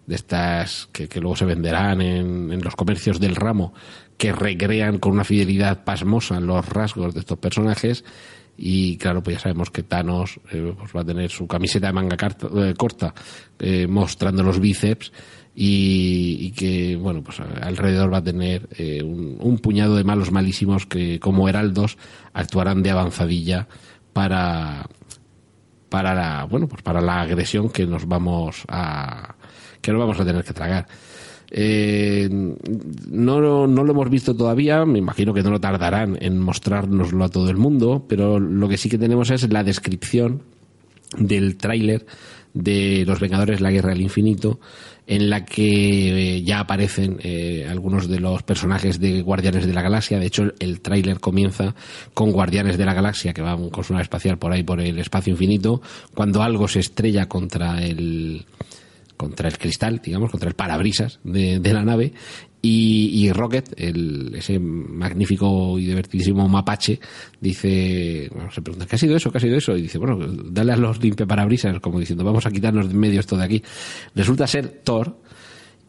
de 0.05 0.15
estas 0.15 0.89
que, 0.91 1.07
que, 1.07 1.19
luego 1.19 1.35
se 1.35 1.45
venderán 1.45 2.01
en, 2.01 2.51
en, 2.51 2.61
los 2.61 2.75
comercios 2.75 3.19
del 3.19 3.35
ramo, 3.35 3.73
que 4.17 4.31
recrean 4.31 4.99
con 4.99 5.13
una 5.13 5.23
fidelidad 5.23 5.83
pasmosa 5.83 6.39
los 6.39 6.67
rasgos 6.67 7.13
de 7.13 7.21
estos 7.21 7.37
personajes. 7.37 8.03
Y 8.55 8.97
claro, 8.97 9.23
pues 9.23 9.37
ya 9.37 9.43
sabemos 9.43 9.71
que 9.71 9.83
Thanos 9.83 10.39
eh, 10.51 10.73
pues 10.77 10.91
va 10.95 11.01
a 11.01 11.05
tener 11.05 11.31
su 11.31 11.47
camiseta 11.47 11.87
de 11.87 11.93
manga 11.93 12.15
eh, 12.17 12.73
corta 12.77 13.13
eh, 13.59 13.87
mostrando 13.87 14.43
los 14.43 14.59
bíceps 14.59 15.11
y, 15.55 16.51
que, 16.51 16.95
bueno, 16.95 17.23
pues 17.23 17.39
alrededor 17.39 18.11
va 18.11 18.17
a 18.17 18.23
tener 18.23 18.67
un, 19.03 19.37
un, 19.39 19.59
puñado 19.59 19.95
de 19.95 20.03
malos 20.03 20.31
malísimos 20.31 20.87
que, 20.87 21.19
como 21.19 21.47
heraldos, 21.47 21.97
actuarán 22.33 22.81
de 22.81 22.89
avanzadilla 22.89 23.67
para, 24.13 24.87
para 25.89 26.15
la, 26.15 26.45
bueno, 26.45 26.67
pues 26.67 26.81
para 26.81 27.01
la 27.01 27.21
agresión 27.21 27.69
que 27.69 27.85
nos 27.85 28.07
vamos 28.07 28.63
a, 28.67 29.35
que 29.83 29.91
nos 29.91 29.99
vamos 29.99 30.19
a 30.19 30.25
tener 30.25 30.43
que 30.43 30.53
tragar. 30.53 30.87
Eh, 31.51 32.27
no, 32.31 33.67
no 33.67 33.83
lo 33.83 33.91
hemos 33.91 34.09
visto 34.09 34.35
todavía, 34.35 34.85
me 34.85 34.97
imagino 34.97 35.35
que 35.35 35.43
no 35.43 35.51
lo 35.51 35.59
tardarán 35.59 36.17
en 36.19 36.39
mostrárnoslo 36.39 37.23
a 37.23 37.29
todo 37.29 37.51
el 37.51 37.57
mundo, 37.57 38.05
pero 38.09 38.39
lo 38.39 38.67
que 38.67 38.77
sí 38.77 38.89
que 38.89 38.97
tenemos 38.97 39.29
es 39.29 39.47
la 39.51 39.63
descripción 39.63 40.41
del 41.15 41.57
tráiler 41.57 42.07
de 42.55 43.03
Los 43.05 43.19
Vengadores 43.19 43.61
La 43.61 43.71
Guerra 43.71 43.89
del 43.89 44.01
Infinito, 44.01 44.59
en 45.05 45.29
la 45.29 45.45
que 45.45 46.37
eh, 46.37 46.43
ya 46.43 46.59
aparecen 46.59 47.19
eh, 47.21 47.67
algunos 47.69 48.07
de 48.07 48.19
los 48.19 48.41
personajes 48.43 48.99
de 48.99 49.21
Guardianes 49.21 49.67
de 49.67 49.73
la 49.73 49.81
Galaxia. 49.81 50.17
De 50.17 50.27
hecho, 50.27 50.43
el, 50.43 50.53
el 50.59 50.81
tráiler 50.81 51.19
comienza 51.19 51.75
con 52.13 52.31
Guardianes 52.31 52.77
de 52.77 52.85
la 52.85 52.93
Galaxia, 52.93 53.33
que 53.33 53.41
van 53.41 53.69
con 53.69 53.83
su 53.83 53.93
nave 53.93 54.03
espacial 54.03 54.39
por 54.39 54.53
ahí, 54.53 54.63
por 54.63 54.79
el 54.79 54.97
espacio 54.97 55.31
infinito, 55.31 55.81
cuando 56.15 56.41
algo 56.41 56.67
se 56.67 56.79
estrella 56.79 57.27
contra 57.27 57.83
el 57.83 58.45
contra 59.17 59.47
el 59.47 59.57
cristal, 59.57 60.01
digamos, 60.03 60.31
contra 60.31 60.49
el 60.49 60.55
parabrisas 60.55 61.19
de, 61.23 61.59
de 61.59 61.73
la 61.73 61.83
nave, 61.83 62.13
y, 62.65 63.09
y 63.13 63.31
Rocket, 63.33 63.73
el, 63.75 64.33
ese 64.35 64.57
magnífico 64.57 65.77
y 65.77 65.85
divertidísimo 65.85 66.47
mapache, 66.47 66.97
dice, 67.41 68.29
bueno, 68.33 68.49
se 68.51 68.61
pregunta, 68.61 68.85
¿qué 68.85 68.95
ha 68.95 68.99
sido 68.99 69.17
eso? 69.17 69.31
¿Qué 69.31 69.37
ha 69.37 69.41
sido 69.41 69.57
eso? 69.57 69.75
Y 69.75 69.81
dice, 69.81 69.97
bueno, 69.97 70.17
dale 70.49 70.71
a 70.71 70.77
los 70.77 71.03
limpiaparabrisas, 71.03 71.79
como 71.81 71.99
diciendo, 71.99 72.23
vamos 72.23 72.45
a 72.45 72.51
quitarnos 72.51 72.87
de 72.87 72.93
medio 72.93 73.19
esto 73.19 73.35
de 73.35 73.43
aquí. 73.43 73.63
Resulta 74.15 74.47
ser 74.47 74.81
Thor, 74.83 75.19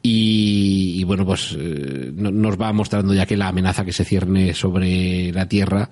y, 0.03 0.97
y, 1.01 1.05
bueno, 1.05 1.25
pues 1.25 1.57
eh, 1.59 2.13
nos 2.13 2.61
va 2.61 2.73
mostrando 2.75 3.15
ya 3.15 3.25
que 3.25 3.39
la 3.39 3.49
amenaza 3.49 3.87
que 3.87 3.93
se 3.93 4.05
cierne 4.05 4.53
sobre 4.53 5.33
la 5.33 5.49
Tierra 5.49 5.89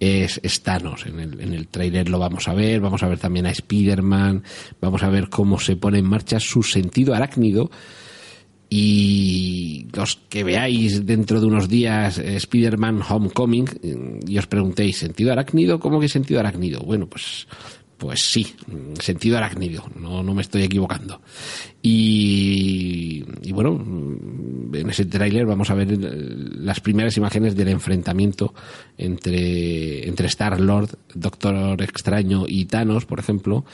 es, 0.00 0.40
es 0.42 0.62
Thanos. 0.62 1.06
En 1.06 1.20
el, 1.20 1.40
en 1.40 1.52
el 1.52 1.68
trailer 1.68 2.08
lo 2.08 2.18
vamos 2.18 2.48
a 2.48 2.54
ver, 2.54 2.80
vamos 2.80 3.02
a 3.02 3.08
ver 3.08 3.18
también 3.18 3.46
a 3.46 3.50
Spider-Man, 3.50 4.42
vamos 4.80 5.02
a 5.02 5.08
ver 5.08 5.28
cómo 5.28 5.58
se 5.58 5.76
pone 5.76 5.98
en 5.98 6.06
marcha 6.06 6.40
su 6.40 6.62
sentido 6.62 7.14
arácnido. 7.14 7.70
Y 8.70 9.86
los 9.92 10.16
que 10.28 10.42
veáis 10.42 11.06
dentro 11.06 11.40
de 11.40 11.46
unos 11.46 11.68
días 11.68 12.18
eh, 12.18 12.36
Spider-Man 12.36 13.02
Homecoming 13.08 13.68
y 14.26 14.38
os 14.38 14.46
preguntéis, 14.46 14.98
¿sentido 14.98 15.30
arácnido? 15.30 15.78
¿Cómo 15.78 16.00
que 16.00 16.08
sentido 16.08 16.40
arácnido? 16.40 16.80
Bueno, 16.80 17.06
pues 17.06 17.46
pues 18.04 18.20
sí, 18.20 18.54
sentido 19.00 19.38
arácnido, 19.38 19.82
no, 19.98 20.22
no 20.22 20.34
me 20.34 20.42
estoy 20.42 20.62
equivocando. 20.62 21.22
Y, 21.80 23.24
y 23.42 23.52
bueno, 23.52 23.82
en 24.74 24.90
ese 24.90 25.06
tráiler 25.06 25.46
vamos 25.46 25.70
a 25.70 25.74
ver 25.74 25.96
las 25.98 26.80
primeras 26.80 27.16
imágenes 27.16 27.56
del 27.56 27.68
enfrentamiento 27.68 28.52
entre, 28.98 30.06
entre 30.06 30.26
Star-Lord, 30.26 30.98
Doctor 31.14 31.80
Extraño 31.80 32.44
y 32.46 32.66
Thanos, 32.66 33.06
por 33.06 33.20
ejemplo. 33.20 33.64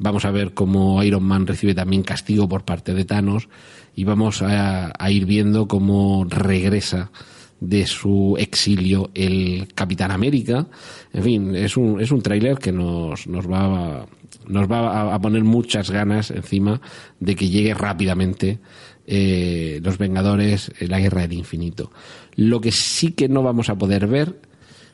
Vamos 0.00 0.24
a 0.24 0.32
ver 0.32 0.52
cómo 0.52 1.00
Iron 1.04 1.22
Man 1.22 1.46
recibe 1.46 1.72
también 1.72 2.02
castigo 2.02 2.48
por 2.48 2.64
parte 2.64 2.92
de 2.92 3.04
Thanos 3.04 3.48
y 3.94 4.02
vamos 4.02 4.42
a, 4.42 4.92
a 4.98 5.10
ir 5.12 5.26
viendo 5.26 5.68
cómo 5.68 6.26
regresa 6.28 7.12
de 7.60 7.86
su 7.86 8.36
exilio 8.38 9.10
el 9.14 9.68
Capitán 9.74 10.10
América. 10.10 10.66
En 11.12 11.22
fin, 11.22 11.56
es 11.56 11.76
un, 11.76 12.00
es 12.00 12.10
un 12.10 12.22
tráiler 12.22 12.58
que 12.58 12.72
nos, 12.72 13.26
nos 13.26 13.50
va, 13.50 14.00
a, 14.00 14.06
nos 14.46 14.70
va 14.70 15.14
a 15.14 15.20
poner 15.20 15.44
muchas 15.44 15.90
ganas 15.90 16.30
encima 16.30 16.80
de 17.20 17.34
que 17.34 17.48
llegue 17.48 17.74
rápidamente 17.74 18.58
eh, 19.06 19.80
Los 19.82 19.98
Vengadores, 19.98 20.72
la 20.80 21.00
Guerra 21.00 21.22
del 21.22 21.34
Infinito. 21.34 21.90
Lo 22.34 22.60
que 22.60 22.72
sí 22.72 23.12
que 23.12 23.28
no 23.28 23.42
vamos 23.42 23.70
a 23.70 23.76
poder 23.76 24.06
ver 24.06 24.40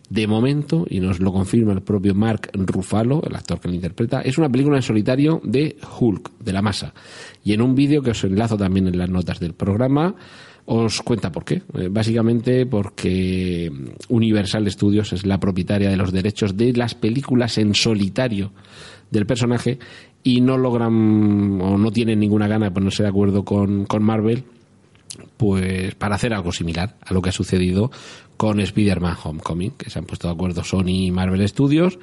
de 0.08 0.26
momento, 0.26 0.84
y 0.90 1.00
nos 1.00 1.20
lo 1.20 1.32
confirma 1.32 1.72
el 1.72 1.80
propio 1.80 2.14
Mark 2.14 2.50
Ruffalo, 2.52 3.22
el 3.26 3.34
actor 3.34 3.58
que 3.58 3.68
lo 3.68 3.74
interpreta, 3.74 4.20
es 4.20 4.36
una 4.36 4.50
película 4.50 4.76
en 4.76 4.82
solitario 4.82 5.40
de 5.42 5.78
Hulk, 5.98 6.38
de 6.38 6.52
la 6.52 6.60
masa. 6.60 6.92
Y 7.42 7.54
en 7.54 7.62
un 7.62 7.74
vídeo 7.74 8.02
que 8.02 8.10
os 8.10 8.22
enlazo 8.22 8.58
también 8.58 8.88
en 8.88 8.98
las 8.98 9.08
notas 9.08 9.40
del 9.40 9.54
programa, 9.54 10.14
os 10.66 11.02
cuenta 11.02 11.32
por 11.32 11.44
qué. 11.44 11.62
Eh, 11.74 11.88
básicamente 11.90 12.66
porque 12.66 13.70
Universal 14.08 14.70
Studios 14.70 15.12
es 15.12 15.26
la 15.26 15.38
propietaria 15.38 15.90
de 15.90 15.96
los 15.96 16.12
derechos 16.12 16.56
de 16.56 16.72
las 16.72 16.94
películas 16.94 17.58
en 17.58 17.74
solitario 17.74 18.52
del 19.10 19.26
personaje 19.26 19.78
y 20.22 20.40
no 20.40 20.56
logran 20.56 21.60
o 21.60 21.76
no 21.76 21.90
tienen 21.90 22.20
ninguna 22.20 22.48
gana 22.48 22.66
de 22.66 22.70
ponerse 22.70 23.02
de 23.02 23.08
acuerdo 23.08 23.44
con, 23.44 23.84
con 23.86 24.02
Marvel 24.02 24.44
pues 25.36 25.94
para 25.96 26.14
hacer 26.14 26.32
algo 26.32 26.52
similar 26.52 26.96
a 27.04 27.12
lo 27.12 27.20
que 27.20 27.30
ha 27.30 27.32
sucedido 27.32 27.90
con 28.36 28.60
Spider-Man 28.60 29.16
Homecoming, 29.22 29.72
que 29.72 29.90
se 29.90 29.98
han 29.98 30.06
puesto 30.06 30.28
de 30.28 30.34
acuerdo 30.34 30.64
Sony 30.64 31.06
y 31.06 31.10
Marvel 31.10 31.46
Studios 31.48 31.98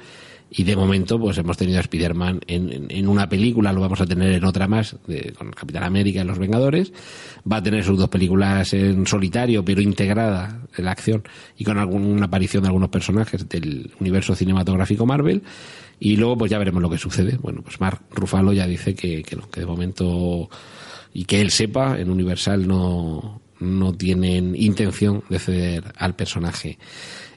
y 0.50 0.64
de 0.64 0.74
momento 0.74 1.18
pues 1.18 1.38
hemos 1.38 1.56
tenido 1.56 1.78
a 1.78 1.82
Spider-Man 1.82 2.40
en, 2.46 2.86
en, 2.88 3.08
una 3.08 3.28
película, 3.28 3.72
lo 3.72 3.80
vamos 3.80 4.00
a 4.00 4.06
tener 4.06 4.32
en 4.32 4.44
otra 4.44 4.66
más, 4.66 4.96
de, 5.06 5.32
con 5.32 5.50
Capitán 5.52 5.84
América 5.84 6.20
y 6.20 6.24
los 6.24 6.38
Vengadores, 6.38 6.92
va 7.50 7.58
a 7.58 7.62
tener 7.62 7.84
sus 7.84 7.98
dos 7.98 8.08
películas 8.08 8.72
en 8.74 9.06
solitario, 9.06 9.64
pero 9.64 9.80
integrada 9.80 10.66
en 10.76 10.84
la 10.84 10.90
acción 10.90 11.22
y 11.56 11.64
con 11.64 11.78
alguna 11.78 12.26
aparición 12.26 12.64
de 12.64 12.68
algunos 12.68 12.90
personajes 12.90 13.48
del 13.48 13.92
universo 14.00 14.34
cinematográfico 14.34 15.06
Marvel, 15.06 15.42
y 16.00 16.16
luego 16.16 16.38
pues 16.38 16.50
ya 16.50 16.58
veremos 16.58 16.82
lo 16.82 16.90
que 16.90 16.98
sucede. 16.98 17.36
Bueno, 17.36 17.62
pues 17.62 17.80
Mark 17.80 18.00
Ruffalo 18.10 18.52
ya 18.52 18.66
dice 18.66 18.94
que, 18.94 19.22
que, 19.22 19.36
que 19.52 19.60
de 19.60 19.66
momento, 19.66 20.48
y 21.12 21.24
que 21.26 21.40
él 21.40 21.50
sepa, 21.50 22.00
en 22.00 22.10
Universal 22.10 22.66
no, 22.66 23.42
no 23.60 23.92
tienen 23.92 24.56
intención 24.56 25.22
de 25.28 25.38
ceder 25.38 25.84
al 25.96 26.16
personaje. 26.16 26.78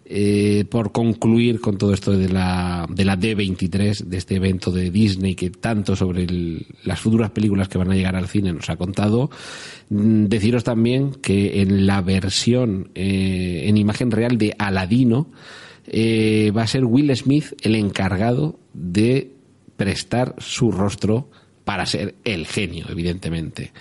Eh, 0.06 0.66
por 0.70 0.92
concluir 0.92 1.62
con 1.62 1.78
todo 1.78 1.94
esto 1.94 2.12
de 2.12 2.28
la, 2.28 2.86
de 2.90 3.06
la 3.06 3.18
D23, 3.18 4.04
de 4.04 4.18
este 4.18 4.36
evento 4.36 4.70
de 4.70 4.92
Disney 4.92 5.34
que 5.34 5.50
tanto 5.50 5.96
sobre 5.96 6.24
el, 6.24 6.68
las 6.84 7.00
futuras 7.00 7.32
películas 7.32 7.70
que 7.70 7.78
van 7.78 7.90
a 7.90 7.96
llegar 7.96 8.18
al 8.18 8.28
cine 8.28 8.52
nos 8.52 8.70
ha 8.70 8.76
contado, 8.76 9.30
mm, 9.90 10.26
deciros 10.26 10.66
también 10.66 11.12
que 11.14 11.62
en 11.62 11.86
la 11.86 12.02
versión 12.02 12.90
eh, 12.96 13.64
en 13.66 13.78
imagen 13.78 14.12
real 14.12 14.38
de 14.38 14.54
Aladino 14.60 15.32
eh, 15.88 16.52
va 16.56 16.64
a 16.64 16.68
ser 16.68 16.84
Will 16.84 17.16
Smith 17.16 17.54
el 17.62 17.76
encargado 17.76 18.60
de 18.74 19.32
prestar 19.78 20.36
su 20.38 20.72
rostro 20.72 21.30
para 21.64 21.86
ser 21.86 22.16
el 22.26 22.46
genio, 22.46 22.88
evidentemente. 22.90 23.72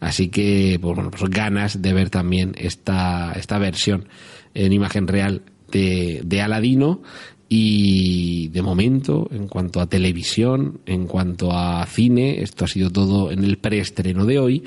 Así 0.00 0.28
que, 0.28 0.76
pues, 0.80 0.96
bueno, 0.96 1.12
pues 1.12 1.30
ganas 1.30 1.80
de 1.80 1.92
ver 1.92 2.10
también 2.10 2.56
esta, 2.58 3.32
esta 3.36 3.58
versión 3.58 4.08
en 4.54 4.72
imagen 4.72 5.06
real 5.06 5.42
de, 5.70 6.22
de 6.24 6.40
Aladino 6.40 7.02
y 7.48 8.48
de 8.48 8.60
momento, 8.60 9.26
en 9.30 9.48
cuanto 9.48 9.80
a 9.80 9.88
televisión, 9.88 10.80
en 10.84 11.06
cuanto 11.06 11.52
a 11.52 11.86
cine, 11.86 12.42
esto 12.42 12.66
ha 12.66 12.68
sido 12.68 12.90
todo 12.90 13.30
en 13.30 13.42
el 13.42 13.56
preestreno 13.56 14.26
de 14.26 14.38
hoy, 14.38 14.64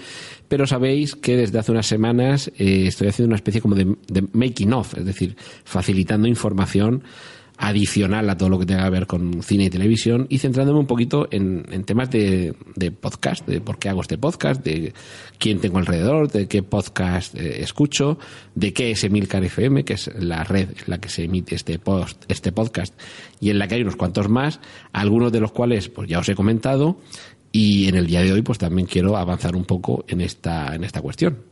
pero 0.48 0.66
sabéis 0.66 1.16
que 1.16 1.38
desde 1.38 1.60
hace 1.60 1.72
unas 1.72 1.86
semanas 1.86 2.52
eh, 2.58 2.86
estoy 2.88 3.10
haciendo 3.10 3.28
una 3.28 3.36
especie 3.36 3.62
como 3.62 3.76
de, 3.76 3.96
de 4.08 4.28
making 4.34 4.74
of, 4.74 4.98
es 4.98 5.06
decir, 5.06 5.36
facilitando 5.64 6.28
información 6.28 7.04
adicional 7.62 8.28
a 8.28 8.36
todo 8.36 8.50
lo 8.50 8.58
que 8.58 8.66
tenga 8.66 8.86
que 8.86 8.90
ver 8.90 9.06
con 9.06 9.44
cine 9.44 9.66
y 9.66 9.70
televisión 9.70 10.26
y 10.30 10.40
centrándome 10.40 10.80
un 10.80 10.88
poquito 10.88 11.28
en, 11.30 11.64
en 11.72 11.84
temas 11.84 12.10
de, 12.10 12.56
de, 12.76 12.92
podcast, 12.92 13.48
de 13.48 13.62
por 13.62 13.78
qué 13.78 13.88
hago 13.88 14.02
este 14.02 14.18
podcast, 14.18 14.64
de 14.66 14.94
quién 15.38 15.60
tengo 15.60 15.78
alrededor, 15.78 16.32
de 16.32 16.48
qué 16.48 16.64
podcast 16.64 17.36
eh, 17.36 17.62
escucho, 17.62 18.18
de 18.56 18.74
qué 18.74 18.90
es 18.90 19.04
Emilcar 19.04 19.44
FM, 19.44 19.86
que 19.86 19.94
es 19.94 20.10
la 20.18 20.44
red 20.44 20.70
en 20.72 20.84
la 20.88 20.98
que 20.98 21.10
se 21.10 21.26
emite 21.26 21.54
este, 21.54 21.78
post, 21.78 22.24
este 22.28 22.52
podcast 22.52 23.00
y 23.40 23.52
en 23.52 23.60
la 23.60 23.68
que 23.68 23.76
hay 23.76 23.84
unos 23.84 23.96
cuantos 23.96 24.28
más, 24.28 24.60
algunos 24.92 25.32
de 25.32 25.40
los 25.40 25.52
cuales 25.52 25.88
pues 25.88 26.10
ya 26.10 26.18
os 26.18 26.28
he 26.30 26.34
comentado 26.34 27.00
y 27.52 27.88
en 27.88 27.96
el 27.96 28.08
día 28.08 28.24
de 28.24 28.34
hoy 28.34 28.42
pues 28.42 28.58
también 28.58 28.88
quiero 28.88 29.18
avanzar 29.18 29.56
un 29.56 29.66
poco 29.66 30.04
en 30.08 30.22
esta, 30.22 30.74
en 30.74 30.84
esta 30.84 31.00
cuestión. 31.02 31.44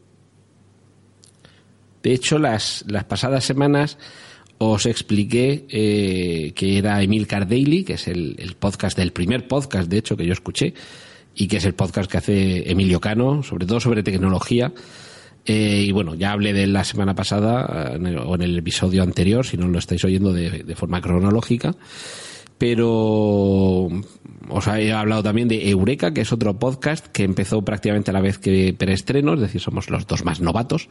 De 2.02 2.14
hecho, 2.14 2.40
las, 2.40 2.84
las 2.88 3.04
pasadas 3.04 3.44
semanas 3.44 4.00
os 4.60 4.86
expliqué 4.86 5.66
eh, 5.70 6.52
que 6.54 6.78
era 6.78 7.02
Emilcar 7.02 7.48
Daily, 7.48 7.84
que 7.84 7.94
es 7.94 8.08
el, 8.08 8.56
podcast 8.60 8.98
del 8.98 9.12
primer 9.14 9.48
podcast, 9.48 9.90
de 9.90 9.98
hecho, 9.98 10.16
que 10.18 10.26
yo 10.26 10.34
escuché, 10.34 10.74
y 11.34 11.48
que 11.48 11.58
es 11.58 11.66
el 11.66 11.74
podcast 11.74 12.12
que 12.12 12.18
hace 12.18 12.70
Emilio 12.70 13.00
Cano, 13.00 13.42
sobre 13.42 13.66
todo 13.66 13.80
sobre 13.80 14.04
tecnología. 14.04 14.74
Eh, 15.46 15.86
y 15.88 15.92
bueno, 15.94 16.14
ya 16.14 16.34
hablé 16.34 16.52
de 16.52 16.68
la 16.68 16.84
semana 16.84 17.16
pasada, 17.16 17.94
en 17.96 18.06
el- 18.06 18.18
o 18.18 18.36
en 18.36 18.42
el 18.42 18.58
episodio 18.58 19.02
anterior, 19.02 19.46
si 19.46 19.56
no 19.56 19.68
lo 19.68 19.80
estáis 19.80 20.04
oyendo 20.04 20.34
de, 20.34 20.64
de 20.64 20.76
forma 20.76 21.02
cronológica. 21.02 21.76
Pero 22.58 23.88
os 24.50 24.68
he 24.68 24.92
hablado 24.92 25.24
también 25.24 25.48
de 25.48 25.70
Eureka, 25.70 26.14
que 26.14 26.22
es 26.22 26.34
otro 26.34 26.60
podcast 26.60 27.08
que 27.08 27.24
empezó 27.24 27.62
prácticamente 27.62 28.12
a 28.12 28.14
la 28.14 28.20
vez 28.20 28.38
que 28.38 28.76
preestreno, 28.78 29.36
es 29.36 29.40
decir, 29.40 29.62
somos 29.62 29.90
los 29.90 30.06
dos 30.08 30.26
más 30.26 30.42
novatos. 30.42 30.90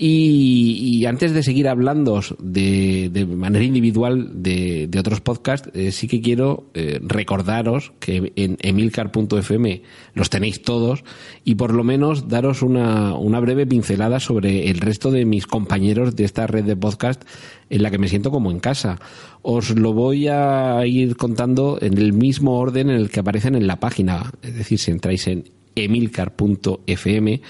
Y, 0.00 1.04
antes 1.06 1.32
de 1.32 1.42
seguir 1.42 1.66
hablando 1.66 2.20
de, 2.38 3.10
de 3.12 3.26
manera 3.26 3.64
individual 3.64 4.30
de, 4.42 4.86
de 4.86 4.98
otros 5.00 5.20
podcasts, 5.20 5.70
eh, 5.74 5.90
sí 5.90 6.06
que 6.06 6.20
quiero 6.20 6.70
eh, 6.74 7.00
recordaros 7.02 7.92
que 7.98 8.32
en 8.36 8.58
emilcar.fm 8.60 9.82
los 10.14 10.30
tenéis 10.30 10.62
todos 10.62 11.02
y 11.44 11.56
por 11.56 11.74
lo 11.74 11.82
menos 11.82 12.28
daros 12.28 12.62
una, 12.62 13.16
una 13.16 13.40
breve 13.40 13.66
pincelada 13.66 14.20
sobre 14.20 14.70
el 14.70 14.78
resto 14.78 15.10
de 15.10 15.24
mis 15.24 15.48
compañeros 15.48 16.14
de 16.14 16.24
esta 16.24 16.46
red 16.46 16.64
de 16.64 16.76
podcast 16.76 17.24
en 17.68 17.82
la 17.82 17.90
que 17.90 17.98
me 17.98 18.08
siento 18.08 18.30
como 18.30 18.52
en 18.52 18.60
casa. 18.60 19.00
Os 19.42 19.70
lo 19.70 19.94
voy 19.94 20.28
a 20.28 20.80
ir 20.86 21.16
contando 21.16 21.78
en 21.80 21.98
el 21.98 22.12
mismo 22.12 22.58
orden 22.58 22.90
en 22.90 22.96
el 22.96 23.10
que 23.10 23.18
aparecen 23.18 23.56
en 23.56 23.66
la 23.66 23.80
página, 23.80 24.30
es 24.42 24.54
decir, 24.54 24.78
si 24.78 24.92
entráis 24.92 25.26
en 25.26 25.58
emilcar.fm 25.84 27.40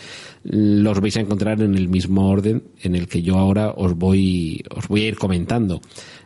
los 0.45 1.01
vais 1.01 1.17
a 1.17 1.21
encontrar 1.21 1.61
en 1.61 1.75
el 1.75 1.89
mismo 1.89 2.31
orden 2.31 2.63
en 2.81 2.95
el 2.95 3.07
que 3.09 3.23
yo 3.23 3.37
ahora 3.37 3.73
os 3.77 3.95
voy 3.95 4.63
os 4.75 4.89
voy 4.89 5.03
a 5.03 5.09
ir 5.09 5.17
comentando 5.17 5.81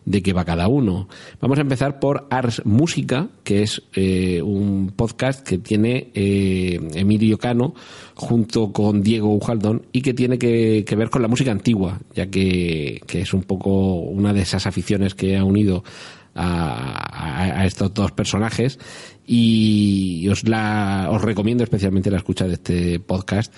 de 0.05 0.23
qué 0.23 0.33
va 0.33 0.45
cada 0.45 0.67
uno. 0.69 1.09
Vamos 1.41 1.59
a 1.59 1.63
empezar 1.63 1.99
por 2.01 2.27
Ars 2.31 2.63
Música, 2.65 3.29
que 3.45 3.63
es 3.63 3.83
eh, 3.95 4.43
un 4.43 4.93
podcast 4.95 5.47
que 5.47 5.59
tiene 5.59 6.11
eh, 6.15 6.81
Emilio 6.95 7.39
Cano 7.39 7.75
junto 8.15 8.73
con 8.73 9.03
Diego 9.03 9.33
Ujaldón 9.35 9.83
y 9.93 10.03
que 10.03 10.13
tiene 10.13 10.39
que, 10.39 10.85
ver 10.97 11.09
con 11.09 11.23
la 11.23 11.29
música 11.29 11.53
antigua, 11.53 12.01
ya 12.15 12.27
que, 12.27 13.01
que 13.07 13.21
es 13.23 13.33
un 13.33 13.45
poco 13.45 13.95
una 14.01 14.33
de 14.33 14.43
esas 14.43 14.67
aficiones 14.67 15.15
que 15.15 15.37
ha 15.37 15.45
unido 15.45 15.85
a- 16.35 17.61
a 17.61 17.67
estos 17.67 17.93
dos 17.95 18.11
personajes 18.13 18.79
y 19.27 20.29
os 20.29 20.49
la 20.49 21.09
os 21.11 21.23
recomiendo 21.23 21.65
especialmente 21.65 22.11
la 22.11 22.19
escucha 22.19 22.47
de 22.47 22.55
este 22.55 23.01
podcast 23.01 23.53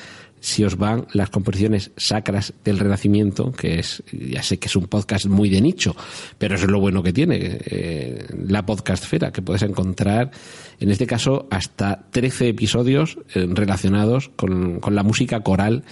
si 0.45 0.63
os 0.63 0.77
van 0.77 1.07
las 1.15 1.31
composiciones 1.31 1.91
sacras 1.97 2.53
del 2.65 2.79
Renacimiento, 2.79 3.51
que 3.51 3.79
es, 3.79 4.03
ya 4.13 4.43
sé 4.43 4.59
que 4.59 4.69
es 4.69 4.77
un 4.77 4.89
podcast 4.89 5.25
muy 5.25 5.49
de 5.49 5.63
nicho, 5.63 5.97
pero 6.37 6.57
eso 6.57 6.67
es 6.67 6.71
lo 6.71 6.81
bueno 6.81 7.03
que 7.03 7.15
tiene, 7.15 7.39
eh, 7.65 8.27
la 8.47 8.67
podcastfera, 8.67 9.33
que 9.33 9.41
puedes 9.41 9.63
encontrar, 9.63 10.33
en 10.81 10.91
este 10.91 11.07
caso, 11.07 11.49
hasta 11.51 12.09
13 12.11 12.51
episodios 12.51 13.17
eh, 13.35 13.47
relacionados 13.49 14.29
con, 14.37 14.81
con 14.81 14.95
la 14.95 15.03
música 15.03 15.41
coral 15.41 15.83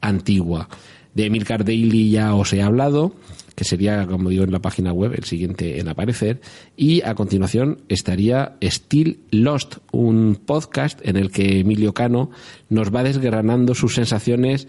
antigua. 0.00 0.68
De 1.14 1.26
Emilcar 1.26 1.64
Daily 1.64 2.10
ya 2.10 2.34
os 2.34 2.52
he 2.52 2.62
hablado, 2.62 3.14
que 3.60 3.64
sería, 3.66 4.06
como 4.06 4.30
digo 4.30 4.42
en 4.42 4.52
la 4.52 4.62
página 4.62 4.90
web, 4.90 5.12
el 5.14 5.24
siguiente 5.24 5.80
en 5.80 5.88
aparecer. 5.88 6.40
Y 6.78 7.02
a 7.02 7.14
continuación 7.14 7.82
estaría 7.90 8.56
Still 8.62 9.18
Lost, 9.32 9.76
un 9.92 10.40
podcast 10.46 10.98
en 11.06 11.18
el 11.18 11.30
que 11.30 11.60
Emilio 11.60 11.92
Cano 11.92 12.30
nos 12.70 12.90
va 12.90 13.02
desgranando 13.02 13.74
sus 13.74 13.96
sensaciones 13.96 14.66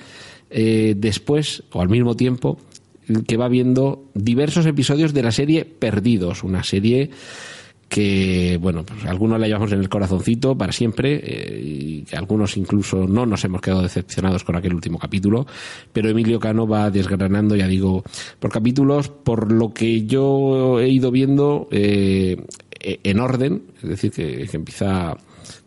eh, 0.50 0.94
después 0.98 1.64
o 1.72 1.82
al 1.82 1.88
mismo 1.88 2.18
tiempo 2.18 2.58
que 3.26 3.38
va 3.38 3.48
viendo 3.48 4.10
diversos 4.14 4.66
episodios 4.66 5.14
de 5.14 5.24
la 5.24 5.32
serie 5.32 5.64
Perdidos, 5.64 6.44
una 6.44 6.64
serie 6.64 7.12
que, 7.92 8.58
bueno, 8.62 8.86
pues 8.86 9.04
algunos 9.04 9.38
la 9.38 9.48
llevamos 9.48 9.74
en 9.74 9.82
el 9.82 9.90
corazoncito 9.90 10.58
para 10.58 10.72
siempre 10.72 11.20
eh, 11.22 11.62
y 11.62 12.02
que 12.04 12.16
algunos 12.16 12.56
incluso 12.56 13.06
no 13.06 13.26
nos 13.26 13.44
hemos 13.44 13.60
quedado 13.60 13.82
decepcionados 13.82 14.46
con 14.46 14.56
aquel 14.56 14.74
último 14.74 14.98
capítulo, 14.98 15.46
pero 15.92 16.08
Emilio 16.08 16.40
Cano 16.40 16.66
va 16.66 16.90
desgranando, 16.90 17.54
ya 17.58 17.68
digo, 17.68 18.06
por 18.40 18.50
capítulos, 18.50 19.10
por 19.10 19.52
lo 19.52 19.74
que 19.74 20.06
yo 20.06 20.80
he 20.80 20.88
ido 20.88 21.12
viendo 21.12 21.68
eh, 21.70 22.42
en 22.80 23.20
orden, 23.20 23.64
es 23.84 23.90
decir, 23.90 24.12
que, 24.12 24.48
que 24.50 24.56
empieza 24.56 25.18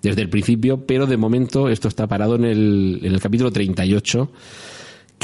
desde 0.00 0.22
el 0.22 0.30
principio, 0.30 0.86
pero 0.86 1.06
de 1.06 1.18
momento 1.18 1.68
esto 1.68 1.88
está 1.88 2.06
parado 2.06 2.36
en 2.36 2.44
el, 2.44 3.00
en 3.02 3.12
el 3.12 3.20
capítulo 3.20 3.52
38 3.52 4.30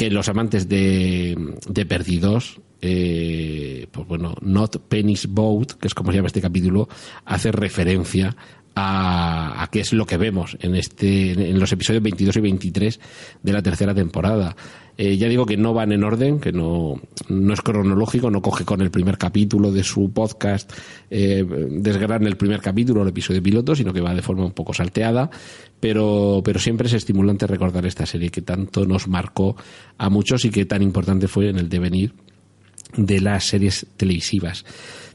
que 0.01 0.09
los 0.09 0.29
amantes 0.29 0.67
de, 0.67 1.37
de 1.67 1.85
Perdidos, 1.85 2.59
eh, 2.81 3.85
pues 3.91 4.07
bueno, 4.07 4.33
Not 4.41 4.87
Penny's 4.87 5.27
Boat, 5.27 5.73
que 5.73 5.85
es 5.87 5.93
como 5.93 6.11
se 6.11 6.17
llama 6.17 6.25
este 6.25 6.41
capítulo, 6.41 6.89
hace 7.23 7.51
referencia 7.51 8.35
a, 8.75 9.67
qué 9.71 9.81
es 9.81 9.93
lo 9.93 10.05
que 10.05 10.17
vemos 10.17 10.57
en 10.61 10.75
este 10.75 11.31
en 11.49 11.59
los 11.59 11.71
episodios 11.71 12.03
22 12.03 12.37
y 12.37 12.41
23 12.41 12.99
de 13.43 13.53
la 13.53 13.61
tercera 13.61 13.93
temporada. 13.93 14.55
Eh, 14.97 15.17
ya 15.17 15.27
digo 15.29 15.45
que 15.45 15.57
no 15.57 15.73
van 15.73 15.93
en 15.93 16.03
orden, 16.03 16.39
que 16.39 16.51
no, 16.51 17.01
no 17.27 17.53
es 17.53 17.61
cronológico, 17.61 18.29
no 18.29 18.41
coge 18.41 18.65
con 18.65 18.81
el 18.81 18.91
primer 18.91 19.17
capítulo 19.17 19.71
de 19.71 19.83
su 19.83 20.11
podcast, 20.11 20.71
eh, 21.09 21.45
desgrana 21.71 22.27
el 22.27 22.35
primer 22.35 22.61
capítulo, 22.61 23.01
el 23.01 23.07
episodio 23.07 23.41
piloto, 23.41 23.75
sino 23.75 23.93
que 23.93 24.01
va 24.01 24.13
de 24.13 24.21
forma 24.21 24.45
un 24.45 24.51
poco 24.51 24.73
salteada, 24.73 25.31
pero, 25.79 26.41
pero 26.43 26.59
siempre 26.59 26.87
es 26.87 26.93
estimulante 26.93 27.47
recordar 27.47 27.85
esta 27.85 28.05
serie 28.05 28.29
que 28.29 28.41
tanto 28.41 28.85
nos 28.85 29.07
marcó 29.07 29.55
a 29.97 30.09
muchos 30.09 30.45
y 30.45 30.51
que 30.51 30.65
tan 30.65 30.83
importante 30.83 31.27
fue 31.27 31.49
en 31.49 31.57
el 31.57 31.69
devenir 31.69 32.13
de 32.95 33.21
las 33.21 33.45
series 33.45 33.87
televisivas. 33.97 34.65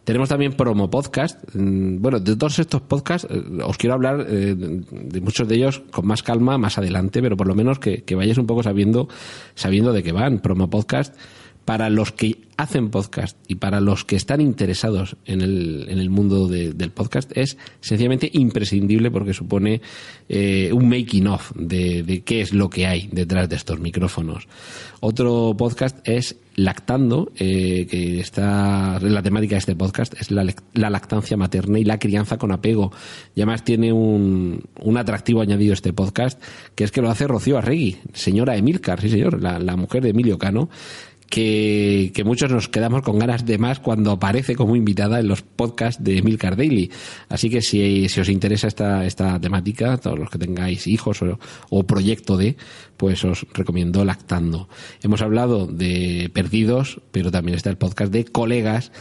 Tenemos 0.06 0.28
también 0.28 0.52
promo 0.52 0.88
podcast. 0.88 1.36
Mm, 1.52 2.00
Bueno, 2.00 2.20
de 2.20 2.36
todos 2.36 2.60
estos 2.60 2.80
podcasts 2.82 3.26
eh, 3.28 3.42
os 3.64 3.76
quiero 3.76 3.94
hablar 3.94 4.24
eh, 4.28 4.54
de 4.54 5.20
muchos 5.20 5.48
de 5.48 5.56
ellos 5.56 5.82
con 5.90 6.06
más 6.06 6.22
calma 6.22 6.56
más 6.58 6.78
adelante, 6.78 7.20
pero 7.20 7.36
por 7.36 7.48
lo 7.48 7.56
menos 7.56 7.80
que, 7.80 8.04
que 8.04 8.14
vayáis 8.14 8.38
un 8.38 8.46
poco 8.46 8.62
sabiendo, 8.62 9.08
sabiendo 9.56 9.92
de 9.92 10.04
qué 10.04 10.12
van. 10.12 10.38
Promo 10.38 10.70
podcast 10.70 11.12
para 11.66 11.90
los 11.90 12.12
que 12.12 12.38
hacen 12.56 12.88
podcast 12.88 13.36
y 13.48 13.56
para 13.56 13.80
los 13.80 14.06
que 14.06 14.16
están 14.16 14.40
interesados 14.40 15.16
en 15.26 15.42
el, 15.42 15.86
en 15.90 15.98
el 15.98 16.08
mundo 16.08 16.48
de- 16.48 16.72
del 16.72 16.90
podcast 16.90 17.30
es 17.36 17.58
sencillamente 17.82 18.30
imprescindible 18.32 19.10
porque 19.10 19.34
supone 19.34 19.82
eh, 20.30 20.70
un 20.72 20.88
making 20.88 21.26
of 21.26 21.52
de, 21.54 22.22
qué 22.24 22.40
es 22.40 22.54
lo 22.54 22.70
que 22.70 22.86
hay 22.86 23.10
detrás 23.12 23.50
de 23.50 23.56
estos 23.56 23.78
micrófonos. 23.78 24.48
Otro 25.00 25.54
podcast 25.58 25.98
es 26.08 26.36
Lactando, 26.54 27.30
eh, 27.36 27.86
que 27.90 28.18
está 28.20 28.98
la 29.02 29.22
temática 29.22 29.56
de 29.56 29.58
este 29.58 29.76
podcast 29.76 30.14
es 30.18 30.30
la, 30.30 30.42
lactancia 30.72 31.36
materna 31.36 31.78
y 31.78 31.84
la 31.84 31.98
crianza 31.98 32.38
con 32.38 32.50
apego. 32.52 32.90
Y 33.34 33.42
además 33.42 33.62
tiene 33.64 33.92
un, 33.92 34.62
un 34.80 34.96
atractivo 34.96 35.42
añadido 35.42 35.74
este 35.74 35.92
podcast, 35.92 36.42
que 36.74 36.84
es 36.84 36.92
que 36.92 37.02
lo 37.02 37.10
hace 37.10 37.26
Rocío 37.26 37.58
Arregui, 37.58 37.98
señora 38.14 38.56
Emilcar, 38.56 39.02
sí 39.02 39.10
señor, 39.10 39.42
la 39.42 39.76
mujer 39.76 40.02
de 40.02 40.10
Emilio 40.10 40.38
Cano, 40.38 40.70
que, 41.28 42.22
muchos 42.24 42.50
nos 42.50 42.68
quedamos 42.68 43.02
con 43.02 43.18
ganas 43.18 43.44
de 43.44 43.58
más 43.58 43.80
cuando 43.80 44.12
aparece 44.12 44.54
como 44.54 44.76
invitada 44.76 45.20
en 45.20 45.28
los 45.28 45.42
podcasts 45.42 46.02
de 46.02 46.18
Emilcar 46.18 46.56
Daily. 46.56 46.90
Así 47.28 47.50
que 47.50 47.62
si, 47.62 48.06
os 48.20 48.28
interesa 48.28 48.68
esta, 48.68 49.04
esta 49.04 49.40
temática, 49.40 49.96
todos 49.98 50.18
los 50.18 50.30
que 50.30 50.38
tengáis 50.38 50.86
hijos 50.86 51.20
o, 51.70 51.82
proyecto 51.84 52.36
de, 52.36 52.56
pues 52.96 53.24
os 53.24 53.46
recomiendo 53.52 54.04
Lactando. 54.04 54.68
Hemos 55.02 55.22
hablado 55.22 55.66
de 55.66 56.30
Perdidos, 56.32 57.00
pero 57.12 57.30
también 57.30 57.56
está 57.56 57.70
el 57.70 57.76
podcast 57.76 58.12
de 58.12 58.24
Colegas, 58.24 58.92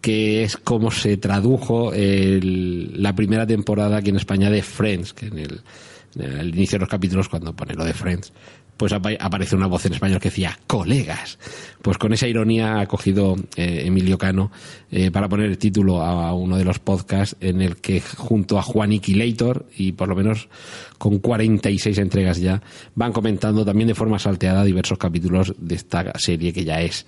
que 0.00 0.42
es 0.42 0.56
como 0.56 0.90
se 0.90 1.16
tradujo 1.16 1.92
el- 1.94 3.02
la 3.02 3.14
primera 3.14 3.46
temporada 3.46 3.98
aquí 3.98 4.10
en 4.10 4.16
España 4.16 4.50
de 4.50 4.62
Friends, 4.62 5.14
que 5.14 5.26
en 5.26 5.38
el 5.38 6.48
inicio 6.48 6.76
de 6.76 6.80
los 6.80 6.88
capítulos, 6.88 7.28
cuando 7.28 7.54
pone 7.54 7.74
lo 7.74 7.84
de 7.84 7.94
Friends, 7.94 8.32
pues 8.76 8.92
apa- 8.92 9.10
aparece 9.20 9.54
una 9.56 9.66
voz 9.66 9.86
en 9.86 9.94
español 9.94 10.18
que 10.20 10.28
decía 10.30 10.58
colegas. 10.66 11.38
Pues 11.82 11.98
con 11.98 12.12
esa 12.12 12.26
ironía 12.28 12.80
ha 12.80 12.86
cogido 12.86 13.36
eh, 13.56 13.82
Emilio 13.86 14.18
Cano 14.18 14.50
eh, 14.90 15.10
para 15.10 15.28
poner 15.28 15.46
el 15.46 15.58
título 15.58 16.02
a 16.02 16.32
uno 16.34 16.56
de 16.56 16.64
los 16.64 16.78
podcasts 16.78 17.36
en 17.40 17.60
el 17.60 17.76
que 17.76 18.00
junto 18.00 18.58
a 18.58 18.62
Juan 18.62 18.92
Iquilator 18.92 19.66
y 19.76 19.92
por 19.92 20.08
lo 20.08 20.14
menos 20.16 20.48
con 20.98 21.18
46 21.18 21.98
entregas 21.98 22.38
ya 22.40 22.62
van 22.94 23.12
comentando 23.12 23.64
también 23.64 23.88
de 23.88 23.94
forma 23.94 24.18
salteada 24.18 24.64
diversos 24.64 24.98
capítulos 24.98 25.54
de 25.58 25.74
esta 25.74 26.12
serie 26.18 26.52
que 26.52 26.64
ya 26.64 26.80
es 26.80 27.06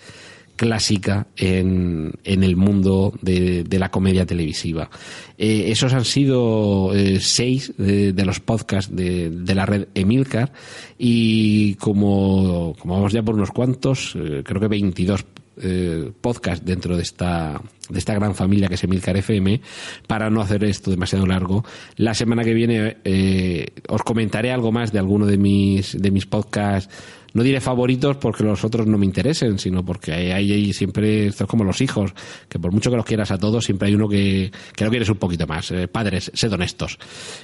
clásica 0.57 1.26
en, 1.36 2.12
en 2.24 2.42
el 2.44 2.57
mundo 2.57 3.12
de, 3.20 3.64
de 3.64 3.78
la 3.78 3.90
comedia 3.90 4.26
televisiva. 4.26 4.90
Eh, 5.38 5.66
esos 5.68 5.92
han 5.92 6.05
sido 6.05 6.94
eh, 6.94 7.18
seis 7.20 7.72
de, 7.76 8.12
los 8.24 8.40
podcasts 8.40 8.94
de, 8.94 9.30
de 9.30 9.55
la 9.55 9.66
red 9.66 9.88
Emilcar 9.94 10.52
y 10.98 11.74
como, 11.76 12.74
como 12.78 12.94
vamos 12.94 13.12
ya 13.12 13.22
por 13.22 13.34
unos 13.34 13.50
cuantos, 13.50 14.14
eh, 14.16 14.42
creo 14.44 14.61
que 14.61 14.68
22 14.68 15.24
eh, 15.57 16.11
podcasts 16.20 16.64
dentro 16.64 16.96
de 16.96 17.02
esta 17.02 17.61
de 17.89 17.99
esta 17.99 18.14
gran 18.14 18.35
familia 18.35 18.68
que 18.68 18.74
es 18.74 18.85
Emilcar 18.85 19.16
FM, 19.16 19.61
para 20.07 20.30
no 20.30 20.41
hacer 20.41 20.64
esto 20.64 20.91
demasiado 20.91 21.26
largo. 21.26 21.64
La 21.97 22.14
semana 22.14 22.45
que 22.45 22.55
viene 22.55 22.99
eh, 23.05 23.66
os 23.89 24.03
comentaré 24.03 24.53
algo 24.53 24.72
más 24.72 24.93
de 24.93 24.99
alguno 24.99 25.26
de 25.26 25.39
mis, 25.39 26.01
de 26.01 26.11
mis 26.11 26.26
podcasts 26.26 26.89
no 27.35 27.43
diré 27.43 27.61
favoritos 27.61 28.16
porque 28.16 28.45
los 28.45 28.64
otros 28.64 28.87
no 28.87 28.97
me 28.97 29.05
interesen, 29.05 29.59
sino 29.59 29.85
porque 29.85 30.12
hay, 30.12 30.30
hay, 30.30 30.72
siempre, 30.72 31.26
esto 31.26 31.45
es 31.45 31.51
como 31.51 31.64
los 31.64 31.80
hijos, 31.80 32.14
que 32.49 32.61
por 32.61 32.72
mucho 32.72 32.91
que 32.91 32.97
los 32.97 33.05
quieras 33.05 33.32
a 33.32 33.39
todos, 33.39 33.64
siempre 33.64 33.89
hay 33.89 33.95
uno 33.97 34.09
que, 34.09 34.53
que 34.74 34.85
lo 34.85 34.91
quieres 34.91 35.09
un 35.09 35.16
poquito 35.16 35.47
más. 35.47 35.70
Eh, 35.72 35.89
padres, 35.89 36.30
sed 36.32 36.53
honestos. 36.53 36.97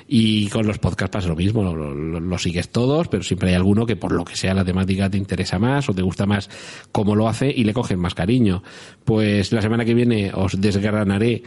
Y 0.07 0.49
con 0.49 0.65
los 0.65 0.79
podcasts 0.79 1.13
pasa 1.13 1.29
lo 1.29 1.35
mismo, 1.35 1.75
lo, 1.75 2.39
sigues 2.39 2.71
todos, 2.71 3.09
pero 3.09 3.25
siempre 3.25 3.51
hay 3.51 3.57
alguno 3.57 3.85
que 3.85 3.97
por 3.97 4.13
lo 4.13 4.25
que 4.25 4.37
sea 4.37 4.55
la 4.55 4.65
temática 4.65 5.11
te 5.11 5.19
interesa 5.19 5.59
más 5.59 5.89
o 5.89 5.93
te 5.93 6.03
gusta 6.03 6.25
más 6.25 6.49
cómo 6.93 7.17
lo 7.17 7.29
hace 7.29 7.53
y 7.55 7.65
le 7.65 7.75
cogen 7.75 7.99
más 7.99 8.15
cariño. 8.15 8.63
Pues 9.05 9.51
la 9.51 9.61
semana 9.61 9.85
que 9.85 9.95
viene 9.95 10.30
os 10.35 10.61
desgranaré 10.61 11.43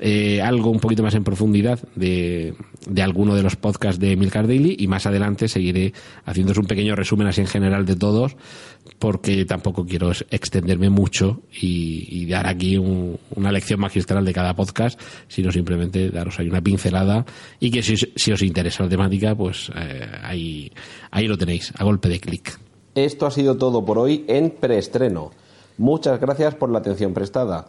eh, 0.00 0.40
algo 0.40 0.70
un 0.70 0.78
poquito 0.78 1.02
más 1.02 1.14
en 1.14 1.24
profundidad 1.24 1.80
de, 1.96 2.54
de 2.86 3.02
alguno 3.02 3.34
de 3.34 3.42
los 3.42 3.56
podcasts 3.56 3.98
de 4.00 4.16
Milcar 4.16 4.46
Daily 4.46 4.76
y 4.78 4.86
más 4.86 5.06
adelante 5.06 5.48
seguiré 5.48 5.92
haciéndoos 6.24 6.58
un 6.58 6.66
pequeño 6.66 6.94
resumen 6.94 7.26
así 7.26 7.40
en 7.40 7.48
general 7.48 7.84
de 7.84 7.96
todos 7.96 8.36
porque 8.98 9.44
tampoco 9.44 9.84
quiero 9.84 10.12
extenderme 10.30 10.88
mucho 10.88 11.42
y, 11.60 12.26
dar 12.26 12.46
aquí 12.46 12.76
una 12.76 13.50
lección 13.50 13.80
magistral 13.80 14.24
de 14.24 14.34
cada 14.34 14.54
podcast, 14.54 15.00
sino 15.28 15.50
simplemente 15.50 16.10
daros 16.10 16.38
ahí 16.38 16.48
una 16.48 16.60
pincelada 16.60 17.24
y 17.58 17.70
que 17.70 17.82
si, 17.82 18.32
os 18.32 18.42
interesa 18.42 18.84
la 18.84 18.90
temática, 18.90 19.34
pues 19.34 19.70
eh, 19.74 20.06
ahí, 20.22 20.70
ahí 21.10 21.26
lo 21.26 21.38
tenéis, 21.38 21.72
a 21.76 21.84
golpe 21.84 22.08
de 22.08 22.20
clic. 22.20 22.58
Esto 22.94 23.26
ha 23.26 23.30
sido 23.30 23.56
todo 23.56 23.84
por 23.84 23.98
hoy 23.98 24.24
en 24.28 24.50
preestreno. 24.50 25.30
Muchas 25.78 26.20
gracias 26.20 26.54
por 26.54 26.70
la 26.70 26.80
atención 26.80 27.14
prestada. 27.14 27.68